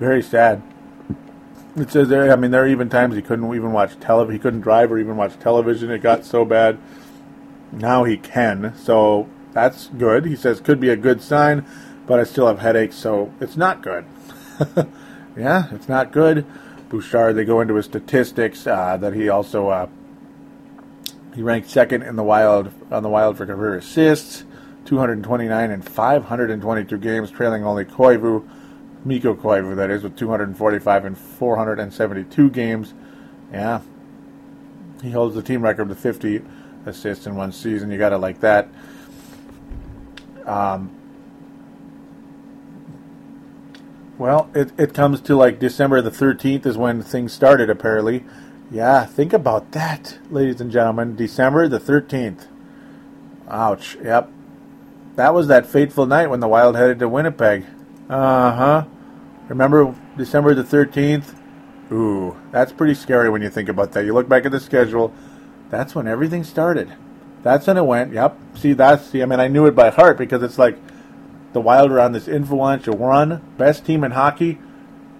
Very 0.00 0.24
sad. 0.24 0.60
It 1.76 1.92
says 1.92 2.08
there. 2.08 2.32
I 2.32 2.34
mean, 2.34 2.50
there 2.50 2.64
are 2.64 2.68
even 2.68 2.88
times 2.88 3.14
he 3.14 3.22
couldn't 3.22 3.54
even 3.54 3.70
watch 3.70 4.00
television. 4.00 4.32
He 4.32 4.42
couldn't 4.42 4.62
drive 4.62 4.90
or 4.90 4.98
even 4.98 5.16
watch 5.16 5.38
television. 5.38 5.92
It 5.92 6.02
got 6.02 6.24
so 6.24 6.44
bad. 6.44 6.78
Now 7.70 8.02
he 8.02 8.16
can. 8.16 8.74
So 8.76 9.28
that's 9.52 9.86
good. 9.86 10.24
He 10.24 10.34
says 10.34 10.60
could 10.60 10.80
be 10.80 10.88
a 10.88 10.96
good 10.96 11.22
sign, 11.22 11.64
but 12.08 12.18
I 12.18 12.24
still 12.24 12.48
have 12.48 12.58
headaches, 12.58 12.96
so 12.96 13.32
it's 13.40 13.56
not 13.56 13.84
good. 13.84 14.04
yeah, 15.36 15.72
it's 15.72 15.88
not 15.88 16.10
good. 16.10 16.44
Bouchard. 16.92 17.34
They 17.34 17.46
go 17.46 17.62
into 17.62 17.74
his 17.74 17.86
statistics 17.86 18.66
uh, 18.66 18.98
that 18.98 19.14
he 19.14 19.30
also 19.30 19.70
uh, 19.70 19.88
he 21.34 21.42
ranked 21.42 21.70
second 21.70 22.02
in 22.02 22.16
the 22.16 22.22
Wild 22.22 22.70
on 22.92 23.02
the 23.02 23.08
Wild 23.08 23.38
for 23.38 23.46
career 23.46 23.76
assists, 23.76 24.44
229 24.84 25.70
in 25.70 25.80
522 25.80 26.98
games, 26.98 27.30
trailing 27.30 27.64
only 27.64 27.86
Koivu, 27.86 28.46
Mikko 29.06 29.34
Koivu, 29.34 29.74
that 29.74 29.90
is, 29.90 30.02
with 30.02 30.16
245 30.16 31.04
and 31.06 31.16
472 31.16 32.50
games. 32.50 32.92
Yeah, 33.50 33.80
he 35.02 35.10
holds 35.10 35.34
the 35.34 35.42
team 35.42 35.62
record 35.62 35.88
with 35.88 35.98
50 35.98 36.42
assists 36.84 37.26
in 37.26 37.34
one 37.34 37.52
season. 37.52 37.90
You 37.90 37.96
got 37.96 38.10
to 38.10 38.18
like 38.18 38.40
that. 38.40 38.68
Um, 40.44 40.94
Well, 44.22 44.48
it, 44.54 44.70
it 44.78 44.94
comes 44.94 45.20
to 45.22 45.34
like 45.34 45.58
December 45.58 46.00
the 46.00 46.12
13th 46.12 46.64
is 46.64 46.78
when 46.78 47.02
things 47.02 47.32
started, 47.32 47.68
apparently. 47.68 48.24
Yeah, 48.70 49.04
think 49.04 49.32
about 49.32 49.72
that, 49.72 50.16
ladies 50.30 50.60
and 50.60 50.70
gentlemen. 50.70 51.16
December 51.16 51.66
the 51.66 51.80
13th. 51.80 52.46
Ouch. 53.48 53.96
Yep. 53.96 54.30
That 55.16 55.34
was 55.34 55.48
that 55.48 55.66
fateful 55.66 56.06
night 56.06 56.28
when 56.30 56.38
the 56.38 56.46
Wild 56.46 56.76
headed 56.76 57.00
to 57.00 57.08
Winnipeg. 57.08 57.66
Uh 58.08 58.52
huh. 58.52 58.84
Remember 59.48 59.92
December 60.16 60.54
the 60.54 60.62
13th? 60.62 61.34
Ooh, 61.90 62.40
that's 62.52 62.70
pretty 62.70 62.94
scary 62.94 63.28
when 63.28 63.42
you 63.42 63.50
think 63.50 63.68
about 63.68 63.90
that. 63.90 64.04
You 64.04 64.14
look 64.14 64.28
back 64.28 64.46
at 64.46 64.52
the 64.52 64.60
schedule, 64.60 65.12
that's 65.68 65.96
when 65.96 66.06
everything 66.06 66.44
started. 66.44 66.92
That's 67.42 67.66
when 67.66 67.76
it 67.76 67.84
went. 67.84 68.12
Yep. 68.12 68.38
See, 68.54 68.72
that's, 68.74 69.04
see, 69.04 69.20
I 69.20 69.26
mean, 69.26 69.40
I 69.40 69.48
knew 69.48 69.66
it 69.66 69.74
by 69.74 69.90
heart 69.90 70.16
because 70.16 70.44
it's 70.44 70.60
like 70.60 70.78
the 71.52 71.60
Wild 71.60 71.90
are 71.90 72.00
on 72.00 72.12
this 72.12 72.28
influential 72.28 72.96
run, 72.96 73.42
best 73.58 73.84
team 73.84 74.04
in 74.04 74.12
hockey. 74.12 74.58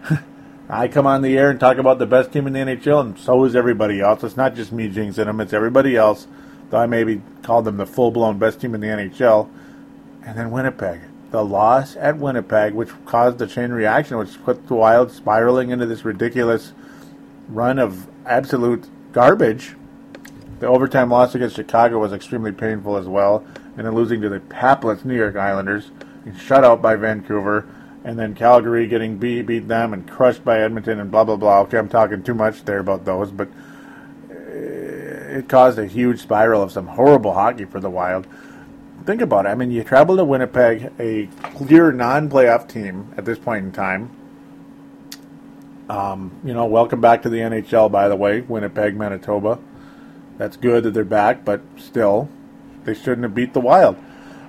I 0.68 0.88
come 0.88 1.06
on 1.06 1.22
the 1.22 1.36
air 1.36 1.50
and 1.50 1.60
talk 1.60 1.76
about 1.76 1.98
the 1.98 2.06
best 2.06 2.32
team 2.32 2.46
in 2.46 2.54
the 2.54 2.60
NHL, 2.60 3.00
and 3.00 3.18
so 3.18 3.44
is 3.44 3.54
everybody 3.54 4.00
else. 4.00 4.24
It's 4.24 4.36
not 4.36 4.54
just 4.54 4.72
me 4.72 4.88
jinxing 4.88 5.26
them, 5.26 5.40
it's 5.40 5.52
everybody 5.52 5.96
else. 5.96 6.26
Though 6.70 6.78
I 6.78 6.86
maybe 6.86 7.20
called 7.42 7.66
them 7.66 7.76
the 7.76 7.84
full 7.84 8.10
blown 8.10 8.38
best 8.38 8.60
team 8.60 8.74
in 8.74 8.80
the 8.80 8.86
NHL. 8.86 9.50
And 10.24 10.38
then 10.38 10.50
Winnipeg. 10.50 11.00
The 11.30 11.44
loss 11.44 11.96
at 11.96 12.16
Winnipeg, 12.16 12.72
which 12.72 12.90
caused 13.04 13.38
the 13.38 13.46
chain 13.46 13.72
reaction, 13.72 14.16
which 14.16 14.42
put 14.42 14.66
the 14.68 14.74
Wild 14.74 15.10
spiraling 15.10 15.70
into 15.70 15.84
this 15.84 16.04
ridiculous 16.04 16.72
run 17.48 17.78
of 17.78 18.06
absolute 18.24 18.88
garbage. 19.12 19.74
The 20.60 20.66
overtime 20.66 21.10
loss 21.10 21.34
against 21.34 21.56
Chicago 21.56 21.98
was 21.98 22.12
extremely 22.12 22.52
painful 22.52 22.96
as 22.96 23.06
well. 23.06 23.44
And 23.76 23.86
then 23.86 23.94
losing 23.94 24.22
to 24.22 24.28
the 24.28 24.40
hapless 24.54 25.04
New 25.04 25.16
York 25.16 25.36
Islanders, 25.36 25.90
shut 26.38 26.64
out 26.64 26.82
by 26.82 26.96
Vancouver 26.96 27.66
and 28.04 28.18
then 28.18 28.34
Calgary 28.34 28.86
getting 28.86 29.16
beat, 29.16 29.42
beat 29.42 29.68
them 29.68 29.92
and 29.92 30.08
crushed 30.08 30.44
by 30.44 30.60
Edmonton 30.60 30.98
and 31.00 31.10
blah 31.10 31.24
blah 31.24 31.36
blah. 31.36 31.60
Okay, 31.60 31.78
I'm 31.78 31.88
talking 31.88 32.22
too 32.22 32.34
much 32.34 32.64
there 32.64 32.78
about 32.78 33.04
those, 33.04 33.30
but 33.30 33.48
it 35.32 35.48
caused 35.48 35.78
a 35.78 35.86
huge 35.86 36.20
spiral 36.20 36.62
of 36.62 36.72
some 36.72 36.86
horrible 36.86 37.32
hockey 37.32 37.64
for 37.64 37.80
the 37.80 37.90
Wild. 37.90 38.26
Think 39.04 39.20
about 39.20 39.46
it. 39.46 39.48
I 39.48 39.54
mean, 39.54 39.70
you 39.70 39.82
travel 39.82 40.16
to 40.16 40.24
Winnipeg, 40.24 40.92
a 40.98 41.26
clear 41.54 41.90
non-playoff 41.90 42.68
team 42.68 43.12
at 43.16 43.24
this 43.24 43.38
point 43.38 43.64
in 43.64 43.72
time. 43.72 44.10
Um, 45.88 46.40
you 46.44 46.54
know, 46.54 46.66
welcome 46.66 47.00
back 47.00 47.22
to 47.22 47.28
the 47.28 47.38
NHL, 47.38 47.90
by 47.90 48.08
the 48.08 48.16
way, 48.16 48.42
Winnipeg, 48.42 48.96
Manitoba. 48.96 49.58
That's 50.38 50.56
good 50.56 50.84
that 50.84 50.94
they're 50.94 51.04
back, 51.04 51.44
but 51.44 51.62
still, 51.76 52.28
they 52.84 52.94
shouldn't 52.94 53.22
have 53.22 53.34
beat 53.34 53.54
the 53.54 53.60
Wild. 53.60 53.96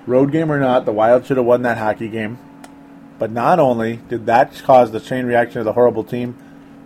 Road 0.06 0.32
game 0.32 0.52
or 0.52 0.60
not, 0.60 0.84
the 0.84 0.92
Wild 0.92 1.24
should 1.24 1.38
have 1.38 1.46
won 1.46 1.62
that 1.62 1.78
hockey 1.78 2.08
game. 2.08 2.38
But 3.18 3.30
not 3.30 3.58
only 3.58 3.96
did 4.08 4.26
that 4.26 4.54
cause 4.62 4.90
the 4.90 5.00
chain 5.00 5.24
reaction 5.24 5.60
of 5.60 5.64
the 5.64 5.72
horrible 5.72 6.04
team, 6.04 6.36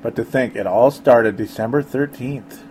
but 0.03 0.15
to 0.17 0.25
think 0.25 0.55
it 0.55 0.67
all 0.67 0.91
started 0.91 1.37
December 1.37 1.83
13th. 1.83 2.63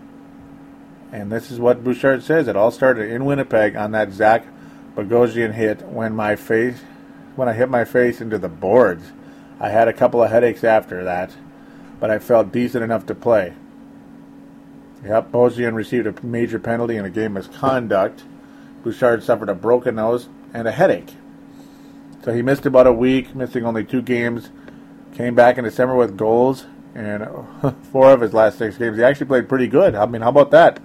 And 1.11 1.31
this 1.31 1.51
is 1.51 1.59
what 1.59 1.83
Bouchard 1.83 2.23
says. 2.23 2.47
It 2.47 2.55
all 2.55 2.71
started 2.71 3.09
in 3.09 3.25
Winnipeg 3.25 3.75
on 3.75 3.91
that 3.91 4.11
Zach 4.11 4.45
Bogosian 4.95 5.53
hit 5.53 5.81
when 5.83 6.13
my 6.15 6.35
face 6.35 6.79
when 7.35 7.47
I 7.47 7.53
hit 7.53 7.69
my 7.69 7.85
face 7.85 8.19
into 8.19 8.37
the 8.37 8.49
boards. 8.49 9.11
I 9.59 9.69
had 9.69 9.87
a 9.87 9.93
couple 9.93 10.23
of 10.23 10.31
headaches 10.31 10.63
after 10.63 11.03
that, 11.03 11.31
but 11.99 12.09
I 12.09 12.19
felt 12.19 12.51
decent 12.51 12.83
enough 12.83 13.05
to 13.07 13.15
play. 13.15 13.53
Yep, 15.03 15.31
Bogosian 15.31 15.75
received 15.75 16.07
a 16.07 16.25
major 16.25 16.57
penalty 16.57 16.97
in 16.97 17.05
a 17.05 17.09
game 17.09 17.33
misconduct. 17.33 18.23
Bouchard 18.83 19.23
suffered 19.23 19.49
a 19.49 19.55
broken 19.55 19.95
nose 19.95 20.29
and 20.53 20.67
a 20.67 20.71
headache. 20.71 21.13
So 22.23 22.33
he 22.33 22.41
missed 22.41 22.65
about 22.65 22.87
a 22.87 22.93
week, 22.93 23.35
missing 23.35 23.65
only 23.65 23.85
two 23.85 24.01
games. 24.01 24.49
Came 25.13 25.35
back 25.35 25.57
in 25.57 25.63
December 25.63 25.95
with 25.95 26.17
goals 26.17 26.65
and 26.93 27.27
four 27.91 28.11
of 28.11 28.21
his 28.21 28.33
last 28.33 28.57
six 28.57 28.77
games. 28.77 28.97
He 28.97 29.03
actually 29.03 29.27
played 29.27 29.47
pretty 29.47 29.67
good. 29.67 29.95
I 29.95 30.05
mean, 30.05 30.21
how 30.21 30.29
about 30.29 30.51
that? 30.51 30.79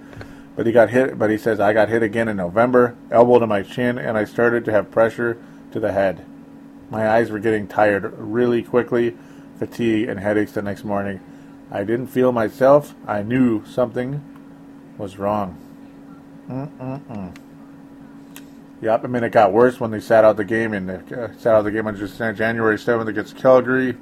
But 0.55 0.65
he 0.65 0.71
got 0.71 0.89
hit. 0.89 1.17
But 1.17 1.29
he 1.29 1.37
says 1.37 1.59
I 1.59 1.73
got 1.73 1.89
hit 1.89 2.03
again 2.03 2.27
in 2.27 2.37
November, 2.37 2.95
elbow 3.11 3.39
to 3.39 3.47
my 3.47 3.63
chin, 3.63 3.97
and 3.97 4.17
I 4.17 4.25
started 4.25 4.65
to 4.65 4.71
have 4.71 4.91
pressure 4.91 5.37
to 5.71 5.79
the 5.79 5.91
head. 5.91 6.25
My 6.89 7.09
eyes 7.09 7.31
were 7.31 7.39
getting 7.39 7.67
tired 7.67 8.13
really 8.17 8.61
quickly, 8.61 9.17
fatigue 9.57 10.07
and 10.07 10.19
headaches 10.19 10.51
the 10.51 10.61
next 10.61 10.83
morning. 10.83 11.19
I 11.71 11.83
didn't 11.83 12.07
feel 12.07 12.31
myself. 12.31 12.93
I 13.07 13.23
knew 13.23 13.65
something 13.65 14.23
was 14.97 15.17
wrong. 15.17 15.57
Mm-mm-mm. 16.47 17.35
Yep, 18.83 19.05
I 19.05 19.07
mean 19.07 19.23
it 19.23 19.31
got 19.31 19.53
worse 19.53 19.79
when 19.79 19.91
they 19.91 20.01
sat 20.01 20.25
out 20.25 20.35
the 20.35 20.43
game 20.43 20.73
and 20.73 20.91
uh, 20.91 21.37
sat 21.37 21.55
out 21.55 21.61
the 21.61 21.71
game 21.71 21.87
on 21.87 21.95
January 22.35 22.77
seventh 22.77 23.07
against 23.07 23.37
Calgary, 23.37 23.95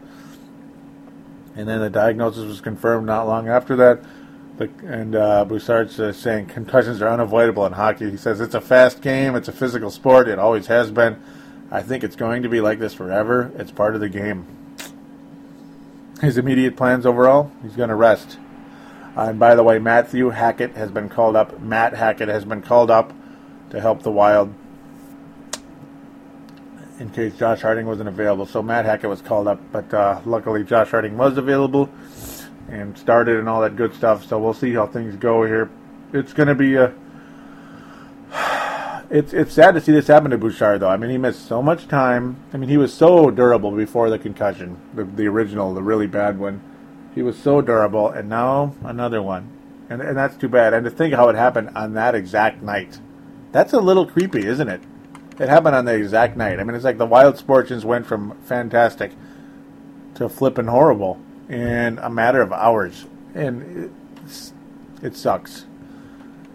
and 1.56 1.70
then 1.70 1.82
the 1.82 1.90
diagnosis 1.92 2.46
was 2.46 2.62
confirmed 2.62 3.06
not 3.06 3.28
long 3.28 3.48
after 3.48 3.76
that. 3.76 4.04
But, 4.58 4.72
and 4.84 5.16
uh, 5.16 5.46
uh, 5.48 6.12
saying 6.14 6.48
concussions 6.48 7.00
are 7.00 7.10
unavoidable 7.10 7.64
in 7.68 7.74
hockey. 7.74 8.10
He 8.10 8.18
says 8.18 8.42
it's 8.42 8.56
a 8.56 8.62
fast 8.62 9.02
game, 9.02 9.36
it's 9.36 9.48
a 9.48 9.52
physical 9.52 9.92
sport, 9.92 10.28
it 10.28 10.40
always 10.40 10.66
has 10.66 10.90
been. 10.90 11.22
I 11.70 11.84
think 11.84 12.04
it's 12.04 12.16
going 12.16 12.42
to 12.42 12.50
be 12.50 12.60
like 12.60 12.80
this 12.80 12.96
forever. 12.96 13.52
It's 13.58 13.72
part 13.72 13.94
of 13.94 14.02
the 14.02 14.10
game. 14.10 14.48
His 16.22 16.40
immediate 16.40 16.76
plans 16.76 17.06
overall, 17.06 17.52
he's 17.62 17.76
going 17.76 17.90
to 17.90 17.96
rest. 17.96 18.40
Uh, 19.16 19.28
and 19.30 19.40
by 19.40 19.54
the 19.54 19.64
way, 19.64 19.78
Matthew 19.78 20.30
Hackett 20.30 20.76
has 20.76 20.90
been 20.90 21.08
called 21.08 21.36
up. 21.36 21.60
Matt 21.62 21.94
Hackett 21.94 22.30
has 22.30 22.46
been 22.46 22.64
called 22.64 22.90
up 22.90 23.14
to 23.70 23.80
help 23.80 24.02
the 24.02 24.12
Wild 24.12 24.56
in 27.02 27.10
case 27.10 27.34
Josh 27.36 27.62
Harding 27.62 27.88
wasn't 27.88 28.08
available. 28.08 28.46
So 28.46 28.62
Matt 28.62 28.86
Hackett 28.86 29.10
was 29.10 29.22
called 29.22 29.48
up, 29.48 29.60
but 29.72 29.92
uh, 29.94 30.22
luckily 30.26 30.64
Josh 30.64 30.92
Harding 30.92 31.18
was 31.18 31.38
available 31.38 31.90
and 32.70 32.98
started 32.98 33.38
and 33.40 33.50
all 33.50 33.62
that 33.62 33.76
good 33.76 33.94
stuff. 33.96 34.26
So 34.26 34.40
we'll 34.40 34.54
see 34.54 34.74
how 34.74 34.86
things 34.86 35.16
go 35.16 35.44
here. 35.44 35.70
It's 36.14 36.32
going 36.32 36.48
to 36.48 36.56
be 36.56 36.76
a. 36.76 36.94
It's 39.14 39.34
it's 39.34 39.52
sad 39.52 39.74
to 39.74 39.82
see 39.82 39.92
this 39.92 40.08
happen 40.08 40.32
to 40.32 40.38
Bouchard 40.38 40.80
though. 40.80 40.88
I 40.88 40.96
mean, 40.96 41.10
he 41.10 41.18
missed 41.18 41.46
so 41.46 41.62
much 41.62 41.90
time. 41.90 42.38
I 42.54 42.58
mean, 42.58 42.70
he 42.70 42.78
was 42.78 42.94
so 42.94 43.30
durable 43.30 43.72
before 43.72 44.10
the 44.10 44.18
concussion, 44.18 44.78
the 44.94 45.04
the 45.04 45.28
original, 45.28 45.74
the 45.74 45.84
really 45.84 46.08
bad 46.08 46.40
one. 46.40 46.62
He 47.14 47.22
was 47.22 47.38
so 47.38 47.60
durable, 47.60 48.08
and 48.08 48.30
now 48.30 48.74
another 48.86 49.22
one, 49.22 49.50
and 49.90 50.02
and 50.02 50.16
that's 50.16 50.38
too 50.38 50.48
bad. 50.48 50.74
And 50.74 50.86
to 50.86 50.90
think 50.90 51.14
how 51.14 51.28
it 51.28 51.36
happened 51.36 51.72
on 51.76 51.94
that 51.96 52.16
exact 52.16 52.64
night, 52.64 53.02
that's 53.52 53.74
a 53.74 53.82
little 53.82 54.06
creepy, 54.06 54.48
isn't 54.48 54.70
it? 54.70 54.82
It 55.40 55.50
happened 55.50 55.76
on 55.76 55.86
the 55.86 55.94
exact 55.94 56.38
night. 56.38 56.60
I 56.60 56.64
mean, 56.64 56.76
it's 56.76 56.86
like 56.86 56.98
the 56.98 57.06
Wild 57.06 57.38
Sportions 57.38 57.86
went 57.86 58.06
from 58.06 58.38
fantastic 58.44 59.12
to 60.16 60.30
flipping 60.30 60.68
horrible 60.68 61.20
in 61.50 61.98
a 62.00 62.10
matter 62.10 62.42
of 62.42 62.54
hours, 62.54 63.06
and 63.34 63.94
it 65.02 65.16
sucks. 65.16 65.66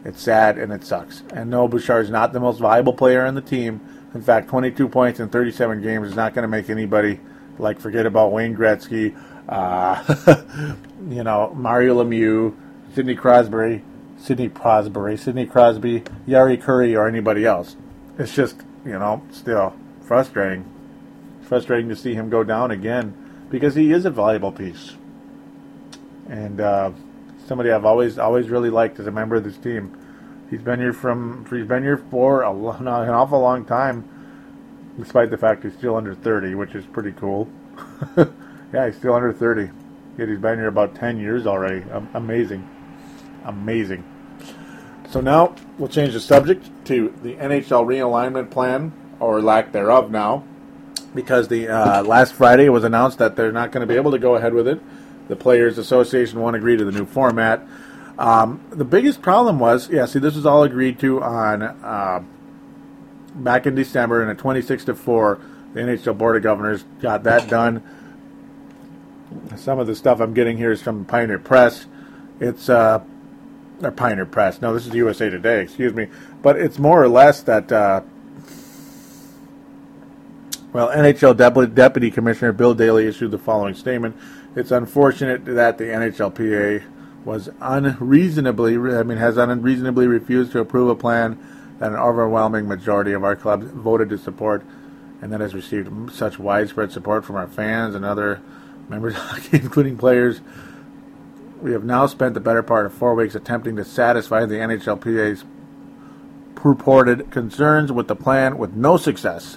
It's 0.05 0.23
sad 0.23 0.57
and 0.57 0.73
it 0.73 0.85
sucks. 0.85 1.25
And 1.35 1.51
no, 1.51 1.67
Bouchard 1.67 2.05
is 2.05 2.11
not 2.11 2.33
the 2.33 2.39
most 2.39 2.61
valuable 2.61 2.93
player 2.93 3.27
on 3.27 3.35
the 3.35 3.41
team. 3.41 3.81
In 4.15 4.23
fact, 4.23 4.49
22 4.49 4.89
points 4.89 5.19
in 5.19 5.29
37 5.29 5.83
games 5.83 6.09
is 6.09 6.15
not 6.15 6.33
going 6.33 6.45
to 6.45 6.49
make 6.49 6.71
anybody 6.71 7.19
like 7.59 7.81
forget 7.81 8.07
about 8.07 8.31
Wayne 8.31 8.55
Gretzky, 8.55 9.17
uh, 9.49 10.75
you 11.09 11.25
know, 11.25 11.53
Mario 11.55 12.03
Lemieux, 12.03 12.55
Sidney 12.95 13.17
Crosby, 13.17 13.83
Sidney 14.19 14.49
Crosby, 14.49 15.17
Sidney 15.17 15.47
Crosby, 15.47 16.01
Jari 16.29 16.63
Kurri, 16.63 16.97
or 16.97 17.09
anybody 17.09 17.45
else. 17.45 17.77
It's 18.19 18.35
just 18.35 18.63
you 18.87 18.99
know, 18.99 19.21
still 19.33 19.75
frustrating. 20.03 20.65
frustrating 21.43 21.89
to 21.89 21.97
see 21.97 22.15
him 22.15 22.31
go 22.31 22.45
down 22.45 22.71
again 22.71 23.15
because 23.51 23.75
he 23.75 23.93
is 23.93 24.05
a 24.05 24.11
valuable 24.11 24.53
piece. 24.53 24.95
And 26.29 26.61
uh, 26.61 26.93
somebody 27.47 27.71
I've 27.71 27.85
always 27.85 28.19
always 28.19 28.49
really 28.49 28.71
liked 28.71 28.99
as 29.01 29.07
a 29.07 29.11
member 29.11 29.37
of 29.37 29.45
this 29.45 29.59
team. 29.59 29.97
He's 30.49 30.63
been 30.63 30.79
here 30.79 30.93
from 30.93 31.45
he's 31.51 31.67
been 31.67 31.83
here 31.83 31.97
for 31.97 32.43
a 32.43 32.53
an 32.79 32.89
awful 32.89 33.41
long 33.41 33.65
time, 33.65 34.09
despite 34.99 35.31
the 35.31 35.37
fact 35.37 35.65
he's 35.65 35.75
still 35.75 35.97
under 35.97 36.15
30, 36.15 36.55
which 36.55 36.75
is 36.75 36.87
pretty 36.87 37.13
cool. 37.13 37.49
yeah, 38.73 38.87
he's 38.87 38.97
still 38.97 39.15
under 39.15 39.33
30. 39.33 39.71
Yet 40.17 40.29
he's 40.29 40.39
been 40.39 40.59
here 40.59 40.69
about 40.69 40.95
10 40.95 41.19
years 41.19 41.47
already. 41.47 41.85
Amazing, 42.15 42.67
amazing. 43.45 44.03
So 45.17 45.23
now 45.23 45.55
we'll 45.79 45.89
change 45.89 46.13
the 46.13 46.21
subject 46.21 46.69
to 46.89 47.09
the 47.23 47.37
NHL 47.37 47.87
realignment 47.87 48.51
plan, 48.51 48.93
or 49.19 49.41
lack 49.41 49.73
thereof 49.73 50.11
now, 50.11 50.45
because 51.15 51.49
the 51.49 51.69
uh, 51.69 52.03
last 52.03 52.35
Friday 52.35 52.67
it 52.67 52.69
was 52.69 52.85
announced 52.85 53.17
that 53.17 53.35
they're 53.35 53.51
not 53.51 53.73
going 53.73 53.81
to 53.81 53.91
be 53.91 53.99
able 53.99 54.11
to 54.11 54.19
go 54.19 54.35
ahead 54.35 54.53
with 54.53 54.69
it. 54.69 54.79
The 55.29 55.35
Players 55.35 55.79
Association 55.79 56.39
won't 56.39 56.55
agree 56.55 56.77
to 56.77 56.85
the 56.85 56.93
new 56.93 57.07
format. 57.07 57.67
Um, 58.19 58.63
the 58.69 58.85
biggest 58.85 59.23
problem 59.23 59.59
was, 59.59 59.89
yeah, 59.89 60.05
see, 60.05 60.19
this 60.19 60.35
was 60.35 60.45
all 60.45 60.65
agreed 60.65 60.99
to 60.99 61.23
on 61.23 61.63
uh, 61.63 62.23
back 63.37 63.65
in 63.65 63.75
December, 63.75 64.21
and 64.21 64.31
a 64.31 64.35
26 64.35 64.85
to 64.85 64.95
four, 64.95 65.41
the 65.73 65.81
NHL 65.81 66.19
Board 66.19 66.37
of 66.37 66.43
Governors 66.43 66.85
got 67.01 67.23
that 67.23 67.49
done. 67.49 67.83
Some 69.57 69.79
of 69.79 69.87
the 69.87 69.95
stuff 69.97 70.21
I'm 70.21 70.35
getting 70.35 70.59
here 70.59 70.73
is 70.73 70.83
from 70.83 71.07
Pioneer 71.07 71.39
Press. 71.39 71.87
It's 72.39 72.69
uh, 72.69 73.03
or 73.83 73.91
Pioneer 73.91 74.27
Press. 74.27 74.61
No, 74.61 74.73
this 74.75 74.87
is 74.87 74.95
USA 74.95 75.29
Today. 75.31 75.63
Excuse 75.63 75.93
me, 75.93 76.09
but 76.43 76.57
it's 76.57 76.79
more 76.79 77.03
or 77.03 77.09
less 77.09 77.43
that. 77.43 77.71
Uh, 77.71 78.03
well, 80.73 80.89
NHL 80.89 81.37
Deputy, 81.37 81.73
Deputy 81.73 82.11
Commissioner 82.11 82.53
Bill 82.53 82.75
Daly 82.75 83.07
issued 83.07 83.31
the 83.31 83.39
following 83.39 83.75
statement. 83.75 84.15
It's 84.55 84.71
unfortunate 84.71 85.45
that 85.47 85.79
the 85.79 85.85
NHLPA 85.85 86.83
was 87.25 87.49
unreasonably, 87.61 88.75
I 88.75 89.03
mean, 89.03 89.19
has 89.19 89.37
unreasonably 89.37 90.07
refused 90.07 90.53
to 90.53 90.61
approve 90.61 90.91
a 90.91 90.95
plan 90.95 91.39
that 91.79 91.93
an 91.93 91.99
overwhelming 91.99 92.69
majority 92.69 93.13
of 93.13 93.25
our 93.25 93.35
clubs 93.35 93.67
voted 93.67 94.09
to 94.11 94.19
support, 94.19 94.65
and 95.21 95.33
that 95.33 95.41
has 95.41 95.55
received 95.55 96.13
such 96.13 96.39
widespread 96.39 96.93
support 96.93 97.25
from 97.25 97.37
our 97.37 97.47
fans 97.47 97.95
and 97.95 98.05
other 98.05 98.41
members, 98.89 99.17
including 99.53 99.97
players. 99.97 100.41
We 101.61 101.73
have 101.73 101.85
now 101.85 102.07
spent 102.07 102.35
the 102.35 102.41
better 102.41 102.63
part 102.63 102.87
of 102.87 102.93
four 102.93 103.15
weeks 103.15 103.35
attempting 103.35 103.77
to 103.77 103.85
satisfy 103.85 104.45
the 104.45 104.57
NHLPA's 104.57 105.45
purported 106.55 107.31
concerns 107.31 107.91
with 107.91 108.09
the 108.09 108.17
plan 108.17 108.59
with 108.59 108.75
no 108.75 108.97
success. 108.97 109.57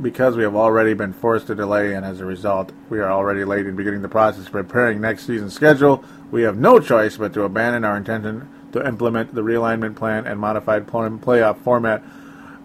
Because 0.00 0.36
we 0.36 0.44
have 0.44 0.54
already 0.54 0.94
been 0.94 1.12
forced 1.12 1.48
to 1.48 1.54
delay, 1.54 1.94
and 1.94 2.06
as 2.06 2.20
a 2.20 2.24
result, 2.24 2.72
we 2.88 3.00
are 3.00 3.10
already 3.10 3.44
late 3.44 3.66
in 3.66 3.74
beginning 3.74 4.02
the 4.02 4.08
process 4.08 4.46
of 4.46 4.52
preparing 4.52 5.00
next 5.00 5.26
season's 5.26 5.54
schedule, 5.54 6.04
we 6.30 6.42
have 6.42 6.56
no 6.56 6.78
choice 6.78 7.16
but 7.16 7.32
to 7.34 7.42
abandon 7.42 7.84
our 7.84 7.96
intention 7.96 8.48
to 8.72 8.86
implement 8.86 9.34
the 9.34 9.42
realignment 9.42 9.96
plan 9.96 10.26
and 10.26 10.38
modified 10.38 10.86
playoff 10.86 11.58
format 11.58 12.02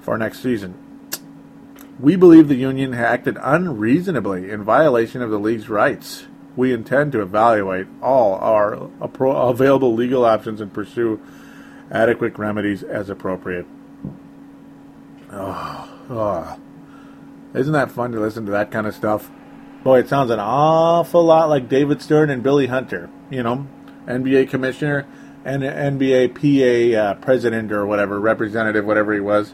for 0.02 0.18
next 0.18 0.44
season. 0.44 0.76
We 2.00 2.16
believe 2.16 2.48
the 2.48 2.56
union 2.56 2.94
acted 2.94 3.38
unreasonably 3.42 4.52
in 4.52 4.64
violation 4.64 5.22
of 5.22 5.32
the 5.32 5.40
league's 5.40 5.70
rights. 5.70 6.28
We 6.56 6.74
intend 6.74 7.12
to 7.14 7.22
evaluate 7.22 7.88
all 8.02 8.36
our 8.36 8.90
available 9.02 9.94
legal 9.94 10.26
options 10.26 10.62
and 10.62 10.74
pursue 10.74 11.20
adequate 11.92 12.38
remedies 12.38 12.84
as 12.84 13.10
appropriate. 13.10 13.66
Oh, 15.32 15.90
oh. 16.10 16.60
Isn't 17.54 17.74
that 17.74 17.92
fun 17.92 18.12
to 18.12 18.20
listen 18.20 18.46
to 18.46 18.52
that 18.52 18.72
kind 18.72 18.88
of 18.88 18.96
stuff? 18.96 19.30
Boy, 19.84 20.00
it 20.00 20.10
sounds 20.10 20.32
an 20.32 20.40
awful 20.40 21.24
lot 21.24 21.50
like 21.50 21.70
David 21.70 22.02
Stern 22.02 22.30
and 22.30 22.42
Billy 22.42 22.68
Hunter, 22.68 23.10
you 23.30 23.44
know, 23.44 23.68
NBA 24.08 24.50
commissioner 24.50 25.06
and 25.44 25.62
NBA 25.62 26.34
PA 26.34 27.00
uh, 27.00 27.14
president 27.16 27.72
or 27.72 27.86
whatever, 27.86 28.20
representative, 28.20 28.84
whatever 28.84 29.14
he 29.14 29.20
was, 29.20 29.54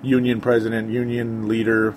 union 0.00 0.40
president, 0.40 0.90
union 0.90 1.48
leader, 1.48 1.96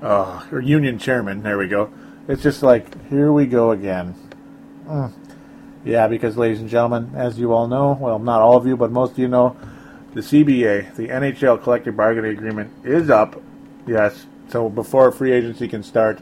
uh, 0.00 0.46
or 0.52 0.60
union 0.60 0.98
chairman. 0.98 1.42
There 1.42 1.58
we 1.58 1.66
go. 1.66 1.90
It's 2.30 2.44
just 2.44 2.62
like, 2.62 3.08
here 3.08 3.32
we 3.32 3.44
go 3.46 3.72
again. 3.72 4.14
Mm. 4.86 5.12
Yeah, 5.84 6.06
because, 6.06 6.36
ladies 6.36 6.60
and 6.60 6.68
gentlemen, 6.68 7.10
as 7.16 7.40
you 7.40 7.52
all 7.52 7.66
know, 7.66 7.98
well, 8.00 8.20
not 8.20 8.40
all 8.40 8.56
of 8.56 8.68
you, 8.68 8.76
but 8.76 8.92
most 8.92 9.12
of 9.12 9.18
you 9.18 9.26
know, 9.26 9.56
the 10.14 10.20
CBA, 10.20 10.94
the 10.94 11.08
NHL 11.08 11.60
collective 11.60 11.96
bargaining 11.96 12.30
agreement, 12.30 12.72
is 12.84 13.10
up. 13.10 13.42
Yes. 13.84 14.26
So 14.48 14.68
before 14.68 15.10
free 15.10 15.32
agency 15.32 15.66
can 15.66 15.82
start 15.82 16.20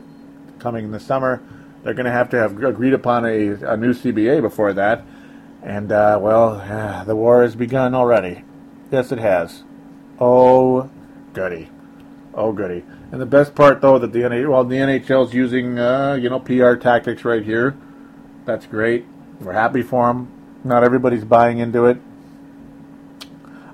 coming 0.58 0.86
in 0.86 0.92
the 0.92 1.00
summer, 1.00 1.42
they're 1.82 1.92
going 1.92 2.06
to 2.06 2.10
have 2.10 2.30
to 2.30 2.38
have 2.38 2.62
agreed 2.62 2.94
upon 2.94 3.26
a, 3.26 3.48
a 3.72 3.76
new 3.76 3.92
CBA 3.92 4.40
before 4.40 4.72
that. 4.72 5.04
And, 5.62 5.92
uh, 5.92 6.18
well, 6.22 6.52
uh, 6.54 7.04
the 7.04 7.16
war 7.16 7.42
has 7.42 7.54
begun 7.54 7.94
already. 7.94 8.44
Yes, 8.90 9.12
it 9.12 9.18
has. 9.18 9.62
Oh, 10.18 10.88
goody. 11.34 11.68
Oh, 12.32 12.52
goody. 12.52 12.82
And 13.10 13.20
the 13.20 13.26
best 13.26 13.54
part, 13.54 13.80
though, 13.80 13.98
that 13.98 14.12
the 14.12 14.20
NHL, 14.20 14.50
well, 14.50 14.64
the 14.64 14.76
NHL 14.76 15.26
is 15.26 15.34
using, 15.34 15.78
uh, 15.78 16.14
you 16.14 16.28
know, 16.28 16.40
PR 16.40 16.74
tactics 16.74 17.24
right 17.24 17.42
here. 17.42 17.76
That's 18.44 18.66
great. 18.66 19.06
We're 19.40 19.52
happy 19.52 19.82
for 19.82 20.08
them. 20.08 20.30
Not 20.64 20.84
everybody's 20.84 21.24
buying 21.24 21.58
into 21.58 21.86
it. 21.86 21.98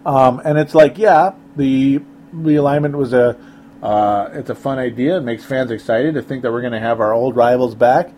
Um, 0.07 0.41
and 0.45 0.59
it's 0.59 0.75
like, 0.75 0.99
yeah, 0.99 1.33
the 1.57 2.01
realignment 2.35 2.95
was 2.95 3.13
a 3.13 3.39
uh, 3.85 4.31
it's 4.33 4.49
a 4.49 4.55
fun 4.55 4.79
idea. 4.79 5.19
It 5.19 5.25
makes 5.25 5.45
fans 5.45 5.71
excited 5.71 6.15
to 6.15 6.23
think 6.23 6.43
that 6.43 6.51
we're 6.51 6.63
going 6.63 6.73
to 6.73 6.81
have 6.81 7.01
our 7.01 7.13
old 7.13 7.37
rivals 7.37 7.75
back, 7.75 8.13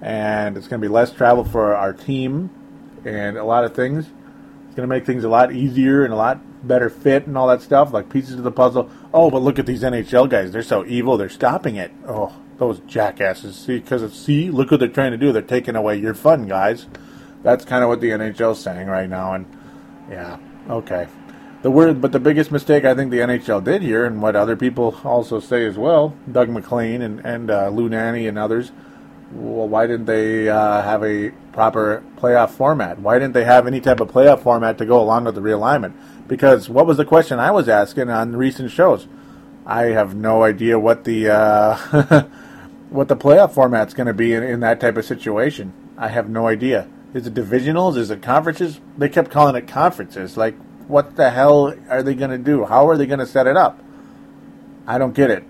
and 0.00 0.56
it's 0.56 0.66
going 0.66 0.82
to 0.82 0.84
be 0.86 0.92
less 0.92 1.12
travel 1.12 1.44
for 1.44 1.76
our 1.76 1.92
team, 1.92 2.50
and 3.04 3.36
a 3.36 3.44
lot 3.44 3.64
of 3.64 3.72
things. 3.72 4.06
It's 4.66 4.74
going 4.74 4.88
to 4.88 4.92
make 4.92 5.06
things 5.06 5.22
a 5.22 5.28
lot 5.28 5.52
easier 5.52 6.02
and 6.04 6.12
a 6.12 6.16
lot 6.16 6.40
better 6.66 6.90
fit 6.90 7.28
and 7.28 7.38
all 7.38 7.46
that 7.48 7.62
stuff, 7.62 7.92
like 7.92 8.08
pieces 8.08 8.34
of 8.34 8.42
the 8.42 8.50
puzzle. 8.50 8.90
Oh, 9.14 9.30
but 9.30 9.42
look 9.42 9.58
at 9.58 9.66
these 9.66 9.82
NHL 9.82 10.28
guys. 10.28 10.52
They're 10.52 10.62
so 10.62 10.86
evil. 10.86 11.16
They're 11.16 11.28
stopping 11.28 11.76
it. 11.76 11.92
Oh, 12.06 12.34
those 12.58 12.80
jackasses. 12.80 13.56
See, 13.56 13.78
because 13.78 14.12
see, 14.14 14.50
look 14.50 14.70
what 14.70 14.80
they're 14.80 14.88
trying 14.88 15.12
to 15.12 15.18
do. 15.18 15.32
They're 15.32 15.42
taking 15.42 15.76
away 15.76 15.96
your 15.96 16.14
fun, 16.14 16.46
guys. 16.46 16.86
That's 17.42 17.64
kind 17.64 17.82
of 17.82 17.88
what 17.88 18.00
the 18.00 18.10
NHL's 18.10 18.60
saying 18.60 18.86
right 18.86 19.08
now, 19.08 19.34
and 19.34 19.46
yeah, 20.08 20.38
okay. 20.70 21.08
The 21.62 21.70
word, 21.70 22.00
but 22.00 22.12
the 22.12 22.20
biggest 22.20 22.50
mistake 22.50 22.84
I 22.84 22.94
think 22.94 23.10
the 23.10 23.18
NHL 23.18 23.62
did 23.62 23.82
here, 23.82 24.04
and 24.04 24.22
what 24.22 24.34
other 24.34 24.56
people 24.56 24.98
also 25.04 25.40
say 25.40 25.64
as 25.64 25.76
well, 25.76 26.16
Doug 26.30 26.48
MacLean 26.48 27.02
and 27.02 27.24
and 27.24 27.50
uh, 27.50 27.68
Lou 27.68 27.88
Nanne 27.88 28.28
and 28.28 28.38
others. 28.38 28.72
Well, 29.34 29.68
why 29.68 29.86
didn't 29.86 30.06
they 30.06 30.48
uh, 30.48 30.82
have 30.82 31.02
a 31.02 31.30
proper 31.52 32.02
playoff 32.16 32.50
format? 32.50 32.98
Why 32.98 33.18
didn't 33.18 33.32
they 33.32 33.44
have 33.44 33.66
any 33.66 33.80
type 33.80 34.00
of 34.00 34.10
playoff 34.10 34.42
format 34.42 34.76
to 34.78 34.86
go 34.86 35.00
along 35.00 35.24
with 35.24 35.34
the 35.34 35.40
realignment? 35.40 35.94
Because 36.28 36.68
what 36.68 36.86
was 36.86 36.98
the 36.98 37.04
question 37.04 37.38
I 37.38 37.50
was 37.50 37.68
asking 37.68 38.10
on 38.10 38.36
recent 38.36 38.70
shows? 38.70 39.06
I 39.64 39.84
have 39.84 40.14
no 40.14 40.42
idea 40.42 40.78
what 40.78 41.04
the 41.04 41.30
uh, 41.30 41.76
what 42.90 43.08
the 43.08 43.16
playoff 43.16 43.52
format's 43.52 43.94
going 43.94 44.06
to 44.06 44.14
be 44.14 44.34
in, 44.34 44.42
in 44.42 44.60
that 44.60 44.80
type 44.80 44.96
of 44.96 45.04
situation. 45.04 45.72
I 45.96 46.08
have 46.08 46.28
no 46.28 46.46
idea. 46.46 46.88
Is 47.14 47.26
it 47.26 47.34
divisionals? 47.34 47.96
Is 47.96 48.10
it 48.10 48.22
conferences? 48.22 48.80
They 48.98 49.08
kept 49.08 49.30
calling 49.30 49.54
it 49.54 49.68
conferences. 49.68 50.36
Like, 50.36 50.56
what 50.88 51.16
the 51.16 51.30
hell 51.30 51.74
are 51.88 52.02
they 52.02 52.14
going 52.14 52.30
to 52.30 52.38
do? 52.38 52.64
How 52.64 52.88
are 52.88 52.96
they 52.96 53.06
going 53.06 53.18
to 53.18 53.26
set 53.26 53.46
it 53.46 53.56
up? 53.56 53.82
I 54.86 54.98
don't 54.98 55.14
get 55.14 55.30
it. 55.30 55.44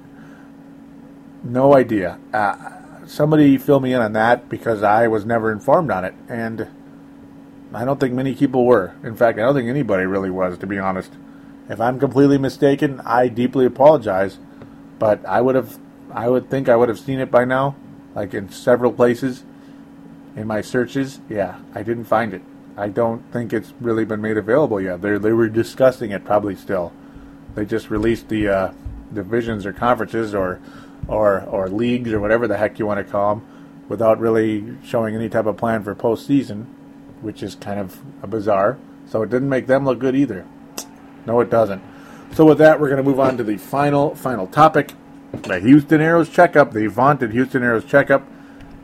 No 1.43 1.75
idea. 1.75 2.19
Uh, 2.33 2.82
somebody 3.13 3.59
fill 3.59 3.79
me 3.79 3.93
in 3.93 4.01
on 4.01 4.15
that 4.15 4.49
because 4.49 4.83
I 4.83 5.07
was 5.07 5.27
never 5.27 5.53
informed 5.53 5.91
on 5.91 6.05
it, 6.05 6.15
and 6.29 6.67
I 7.75 7.85
don't 7.85 8.01
think 8.01 8.15
many 8.15 8.35
people 8.35 8.65
were. 8.65 8.95
In 9.05 9.17
fact, 9.17 9.39
I 9.39 9.43
don't 9.43 9.55
think 9.55 9.69
anybody 9.69 10.07
really 10.07 10.31
was, 10.31 10.57
to 10.59 10.67
be 10.67 10.79
honest. 10.79 11.13
If 11.69 11.81
I'm 11.81 12.01
completely 12.01 12.39
mistaken, 12.39 13.01
I 13.05 13.29
deeply 13.29 13.67
apologize, 13.67 14.39
but 14.99 15.25
I 15.27 15.41
would 15.41 15.55
have 15.55 15.79
I 16.11 16.29
would 16.29 16.51
think 16.51 16.69
I 16.69 16.77
would 16.77 16.89
have 16.89 16.99
seen 16.99 17.19
it 17.19 17.31
by 17.31 17.45
now, 17.45 17.77
like 18.15 18.35
in 18.35 18.51
several 18.51 18.93
places 18.93 19.45
in 20.35 20.47
my 20.47 20.63
searches. 20.63 21.21
Yeah, 21.29 21.61
I 21.75 21.83
didn't 21.83 22.05
find 22.05 22.33
it. 22.33 22.43
I 22.77 22.89
don't 22.89 23.31
think 23.31 23.53
it's 23.53 23.75
really 23.81 24.07
been 24.07 24.23
made 24.23 24.39
available 24.39 24.81
yet. 24.81 25.03
They 25.03 25.19
they 25.19 25.33
were 25.33 25.49
discussing 25.49 26.11
it 26.11 26.25
probably 26.25 26.57
still. 26.57 26.93
They 27.55 27.67
just 27.67 27.91
released 27.91 28.29
the 28.29 28.49
uh, 28.49 28.73
divisions 29.15 29.67
or 29.67 29.73
conferences 29.73 30.35
or 30.35 30.61
or 31.09 31.43
or 31.43 31.69
leagues 31.69 32.13
or 32.13 32.21
whatever 32.21 32.47
the 32.47 32.57
heck 32.57 32.79
you 32.79 32.87
want 32.87 33.05
to 33.05 33.11
call 33.11 33.37
them 33.37 33.47
without 33.89 34.19
really 34.19 34.77
showing 34.85 35.15
any 35.15 35.29
type 35.29 35.47
of 35.47 35.57
plan 35.57 35.83
for 35.83 35.95
postseason, 35.95 36.67
which 37.21 37.43
is 37.43 37.55
kind 37.55 37.79
of 37.79 38.01
bizarre. 38.31 38.79
So 39.07 39.23
it 39.23 39.31
didn't 39.31 39.49
make 39.49 39.67
them 39.67 39.85
look 39.85 39.99
good 39.99 40.17
either. 40.17 40.47
No, 41.27 41.41
it 41.41 41.51
doesn't. 41.51 41.83
So 42.35 42.47
with 42.47 42.59
that, 42.59 42.81
we're 42.81 42.89
going 42.89 43.03
to 43.03 43.09
move 43.09 43.21
on 43.21 43.37
to 43.37 43.45
the 43.45 43.59
final 43.59 44.15
final 44.15 44.47
topic 44.47 44.93
the 45.33 45.61
Houston 45.61 46.01
Aeros 46.01 46.31
checkup, 46.31 46.73
the 46.73 46.87
vaunted 46.87 47.33
Houston 47.33 47.63
Aeros 47.63 47.87
checkup, 47.87 48.23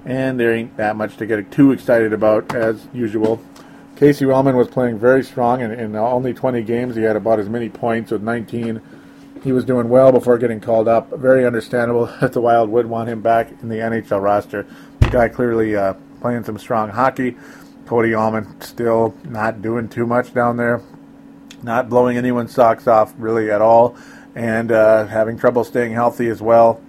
and 0.04 0.40
there 0.40 0.52
ain't 0.52 0.76
that 0.76 0.96
much 0.96 1.16
to 1.18 1.26
get 1.26 1.50
too 1.52 1.72
excited 1.72 2.12
about 2.12 2.54
as 2.54 2.88
usual. 2.92 3.40
Casey 3.96 4.24
Wellman 4.24 4.56
was 4.56 4.68
playing 4.68 4.98
very 4.98 5.22
strong 5.22 5.60
in, 5.60 5.72
in 5.72 5.94
only 5.96 6.32
20 6.32 6.62
games. 6.62 6.96
He 6.96 7.02
had 7.02 7.16
about 7.16 7.38
as 7.38 7.48
many 7.48 7.68
points 7.68 8.10
with 8.10 8.22
19. 8.22 8.80
He 9.42 9.52
was 9.52 9.64
doing 9.64 9.88
well 9.88 10.12
before 10.12 10.38
getting 10.38 10.60
called 10.60 10.88
up. 10.88 11.10
Very 11.10 11.46
understandable 11.46 12.06
that 12.20 12.32
the 12.32 12.40
Wild 12.40 12.70
would 12.70 12.86
want 12.86 13.08
him 13.08 13.20
back 13.20 13.50
in 13.62 13.68
the 13.68 13.76
NHL 13.76 14.22
roster. 14.22 14.66
The 15.00 15.10
guy 15.10 15.28
clearly 15.28 15.76
uh, 15.76 15.94
playing 16.20 16.44
some 16.44 16.58
strong 16.58 16.90
hockey. 16.90 17.36
Cody 17.86 18.12
Almond 18.12 18.62
still 18.62 19.14
not 19.24 19.62
doing 19.62 19.88
too 19.88 20.06
much 20.06 20.34
down 20.34 20.58
there, 20.58 20.82
not 21.62 21.88
blowing 21.88 22.18
anyone's 22.18 22.52
socks 22.52 22.86
off 22.86 23.14
really 23.16 23.50
at 23.50 23.62
all 23.62 23.96
and 24.34 24.70
uh, 24.70 25.06
having 25.06 25.38
trouble 25.38 25.64
staying 25.64 25.92
healthy 25.92 26.28
as 26.28 26.42
well. 26.42 26.80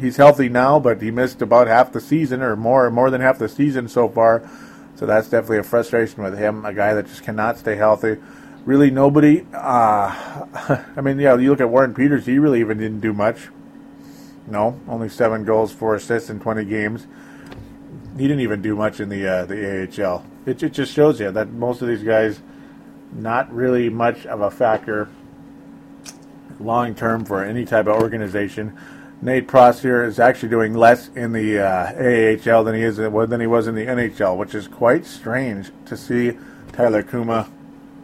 He's 0.00 0.16
healthy 0.16 0.48
now, 0.48 0.78
but 0.78 1.02
he 1.02 1.10
missed 1.10 1.42
about 1.42 1.66
half 1.66 1.92
the 1.92 2.00
season 2.00 2.40
or 2.40 2.56
more, 2.56 2.90
more 2.90 3.10
than 3.10 3.20
half 3.20 3.38
the 3.38 3.48
season 3.48 3.88
so 3.88 4.08
far. 4.08 4.48
So 4.96 5.06
that's 5.06 5.28
definitely 5.28 5.58
a 5.58 5.64
frustration 5.64 6.22
with 6.22 6.38
him, 6.38 6.64
a 6.64 6.72
guy 6.72 6.94
that 6.94 7.06
just 7.06 7.22
cannot 7.24 7.58
stay 7.58 7.76
healthy. 7.76 8.16
Really, 8.64 8.90
nobody. 8.90 9.46
Uh, 9.52 10.84
I 10.96 11.00
mean, 11.02 11.18
yeah, 11.18 11.36
you 11.36 11.50
look 11.50 11.60
at 11.60 11.68
Warren 11.68 11.94
Peters; 11.94 12.26
he 12.26 12.38
really 12.38 12.60
even 12.60 12.78
didn't 12.78 13.00
do 13.00 13.12
much. 13.12 13.48
No, 14.46 14.80
only 14.88 15.08
seven 15.08 15.44
goals, 15.44 15.72
four 15.72 15.94
assists 15.94 16.30
in 16.30 16.40
20 16.40 16.64
games. 16.64 17.06
He 18.16 18.22
didn't 18.22 18.40
even 18.40 18.62
do 18.62 18.76
much 18.76 19.00
in 19.00 19.08
the 19.08 19.26
uh, 19.26 19.44
the 19.44 20.02
AHL. 20.02 20.24
It, 20.46 20.62
it 20.62 20.72
just 20.72 20.92
shows 20.92 21.20
you 21.20 21.30
that 21.30 21.50
most 21.50 21.82
of 21.82 21.88
these 21.88 22.02
guys, 22.02 22.40
not 23.12 23.52
really 23.52 23.88
much 23.88 24.26
of 24.26 24.40
a 24.40 24.50
factor 24.50 25.08
long 26.60 26.94
term 26.94 27.24
for 27.24 27.44
any 27.44 27.64
type 27.64 27.86
of 27.86 28.00
organization. 28.00 28.76
Nate 29.20 29.48
Prosser 29.48 30.04
is 30.04 30.18
actually 30.18 30.50
doing 30.50 30.74
less 30.74 31.08
in 31.08 31.32
the 31.32 31.58
uh, 31.58 32.50
AHL 32.52 32.64
than 32.64 32.74
he 32.74 32.82
is 32.82 32.96
than 32.96 33.40
he 33.40 33.46
was 33.46 33.66
in 33.66 33.74
the 33.74 33.86
NHL, 33.86 34.36
which 34.36 34.54
is 34.54 34.68
quite 34.68 35.06
strange 35.06 35.70
to 35.86 35.96
see. 35.96 36.36
Tyler 36.72 37.02
Cuma, 37.02 37.48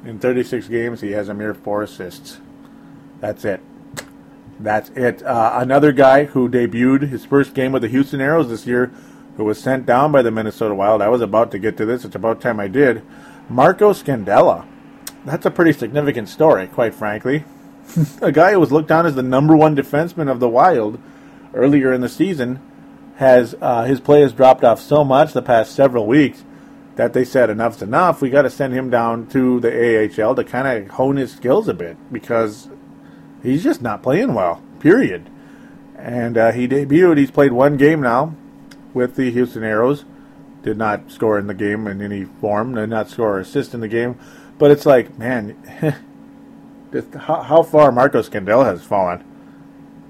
in 0.04 0.18
36 0.18 0.68
games, 0.68 1.00
he 1.00 1.12
has 1.12 1.28
a 1.28 1.34
mere 1.34 1.54
four 1.54 1.82
assists. 1.82 2.40
That's 3.20 3.44
it. 3.44 3.60
That's 4.58 4.90
it. 4.90 5.22
Uh, 5.22 5.52
another 5.54 5.92
guy 5.92 6.24
who 6.24 6.48
debuted 6.48 7.08
his 7.08 7.24
first 7.24 7.54
game 7.54 7.72
with 7.72 7.82
the 7.82 7.88
Houston 7.88 8.20
Aeros 8.20 8.48
this 8.48 8.66
year, 8.66 8.92
who 9.36 9.44
was 9.44 9.60
sent 9.60 9.86
down 9.86 10.12
by 10.12 10.22
the 10.22 10.30
Minnesota 10.30 10.74
Wild. 10.74 11.02
I 11.02 11.08
was 11.08 11.20
about 11.20 11.50
to 11.52 11.58
get 11.58 11.76
to 11.78 11.86
this. 11.86 12.04
It's 12.04 12.14
about 12.14 12.40
time 12.40 12.60
I 12.60 12.68
did. 12.68 13.02
Marco 13.48 13.92
Scandella 13.92 14.66
that's 15.24 15.46
a 15.46 15.50
pretty 15.50 15.72
significant 15.72 16.28
story, 16.28 16.66
quite 16.66 16.94
frankly. 16.94 17.44
a 18.22 18.32
guy 18.32 18.52
who 18.52 18.60
was 18.60 18.72
looked 18.72 18.90
on 18.90 19.06
as 19.06 19.14
the 19.14 19.22
number 19.22 19.56
one 19.56 19.76
defenseman 19.76 20.30
of 20.30 20.40
the 20.40 20.48
Wild 20.48 21.00
earlier 21.52 21.92
in 21.92 22.00
the 22.00 22.08
season 22.08 22.60
has 23.16 23.54
uh, 23.60 23.84
his 23.84 24.00
play 24.00 24.22
has 24.22 24.32
dropped 24.32 24.64
off 24.64 24.80
so 24.80 25.04
much 25.04 25.32
the 25.32 25.42
past 25.42 25.74
several 25.74 26.06
weeks 26.06 26.44
that 26.96 27.12
they 27.12 27.24
said 27.24 27.50
enough's 27.50 27.82
enough. 27.82 28.20
We 28.20 28.30
got 28.30 28.42
to 28.42 28.50
send 28.50 28.74
him 28.74 28.90
down 28.90 29.26
to 29.28 29.60
the 29.60 29.70
AHL 29.70 30.34
to 30.34 30.44
kind 30.44 30.66
of 30.66 30.90
hone 30.92 31.16
his 31.16 31.32
skills 31.32 31.68
a 31.68 31.74
bit 31.74 31.96
because 32.12 32.68
he's 33.42 33.62
just 33.62 33.82
not 33.82 34.02
playing 34.02 34.34
well. 34.34 34.62
Period. 34.80 35.28
And 35.96 36.36
uh, 36.36 36.52
he 36.52 36.66
debuted. 36.66 37.18
He's 37.18 37.30
played 37.30 37.52
one 37.52 37.76
game 37.76 38.00
now 38.00 38.34
with 38.94 39.16
the 39.16 39.30
Houston 39.30 39.62
Aeros. 39.62 40.04
Did 40.62 40.76
not 40.76 41.10
score 41.10 41.38
in 41.38 41.46
the 41.46 41.54
game 41.54 41.86
in 41.86 42.02
any 42.02 42.24
form. 42.24 42.74
Did 42.74 42.90
not 42.90 43.08
score 43.08 43.36
or 43.36 43.40
assist 43.40 43.72
in 43.72 43.80
the 43.80 43.88
game. 43.88 44.18
But 44.58 44.70
it's 44.70 44.84
like, 44.84 45.18
man, 45.18 45.56
how, 47.18 47.42
how 47.42 47.62
far 47.62 47.92
Marco 47.92 48.22
Scandella 48.22 48.66
has 48.66 48.82
fallen. 48.82 49.24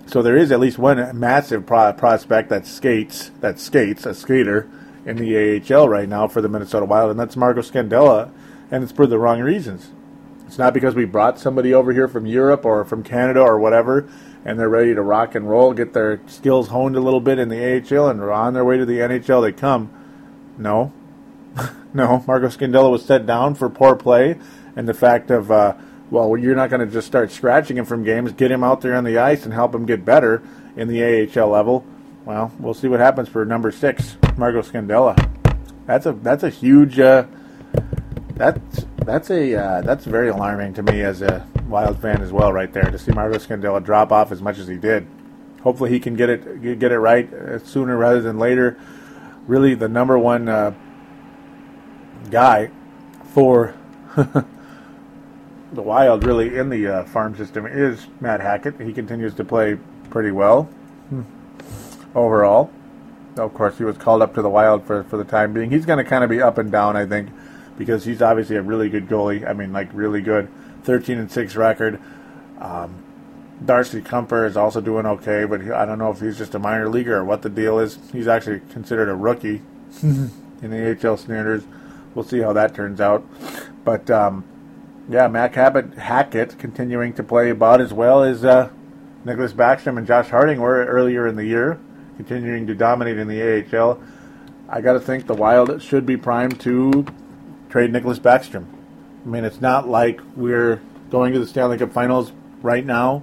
So 0.06 0.22
there 0.22 0.36
is 0.36 0.50
at 0.50 0.58
least 0.58 0.76
one 0.76 1.16
massive 1.18 1.66
pro- 1.66 1.92
prospect 1.92 2.48
that 2.48 2.66
skates, 2.66 3.30
that 3.40 3.60
skates, 3.60 4.06
a 4.06 4.14
skater 4.14 4.68
in 5.06 5.16
the 5.16 5.60
AHL 5.60 5.88
right 5.88 6.08
now 6.08 6.28
for 6.28 6.40
the 6.40 6.48
Minnesota 6.48 6.86
Wild, 6.86 7.10
and 7.10 7.18
that's 7.18 7.36
Marco 7.36 7.60
Scandella, 7.60 8.30
and 8.70 8.82
it's 8.82 8.92
for 8.92 9.06
the 9.06 9.18
wrong 9.18 9.40
reasons. 9.40 9.90
It's 10.46 10.58
not 10.58 10.74
because 10.74 10.94
we 10.94 11.04
brought 11.04 11.38
somebody 11.38 11.72
over 11.72 11.92
here 11.92 12.08
from 12.08 12.26
Europe 12.26 12.64
or 12.64 12.84
from 12.84 13.02
Canada 13.02 13.40
or 13.40 13.58
whatever, 13.58 14.08
and 14.44 14.58
they're 14.58 14.68
ready 14.68 14.94
to 14.94 15.02
rock 15.02 15.34
and 15.34 15.48
roll, 15.48 15.72
get 15.72 15.92
their 15.92 16.20
skills 16.26 16.68
honed 16.68 16.96
a 16.96 17.00
little 17.00 17.20
bit 17.20 17.38
in 17.38 17.48
the 17.48 17.76
AHL, 17.76 18.08
and 18.08 18.20
are 18.20 18.32
on 18.32 18.54
their 18.54 18.64
way 18.64 18.76
to 18.76 18.84
the 18.84 18.98
NHL. 18.98 19.42
They 19.42 19.52
come. 19.52 19.90
No, 20.58 20.92
no. 21.94 22.24
Marco 22.26 22.48
Scandella 22.48 22.90
was 22.90 23.04
set 23.04 23.26
down 23.26 23.54
for 23.54 23.70
poor 23.70 23.94
play, 23.96 24.38
and 24.76 24.88
the 24.88 24.94
fact 24.94 25.30
of 25.30 25.50
uh, 25.50 25.74
well, 26.10 26.36
you're 26.36 26.56
not 26.56 26.70
going 26.70 26.84
to 26.84 26.92
just 26.92 27.06
start 27.06 27.30
scratching 27.30 27.76
him 27.76 27.84
from 27.84 28.02
games. 28.02 28.32
Get 28.32 28.50
him 28.50 28.64
out 28.64 28.80
there 28.80 28.96
on 28.96 29.04
the 29.04 29.18
ice 29.18 29.44
and 29.44 29.54
help 29.54 29.74
him 29.74 29.86
get 29.86 30.04
better 30.04 30.42
in 30.76 30.88
the 30.88 31.02
AHL 31.02 31.48
level. 31.48 31.86
Well, 32.24 32.52
we'll 32.58 32.74
see 32.74 32.88
what 32.88 33.00
happens 33.00 33.28
for 33.28 33.44
number 33.44 33.70
six, 33.70 34.16
Marco 34.36 34.62
Scandella. 34.62 35.16
That's 35.86 36.06
a 36.06 36.12
that's 36.12 36.42
a 36.42 36.50
huge. 36.50 36.98
Uh, 36.98 37.26
that's 38.34 38.86
that's 39.04 39.30
a 39.30 39.54
uh, 39.54 39.80
that's 39.82 40.04
very 40.04 40.28
alarming 40.28 40.74
to 40.74 40.82
me 40.82 41.02
as 41.02 41.22
a 41.22 41.46
Wild 41.66 42.02
fan 42.02 42.20
as 42.20 42.32
well, 42.32 42.52
right 42.52 42.72
there 42.72 42.90
to 42.90 42.98
see 42.98 43.12
Marco 43.12 43.38
Scandella 43.38 43.82
drop 43.82 44.10
off 44.10 44.32
as 44.32 44.42
much 44.42 44.58
as 44.58 44.66
he 44.66 44.76
did. 44.76 45.06
Hopefully, 45.62 45.90
he 45.90 46.00
can 46.00 46.14
get 46.16 46.28
it 46.28 46.78
get 46.78 46.90
it 46.92 46.98
right 46.98 47.32
uh, 47.32 47.58
sooner 47.58 47.96
rather 47.96 48.20
than 48.20 48.38
later. 48.38 48.76
Really, 49.46 49.74
the 49.74 49.88
number 49.88 50.18
one 50.18 50.48
uh, 50.48 50.74
guy 52.30 52.70
for 53.32 53.74
the 54.16 54.44
Wild 55.82 56.24
really 56.24 56.56
in 56.56 56.68
the 56.68 56.86
uh, 56.86 57.04
farm 57.04 57.36
system 57.36 57.66
is 57.66 58.06
Matt 58.20 58.40
Hackett. 58.40 58.80
He 58.80 58.92
continues 58.92 59.34
to 59.34 59.44
play 59.44 59.78
pretty 60.10 60.32
well 60.32 60.64
hmm. 61.08 61.22
Overall. 62.14 62.70
Of 63.36 63.54
course, 63.54 63.78
he 63.78 63.84
was 63.84 63.96
called 63.96 64.22
up 64.22 64.34
to 64.34 64.42
the 64.42 64.48
Wild 64.48 64.84
for, 64.84 65.04
for 65.04 65.16
the 65.16 65.24
time 65.24 65.52
being. 65.52 65.70
He's 65.70 65.86
going 65.86 66.02
to 66.02 66.08
kind 66.08 66.24
of 66.24 66.30
be 66.30 66.42
up 66.42 66.58
and 66.58 66.70
down, 66.70 66.96
I 66.96 67.06
think, 67.06 67.30
because 67.78 68.04
he's 68.04 68.20
obviously 68.20 68.56
a 68.56 68.62
really 68.62 68.88
good 68.88 69.08
goalie. 69.08 69.48
I 69.48 69.52
mean, 69.52 69.72
like 69.72 69.88
really 69.92 70.20
good, 70.20 70.48
13 70.82 71.18
and 71.18 71.30
six 71.30 71.56
record. 71.56 72.00
Um, 72.58 73.04
Darcy 73.64 74.00
Kuemper 74.00 74.46
is 74.46 74.56
also 74.56 74.80
doing 74.80 75.06
okay, 75.06 75.44
but 75.44 75.62
he, 75.62 75.70
I 75.70 75.84
don't 75.84 75.98
know 75.98 76.10
if 76.10 76.20
he's 76.20 76.38
just 76.38 76.54
a 76.54 76.58
minor 76.58 76.88
leaguer 76.88 77.18
or 77.18 77.24
what 77.24 77.42
the 77.42 77.50
deal 77.50 77.78
is. 77.78 77.98
He's 78.12 78.26
actually 78.26 78.60
considered 78.70 79.08
a 79.08 79.14
rookie 79.14 79.62
in 80.02 80.30
the 80.60 81.08
AHL 81.08 81.16
standards. 81.16 81.66
We'll 82.14 82.24
see 82.24 82.40
how 82.40 82.52
that 82.54 82.74
turns 82.74 83.00
out. 83.00 83.24
But 83.84 84.10
um, 84.10 84.44
yeah, 85.08 85.28
Matt 85.28 85.54
Hackett, 85.54 85.94
Hackett 85.94 86.58
continuing 86.58 87.12
to 87.14 87.22
play 87.22 87.50
about 87.50 87.80
as 87.80 87.92
well 87.92 88.22
as 88.22 88.44
uh, 88.44 88.70
Nicholas 89.24 89.52
Backstrom 89.52 89.98
and 89.98 90.06
Josh 90.06 90.28
Harding 90.28 90.60
were 90.60 90.84
earlier 90.86 91.26
in 91.26 91.36
the 91.36 91.44
year, 91.44 91.78
continuing 92.24 92.66
to 92.66 92.74
dominate 92.74 93.16
in 93.16 93.28
the 93.28 93.40
AHL. 93.42 93.98
I 94.68 94.82
got 94.82 94.92
to 94.92 95.00
think 95.00 95.26
the 95.26 95.34
Wild 95.34 95.82
should 95.82 96.04
be 96.04 96.18
primed 96.18 96.60
to 96.60 97.06
trade 97.70 97.92
Nicholas 97.92 98.18
Backstrom. 98.18 98.66
I 99.24 99.28
mean, 99.28 99.44
it's 99.44 99.62
not 99.62 99.88
like 99.88 100.20
we're 100.36 100.82
going 101.08 101.32
to 101.32 101.38
the 101.38 101.46
Stanley 101.46 101.78
Cup 101.78 101.92
Finals 101.92 102.32
right 102.60 102.84
now 102.84 103.22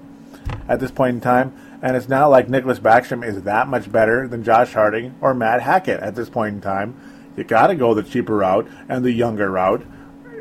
at 0.67 0.79
this 0.79 0.89
point 0.89 1.13
in 1.13 1.21
time, 1.21 1.79
and 1.83 1.95
it's 1.95 2.09
not 2.09 2.31
like 2.31 2.49
Nicholas 2.49 2.79
Backstrom 2.79 3.23
is 3.23 3.43
that 3.43 3.67
much 3.67 3.91
better 3.91 4.27
than 4.27 4.43
Josh 4.43 4.73
Harding 4.73 5.13
or 5.21 5.35
Matt 5.35 5.61
Hackett 5.61 5.99
at 5.99 6.15
this 6.15 6.29
point 6.29 6.55
in 6.55 6.61
time. 6.61 6.99
You 7.37 7.43
got 7.43 7.67
to 7.67 7.75
go 7.75 7.93
the 7.93 8.01
cheaper 8.01 8.37
route 8.37 8.67
and 8.89 9.05
the 9.05 9.11
younger 9.11 9.51
route 9.51 9.85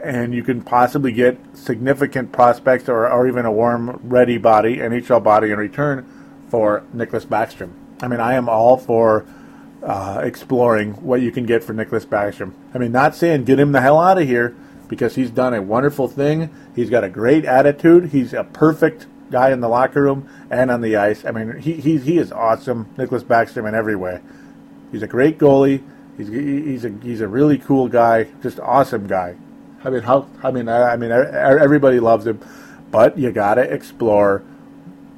and 0.02 0.32
you 0.32 0.42
can 0.42 0.62
possibly 0.62 1.12
get 1.12 1.38
significant 1.52 2.32
prospects 2.32 2.88
or, 2.88 3.06
or 3.10 3.28
even 3.28 3.44
a 3.44 3.52
warm, 3.52 4.00
ready 4.02 4.38
body, 4.38 4.76
NHL 4.78 5.22
body 5.22 5.50
in 5.50 5.58
return 5.58 6.06
for 6.48 6.84
Nicholas 6.94 7.26
Backstrom. 7.26 7.85
I 8.00 8.08
mean, 8.08 8.20
I 8.20 8.34
am 8.34 8.48
all 8.48 8.76
for 8.76 9.26
uh, 9.82 10.20
exploring 10.22 10.92
what 10.94 11.20
you 11.20 11.30
can 11.30 11.46
get 11.46 11.62
for 11.62 11.72
Nicholas 11.72 12.04
Backstrom. 12.04 12.52
I 12.74 12.78
mean, 12.78 12.92
not 12.92 13.14
saying 13.14 13.44
get 13.44 13.58
him 13.58 13.72
the 13.72 13.80
hell 13.80 13.98
out 13.98 14.18
of 14.18 14.26
here 14.26 14.54
because 14.88 15.14
he's 15.14 15.30
done 15.30 15.54
a 15.54 15.62
wonderful 15.62 16.08
thing. 16.08 16.50
He's 16.74 16.90
got 16.90 17.04
a 17.04 17.08
great 17.08 17.44
attitude. 17.44 18.10
He's 18.10 18.32
a 18.32 18.44
perfect 18.44 19.06
guy 19.30 19.50
in 19.50 19.60
the 19.60 19.68
locker 19.68 20.02
room 20.02 20.28
and 20.50 20.70
on 20.70 20.80
the 20.80 20.96
ice. 20.96 21.24
I 21.24 21.30
mean, 21.30 21.58
he 21.58 21.74
he, 21.74 21.98
he 21.98 22.18
is 22.18 22.32
awesome, 22.32 22.88
Nicholas 22.96 23.22
Backstrom 23.22 23.68
in 23.68 23.74
every 23.74 23.96
way. 23.96 24.20
He's 24.92 25.02
a 25.02 25.08
great 25.08 25.38
goalie. 25.38 25.82
He's 26.16 26.28
he's 26.28 26.84
a 26.84 26.90
he's 27.02 27.20
a 27.20 27.28
really 27.28 27.58
cool 27.58 27.88
guy, 27.88 28.24
just 28.42 28.60
awesome 28.60 29.06
guy. 29.06 29.36
I 29.84 29.90
mean, 29.90 30.02
how? 30.02 30.28
I 30.42 30.50
mean, 30.50 30.68
I, 30.68 30.94
I 30.94 30.96
mean, 30.96 31.12
everybody 31.12 32.00
loves 32.00 32.26
him, 32.26 32.40
but 32.90 33.18
you 33.18 33.30
got 33.30 33.54
to 33.54 33.62
explore 33.62 34.42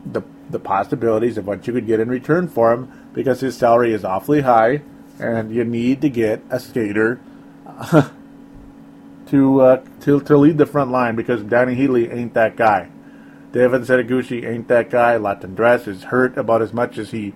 the 0.05 0.23
the 0.51 0.59
possibilities 0.59 1.39
of 1.39 1.47
what 1.47 1.67
you 1.67 1.73
could 1.73 1.87
get 1.87 2.01
in 2.01 2.09
return 2.09 2.49
for 2.49 2.73
him 2.73 2.91
because 3.13 3.41
his 3.41 3.57
salary 3.57 3.93
is 3.93 4.05
awfully 4.05 4.43
high, 4.43 4.83
and 5.19 5.55
you 5.55 5.65
need 5.65 6.01
to 6.01 6.09
get 6.09 6.43
a 6.51 6.61
skater 6.61 7.21
to 9.27 9.61
uh, 9.61 9.85
to 10.01 10.21
to 10.21 10.37
lead 10.37 10.59
the 10.59 10.67
front 10.67 10.91
line 10.91 11.17
because 11.17 11.43
Danny 11.43 11.75
Heatley 11.75 12.13
ain't 12.13 12.35
that 12.35 12.57
guy. 12.57 12.89
Devin 13.53 13.83
Setoguchi 13.83 14.47
ain't 14.47 14.69
that 14.69 14.91
guy. 14.91 15.17
Latendresse 15.17 15.89
is 15.89 16.05
hurt 16.05 16.37
about 16.37 16.63
as 16.63 16.73
much 16.73 16.99
as 16.99 17.11
he 17.11 17.35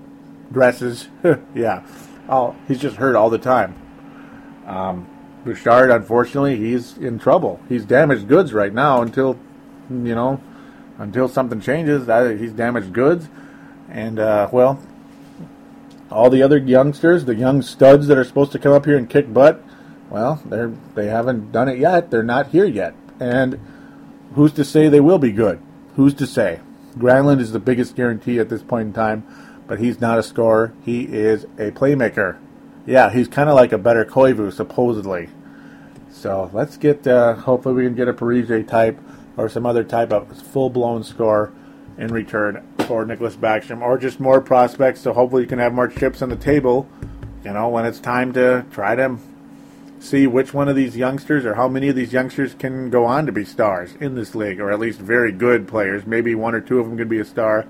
dresses. 0.51 1.09
yeah, 1.55 1.87
oh, 2.29 2.55
he's 2.69 2.81
just 2.81 2.97
hurt 2.97 3.17
all 3.17 3.31
the 3.31 3.39
time. 3.39 3.75
Um, 4.67 5.09
Bouchard, 5.45 5.91
unfortunately, 5.91 6.57
he's 6.57 6.97
in 6.97 7.19
trouble. 7.19 7.61
He's 7.69 7.85
damaged 7.85 8.29
goods 8.29 8.53
right 8.53 8.73
now 8.73 9.03
until, 9.03 9.39
you 9.91 10.15
know, 10.15 10.41
until 11.03 11.29
something 11.29 11.61
changes. 11.61 12.07
That 12.07 12.39
he's 12.39 12.53
damaged 12.53 12.93
goods, 12.93 13.29
and 13.91 14.19
uh, 14.19 14.49
well, 14.53 14.81
all 16.11 16.31
the 16.31 16.43
other 16.43 16.59
youngsters, 16.59 17.25
the 17.25 17.35
young 17.35 17.61
studs 17.61 18.07
that 18.07 18.17
are 18.17 18.25
supposed 18.25 18.53
to 18.53 18.59
come 18.59 18.73
up 18.73 18.87
here 18.87 18.97
and 18.97 19.11
kick 19.11 19.33
butt, 19.33 19.63
well, 20.09 20.41
they're 20.47 20.73
they 20.95 21.07
haven't 21.07 21.53
done 21.53 21.69
it 21.69 21.79
yet. 21.79 22.11
They're 22.11 22.23
not 22.23 22.49
here 22.49 22.65
yet, 22.65 22.95
and 23.19 23.59
who's 24.35 24.53
to 24.53 24.65
say 24.65 24.89
they 24.89 25.01
will 25.01 25.19
be 25.19 25.33
good? 25.33 25.61
Who's 25.97 26.15
to 26.15 26.27
say? 26.27 26.61
Granlund 26.97 27.41
is 27.41 27.53
the 27.53 27.59
biggest 27.59 27.97
guarantee 27.97 28.39
at 28.39 28.49
this 28.49 28.63
point 28.63 28.89
in 28.89 28.93
time, 28.93 29.27
but 29.67 29.81
he's 29.81 30.01
not 30.01 30.19
a 30.19 30.23
scorer. 30.23 30.73
He 30.85 31.05
is 31.05 31.45
a 31.59 31.71
playmaker. 31.73 32.39
Yeah, 32.87 33.11
he's 33.11 33.29
kind 33.29 33.49
of 33.49 33.55
like 33.55 33.73
a 33.73 33.79
better 33.79 34.05
Koivu, 34.05 34.53
supposedly. 34.53 35.29
So 36.11 36.51
let's 36.53 36.77
get, 36.77 37.07
uh, 37.07 37.35
hopefully, 37.35 37.75
we 37.75 37.85
can 37.85 37.95
get 37.95 38.09
a 38.09 38.13
Parise 38.13 38.69
type 38.69 38.99
or 39.37 39.49
some 39.49 39.67
other 39.67 39.85
type 39.85 40.13
of 40.13 40.37
full 40.43 40.71
blown 40.71 41.05
score 41.05 41.53
in 41.99 42.09
return 42.09 42.67
for 42.87 43.05
Nicholas 43.05 43.37
Backstrom, 43.37 43.83
or 43.83 43.99
just 43.99 44.21
more 44.21 44.41
prospects. 44.41 45.01
So 45.01 45.13
hopefully, 45.13 45.43
you 45.43 45.49
can 45.49 45.59
have 45.59 45.73
more 45.73 45.89
chips 45.89 46.23
on 46.23 46.29
the 46.29 46.37
table. 46.37 46.89
You 47.45 47.53
know, 47.53 47.69
when 47.69 47.85
it's 47.85 48.01
time 48.01 48.33
to 48.35 48.65
try 48.71 48.95
to 48.95 49.19
see 50.03 50.27
which 50.27 50.53
one 50.53 50.69
of 50.69 50.75
these 50.75 50.97
youngsters 50.97 51.45
or 51.45 51.55
how 51.55 51.69
many 51.69 51.89
of 51.89 51.95
these 51.95 52.13
youngsters 52.13 52.55
can 52.55 52.91
go 52.91 53.05
on 53.05 53.25
to 53.27 53.33
be 53.33 53.45
stars 53.45 53.95
in 54.01 54.15
this 54.15 54.35
league, 54.35 54.61
or 54.61 54.71
at 54.71 54.81
least 54.81 54.99
very 54.99 55.31
good 55.31 55.69
players. 55.69 56.07
Maybe 56.07 56.35
one 56.35 56.55
or 56.55 56.61
two 56.61 56.81
of 56.81 56.89
them 56.89 56.99
could 56.99 57.09
be 57.09 57.21
a 57.21 57.25
star, 57.25 57.67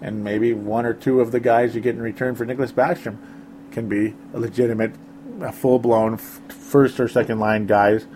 and 0.00 0.24
maybe 0.24 0.52
one 0.52 0.86
or 0.86 0.94
two 0.94 1.20
of 1.20 1.32
the 1.32 1.40
guys 1.40 1.74
you 1.74 1.80
get 1.80 1.94
in 1.94 2.02
return 2.02 2.34
for 2.34 2.44
Nicholas 2.44 2.72
Backstrom 2.72 3.18
can 3.72 3.88
be 3.88 4.14
a 4.32 4.38
legitimate, 4.38 4.92
a 5.42 5.52
full 5.52 5.78
blown 5.78 6.16
first 6.16 6.98
or 6.98 7.08
second 7.08 7.38
line 7.40 7.66
guys. 7.66 8.06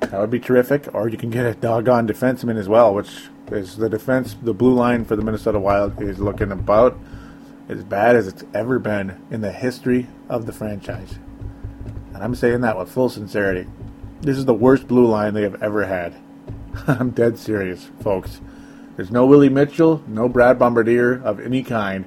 That 0.00 0.20
would 0.20 0.30
be 0.30 0.40
terrific. 0.40 0.92
Or 0.94 1.08
you 1.08 1.16
can 1.16 1.30
get 1.30 1.46
a 1.46 1.54
doggone 1.54 2.06
defenseman 2.06 2.56
as 2.56 2.68
well, 2.68 2.94
which 2.94 3.28
is 3.50 3.76
the 3.76 3.88
defense, 3.88 4.36
the 4.40 4.54
blue 4.54 4.74
line 4.74 5.04
for 5.04 5.16
the 5.16 5.22
Minnesota 5.22 5.58
Wild 5.58 6.00
is 6.02 6.18
looking 6.18 6.52
about 6.52 6.98
as 7.68 7.84
bad 7.84 8.16
as 8.16 8.26
it's 8.26 8.44
ever 8.54 8.78
been 8.78 9.20
in 9.30 9.40
the 9.40 9.52
history 9.52 10.06
of 10.28 10.46
the 10.46 10.52
franchise. 10.52 11.18
And 12.14 12.22
I'm 12.22 12.34
saying 12.34 12.62
that 12.62 12.78
with 12.78 12.90
full 12.90 13.08
sincerity. 13.08 13.68
This 14.20 14.38
is 14.38 14.46
the 14.46 14.54
worst 14.54 14.88
blue 14.88 15.06
line 15.06 15.34
they 15.34 15.42
have 15.42 15.62
ever 15.62 15.84
had. 15.84 16.14
I'm 16.86 17.10
dead 17.10 17.38
serious, 17.38 17.90
folks. 18.00 18.40
There's 18.96 19.10
no 19.10 19.26
Willie 19.26 19.48
Mitchell, 19.48 20.02
no 20.08 20.28
Brad 20.28 20.58
Bombardir 20.58 21.22
of 21.22 21.38
any 21.38 21.62
kind, 21.62 22.04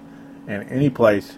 in 0.48 0.64
any 0.64 0.90
place 0.90 1.38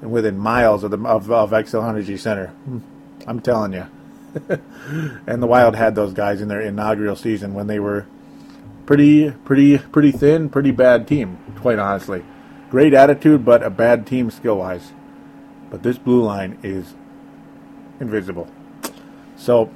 and 0.00 0.12
within 0.12 0.38
miles 0.38 0.84
of 0.84 0.90
the 0.90 0.98
of, 0.98 1.30
of 1.30 1.50
Xcel 1.50 1.88
Energy 1.88 2.16
Center. 2.16 2.48
Hmm. 2.48 2.78
I'm 3.26 3.40
telling 3.40 3.72
you, 3.72 3.86
and 5.26 5.42
the 5.42 5.46
Wild 5.46 5.76
had 5.76 5.94
those 5.94 6.12
guys 6.12 6.40
in 6.40 6.48
their 6.48 6.60
inaugural 6.60 7.16
season 7.16 7.54
when 7.54 7.66
they 7.66 7.78
were 7.78 8.06
pretty, 8.86 9.30
pretty, 9.30 9.78
pretty 9.78 10.12
thin, 10.12 10.48
pretty 10.48 10.70
bad 10.70 11.06
team, 11.06 11.38
quite 11.60 11.78
honestly. 11.78 12.24
Great 12.70 12.94
attitude, 12.94 13.44
but 13.44 13.62
a 13.62 13.70
bad 13.70 14.06
team 14.06 14.30
skill 14.30 14.58
wise. 14.58 14.92
But 15.70 15.82
this 15.82 15.98
blue 15.98 16.22
line 16.22 16.58
is 16.62 16.94
invisible. 18.00 18.50
So, 19.36 19.70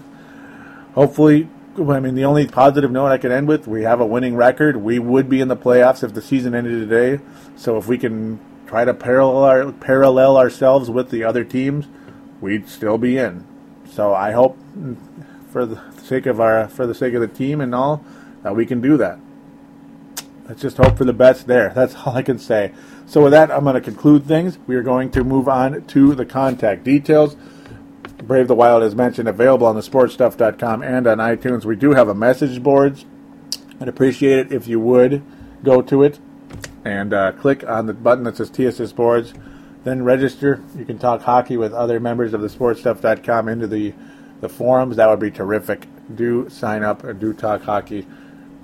hopefully, 0.94 1.48
I 1.76 2.00
mean, 2.00 2.14
the 2.14 2.24
only 2.24 2.46
positive 2.46 2.90
note 2.90 3.06
I 3.06 3.18
can 3.18 3.32
end 3.32 3.48
with, 3.48 3.66
we 3.66 3.82
have 3.82 4.00
a 4.00 4.06
winning 4.06 4.36
record. 4.36 4.76
We 4.76 4.98
would 4.98 5.28
be 5.28 5.40
in 5.40 5.48
the 5.48 5.56
playoffs 5.56 6.02
if 6.02 6.14
the 6.14 6.22
season 6.22 6.54
ended 6.54 6.88
today. 6.88 7.22
So, 7.56 7.76
if 7.76 7.86
we 7.86 7.98
can 7.98 8.40
try 8.66 8.84
to 8.84 8.94
parallel 8.94 9.44
our, 9.44 9.72
parallel 9.72 10.36
ourselves 10.36 10.90
with 10.90 11.10
the 11.10 11.24
other 11.24 11.44
teams, 11.44 11.86
we'd 12.40 12.68
still 12.68 12.98
be 12.98 13.18
in. 13.18 13.46
So, 13.92 14.14
I 14.14 14.32
hope, 14.32 14.56
for 15.50 15.66
the 15.66 15.78
sake 16.02 16.24
of 16.24 16.40
our, 16.40 16.66
for 16.66 16.86
the 16.86 16.94
sake 16.94 17.12
of 17.12 17.20
the 17.20 17.28
team 17.28 17.60
and 17.60 17.74
all, 17.74 18.02
that 18.42 18.56
we 18.56 18.64
can 18.64 18.80
do 18.80 18.96
that. 18.96 19.18
Let's 20.48 20.62
just 20.62 20.78
hope 20.78 20.96
for 20.96 21.04
the 21.04 21.12
best 21.12 21.46
there. 21.46 21.68
That's 21.74 21.94
all 21.94 22.16
I 22.16 22.22
can 22.22 22.38
say. 22.38 22.72
So, 23.06 23.22
with 23.22 23.32
that, 23.32 23.50
I'm 23.50 23.64
going 23.64 23.74
to 23.74 23.82
conclude 23.82 24.24
things. 24.24 24.58
We 24.66 24.76
are 24.76 24.82
going 24.82 25.10
to 25.10 25.22
move 25.22 25.46
on 25.46 25.84
to 25.88 26.14
the 26.14 26.24
contact 26.24 26.84
details. 26.84 27.36
Brave 28.22 28.48
the 28.48 28.54
Wild, 28.54 28.82
as 28.82 28.94
mentioned, 28.94 29.28
available 29.28 29.66
on 29.66 29.74
the 29.74 29.82
sportstuff.com 29.82 30.82
and 30.82 31.06
on 31.06 31.18
iTunes. 31.18 31.66
We 31.66 31.76
do 31.76 31.92
have 31.92 32.08
a 32.08 32.14
message 32.14 32.62
boards. 32.62 33.04
I'd 33.78 33.88
appreciate 33.88 34.38
it 34.38 34.52
if 34.52 34.66
you 34.66 34.80
would 34.80 35.22
go 35.62 35.82
to 35.82 36.02
it 36.02 36.18
and 36.82 37.12
uh, 37.12 37.32
click 37.32 37.62
on 37.68 37.86
the 37.86 37.92
button 37.92 38.24
that 38.24 38.38
says 38.38 38.48
TSS 38.48 38.88
Sports. 38.88 39.34
Then 39.84 40.04
register. 40.04 40.62
You 40.76 40.84
can 40.84 40.98
talk 40.98 41.22
hockey 41.22 41.56
with 41.56 41.72
other 41.72 41.98
members 41.98 42.34
of 42.34 42.40
the 42.40 42.48
sportstuff.com 42.48 43.48
into 43.48 43.66
the, 43.66 43.94
the 44.40 44.48
forums. 44.48 44.96
That 44.96 45.08
would 45.08 45.20
be 45.20 45.30
terrific. 45.30 45.86
Do 46.14 46.48
sign 46.48 46.82
up 46.82 47.04
and 47.04 47.18
do 47.18 47.32
talk 47.32 47.62
hockey 47.62 48.06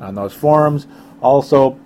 on 0.01 0.15
those 0.15 0.33
forums. 0.33 0.87
Also, 1.21 1.79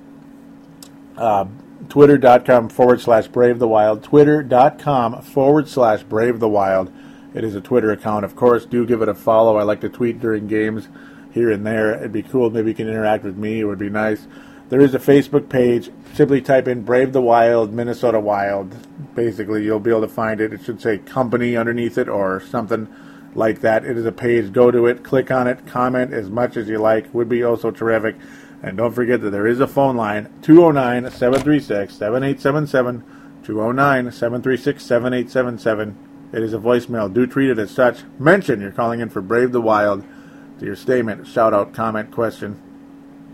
uh, 1.16 1.46
twitter.com 1.88 2.68
forward 2.68 3.00
slash 3.00 3.28
brave 3.28 3.58
the 3.58 3.68
wild. 3.68 4.02
Twitter.com 4.02 5.22
forward 5.22 5.68
slash 5.68 6.02
brave 6.02 6.40
the 6.40 6.48
wild 6.48 6.92
it 7.34 7.44
is 7.44 7.54
a 7.54 7.60
Twitter 7.60 7.90
account, 7.90 8.24
of 8.24 8.36
course. 8.36 8.66
Do 8.66 8.84
give 8.84 9.02
it 9.02 9.08
a 9.08 9.14
follow. 9.14 9.56
I 9.56 9.62
like 9.62 9.80
to 9.80 9.88
tweet 9.88 10.20
during 10.20 10.46
games 10.46 10.88
here 11.32 11.50
and 11.50 11.66
there. 11.66 11.94
It'd 11.94 12.12
be 12.12 12.22
cool. 12.22 12.50
Maybe 12.50 12.70
you 12.70 12.74
can 12.74 12.88
interact 12.88 13.24
with 13.24 13.36
me. 13.36 13.60
It 13.60 13.64
would 13.64 13.78
be 13.78 13.88
nice. 13.88 14.26
There 14.68 14.80
is 14.80 14.94
a 14.94 14.98
Facebook 14.98 15.48
page. 15.48 15.90
Simply 16.14 16.42
type 16.42 16.68
in 16.68 16.82
Brave 16.82 17.12
the 17.12 17.22
Wild, 17.22 17.72
Minnesota 17.72 18.20
Wild. 18.20 18.74
Basically, 19.14 19.64
you'll 19.64 19.80
be 19.80 19.90
able 19.90 20.02
to 20.02 20.08
find 20.08 20.40
it. 20.40 20.52
It 20.52 20.64
should 20.64 20.80
say 20.80 20.98
company 20.98 21.56
underneath 21.56 21.98
it 21.98 22.08
or 22.08 22.40
something 22.40 22.88
like 23.34 23.60
that. 23.60 23.84
It 23.84 23.96
is 23.96 24.06
a 24.06 24.12
page. 24.12 24.52
Go 24.52 24.70
to 24.70 24.86
it, 24.86 25.02
click 25.02 25.30
on 25.30 25.46
it, 25.46 25.66
comment 25.66 26.12
as 26.12 26.30
much 26.30 26.56
as 26.56 26.68
you 26.68 26.78
like. 26.78 27.12
Would 27.14 27.28
be 27.28 27.42
also 27.42 27.70
terrific. 27.70 28.16
And 28.62 28.76
don't 28.76 28.94
forget 28.94 29.20
that 29.22 29.30
there 29.30 29.46
is 29.46 29.60
a 29.60 29.66
phone 29.66 29.96
line 29.96 30.32
209 30.42 31.10
736 31.10 31.94
7877. 31.94 33.04
209 33.44 34.12
736 34.12 34.84
7877. 34.84 36.08
It 36.32 36.42
is 36.42 36.54
a 36.54 36.58
voicemail. 36.58 37.12
Do 37.12 37.26
treat 37.26 37.50
it 37.50 37.58
as 37.58 37.70
such. 37.70 38.04
Mention 38.18 38.60
you're 38.60 38.70
calling 38.70 39.00
in 39.00 39.10
for 39.10 39.20
Brave 39.20 39.52
the 39.52 39.60
Wild 39.60 40.04
to 40.62 40.66
your 40.66 40.76
statement, 40.76 41.26
shout 41.26 41.52
out, 41.52 41.74
comment, 41.74 42.12
question, 42.12 42.54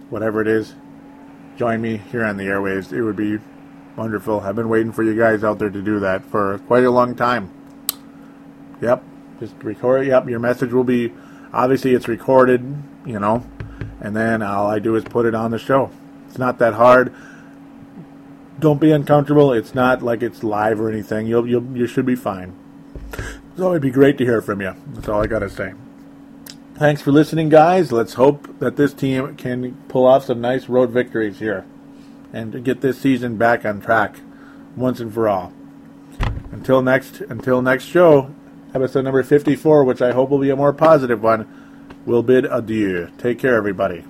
whatever 0.08 0.40
it 0.40 0.48
is. 0.48 0.74
Join 1.58 1.82
me 1.82 1.98
here 1.98 2.24
on 2.24 2.38
the 2.38 2.46
airwaves. 2.46 2.90
It 2.90 3.02
would 3.02 3.16
be 3.16 3.38
wonderful. 3.98 4.40
I've 4.40 4.54
been 4.54 4.68
waiting 4.68 4.92
for 4.92 5.02
you 5.02 5.14
guys 5.14 5.42
out 5.42 5.58
there 5.58 5.68
to 5.68 5.82
do 5.82 5.98
that 6.00 6.24
for 6.24 6.58
quite 6.68 6.84
a 6.84 6.90
long 6.90 7.16
time. 7.16 7.50
Yep, 8.80 9.02
just 9.40 9.54
record. 9.62 10.06
Yep, 10.06 10.28
your 10.28 10.38
message 10.38 10.72
will 10.72 10.84
be 10.84 11.12
obviously 11.52 11.94
it's 11.94 12.06
recorded, 12.06 12.60
you 13.04 13.18
know, 13.18 13.44
and 14.00 14.14
then 14.16 14.40
all 14.40 14.68
I 14.68 14.78
do 14.78 14.94
is 14.94 15.02
put 15.02 15.26
it 15.26 15.34
on 15.34 15.50
the 15.50 15.58
show. 15.58 15.90
It's 16.28 16.38
not 16.38 16.58
that 16.60 16.74
hard. 16.74 17.12
Don't 18.60 18.80
be 18.80 18.92
uncomfortable. 18.92 19.52
It's 19.52 19.74
not 19.74 20.00
like 20.00 20.22
it's 20.22 20.44
live 20.44 20.80
or 20.80 20.90
anything. 20.90 21.26
You'll 21.26 21.46
you'll 21.46 21.76
you 21.76 21.88
should 21.88 22.06
be 22.06 22.16
fine. 22.16 22.54
So 23.56 23.70
it'd 23.70 23.82
be 23.82 23.90
great 23.90 24.16
to 24.18 24.24
hear 24.24 24.40
from 24.40 24.60
you. 24.60 24.74
That's 24.86 25.08
all 25.08 25.22
I 25.22 25.26
got 25.26 25.40
to 25.40 25.50
say. 25.50 25.74
Thanks 26.74 27.02
for 27.02 27.10
listening, 27.10 27.48
guys. 27.48 27.90
Let's 27.90 28.14
hope 28.14 28.60
that 28.60 28.76
this 28.76 28.94
team 28.94 29.34
can 29.34 29.74
pull 29.88 30.06
off 30.06 30.26
some 30.26 30.40
nice 30.40 30.68
road 30.68 30.90
victories 30.90 31.40
here 31.40 31.64
and 32.32 32.52
to 32.52 32.60
get 32.60 32.80
this 32.80 32.98
season 32.98 33.36
back 33.36 33.64
on 33.64 33.80
track 33.80 34.20
once 34.76 35.00
and 35.00 35.12
for 35.12 35.28
all. 35.28 35.52
Until 36.50 36.82
next 36.82 37.20
until 37.20 37.62
next 37.62 37.84
show, 37.84 38.34
episode 38.74 39.04
number 39.04 39.22
54, 39.22 39.84
which 39.84 40.02
I 40.02 40.12
hope 40.12 40.30
will 40.30 40.38
be 40.38 40.50
a 40.50 40.56
more 40.56 40.72
positive 40.72 41.22
one, 41.22 41.46
we'll 42.06 42.22
bid 42.22 42.44
adieu. 42.44 43.10
Take 43.18 43.38
care, 43.38 43.54
everybody. 43.54 44.04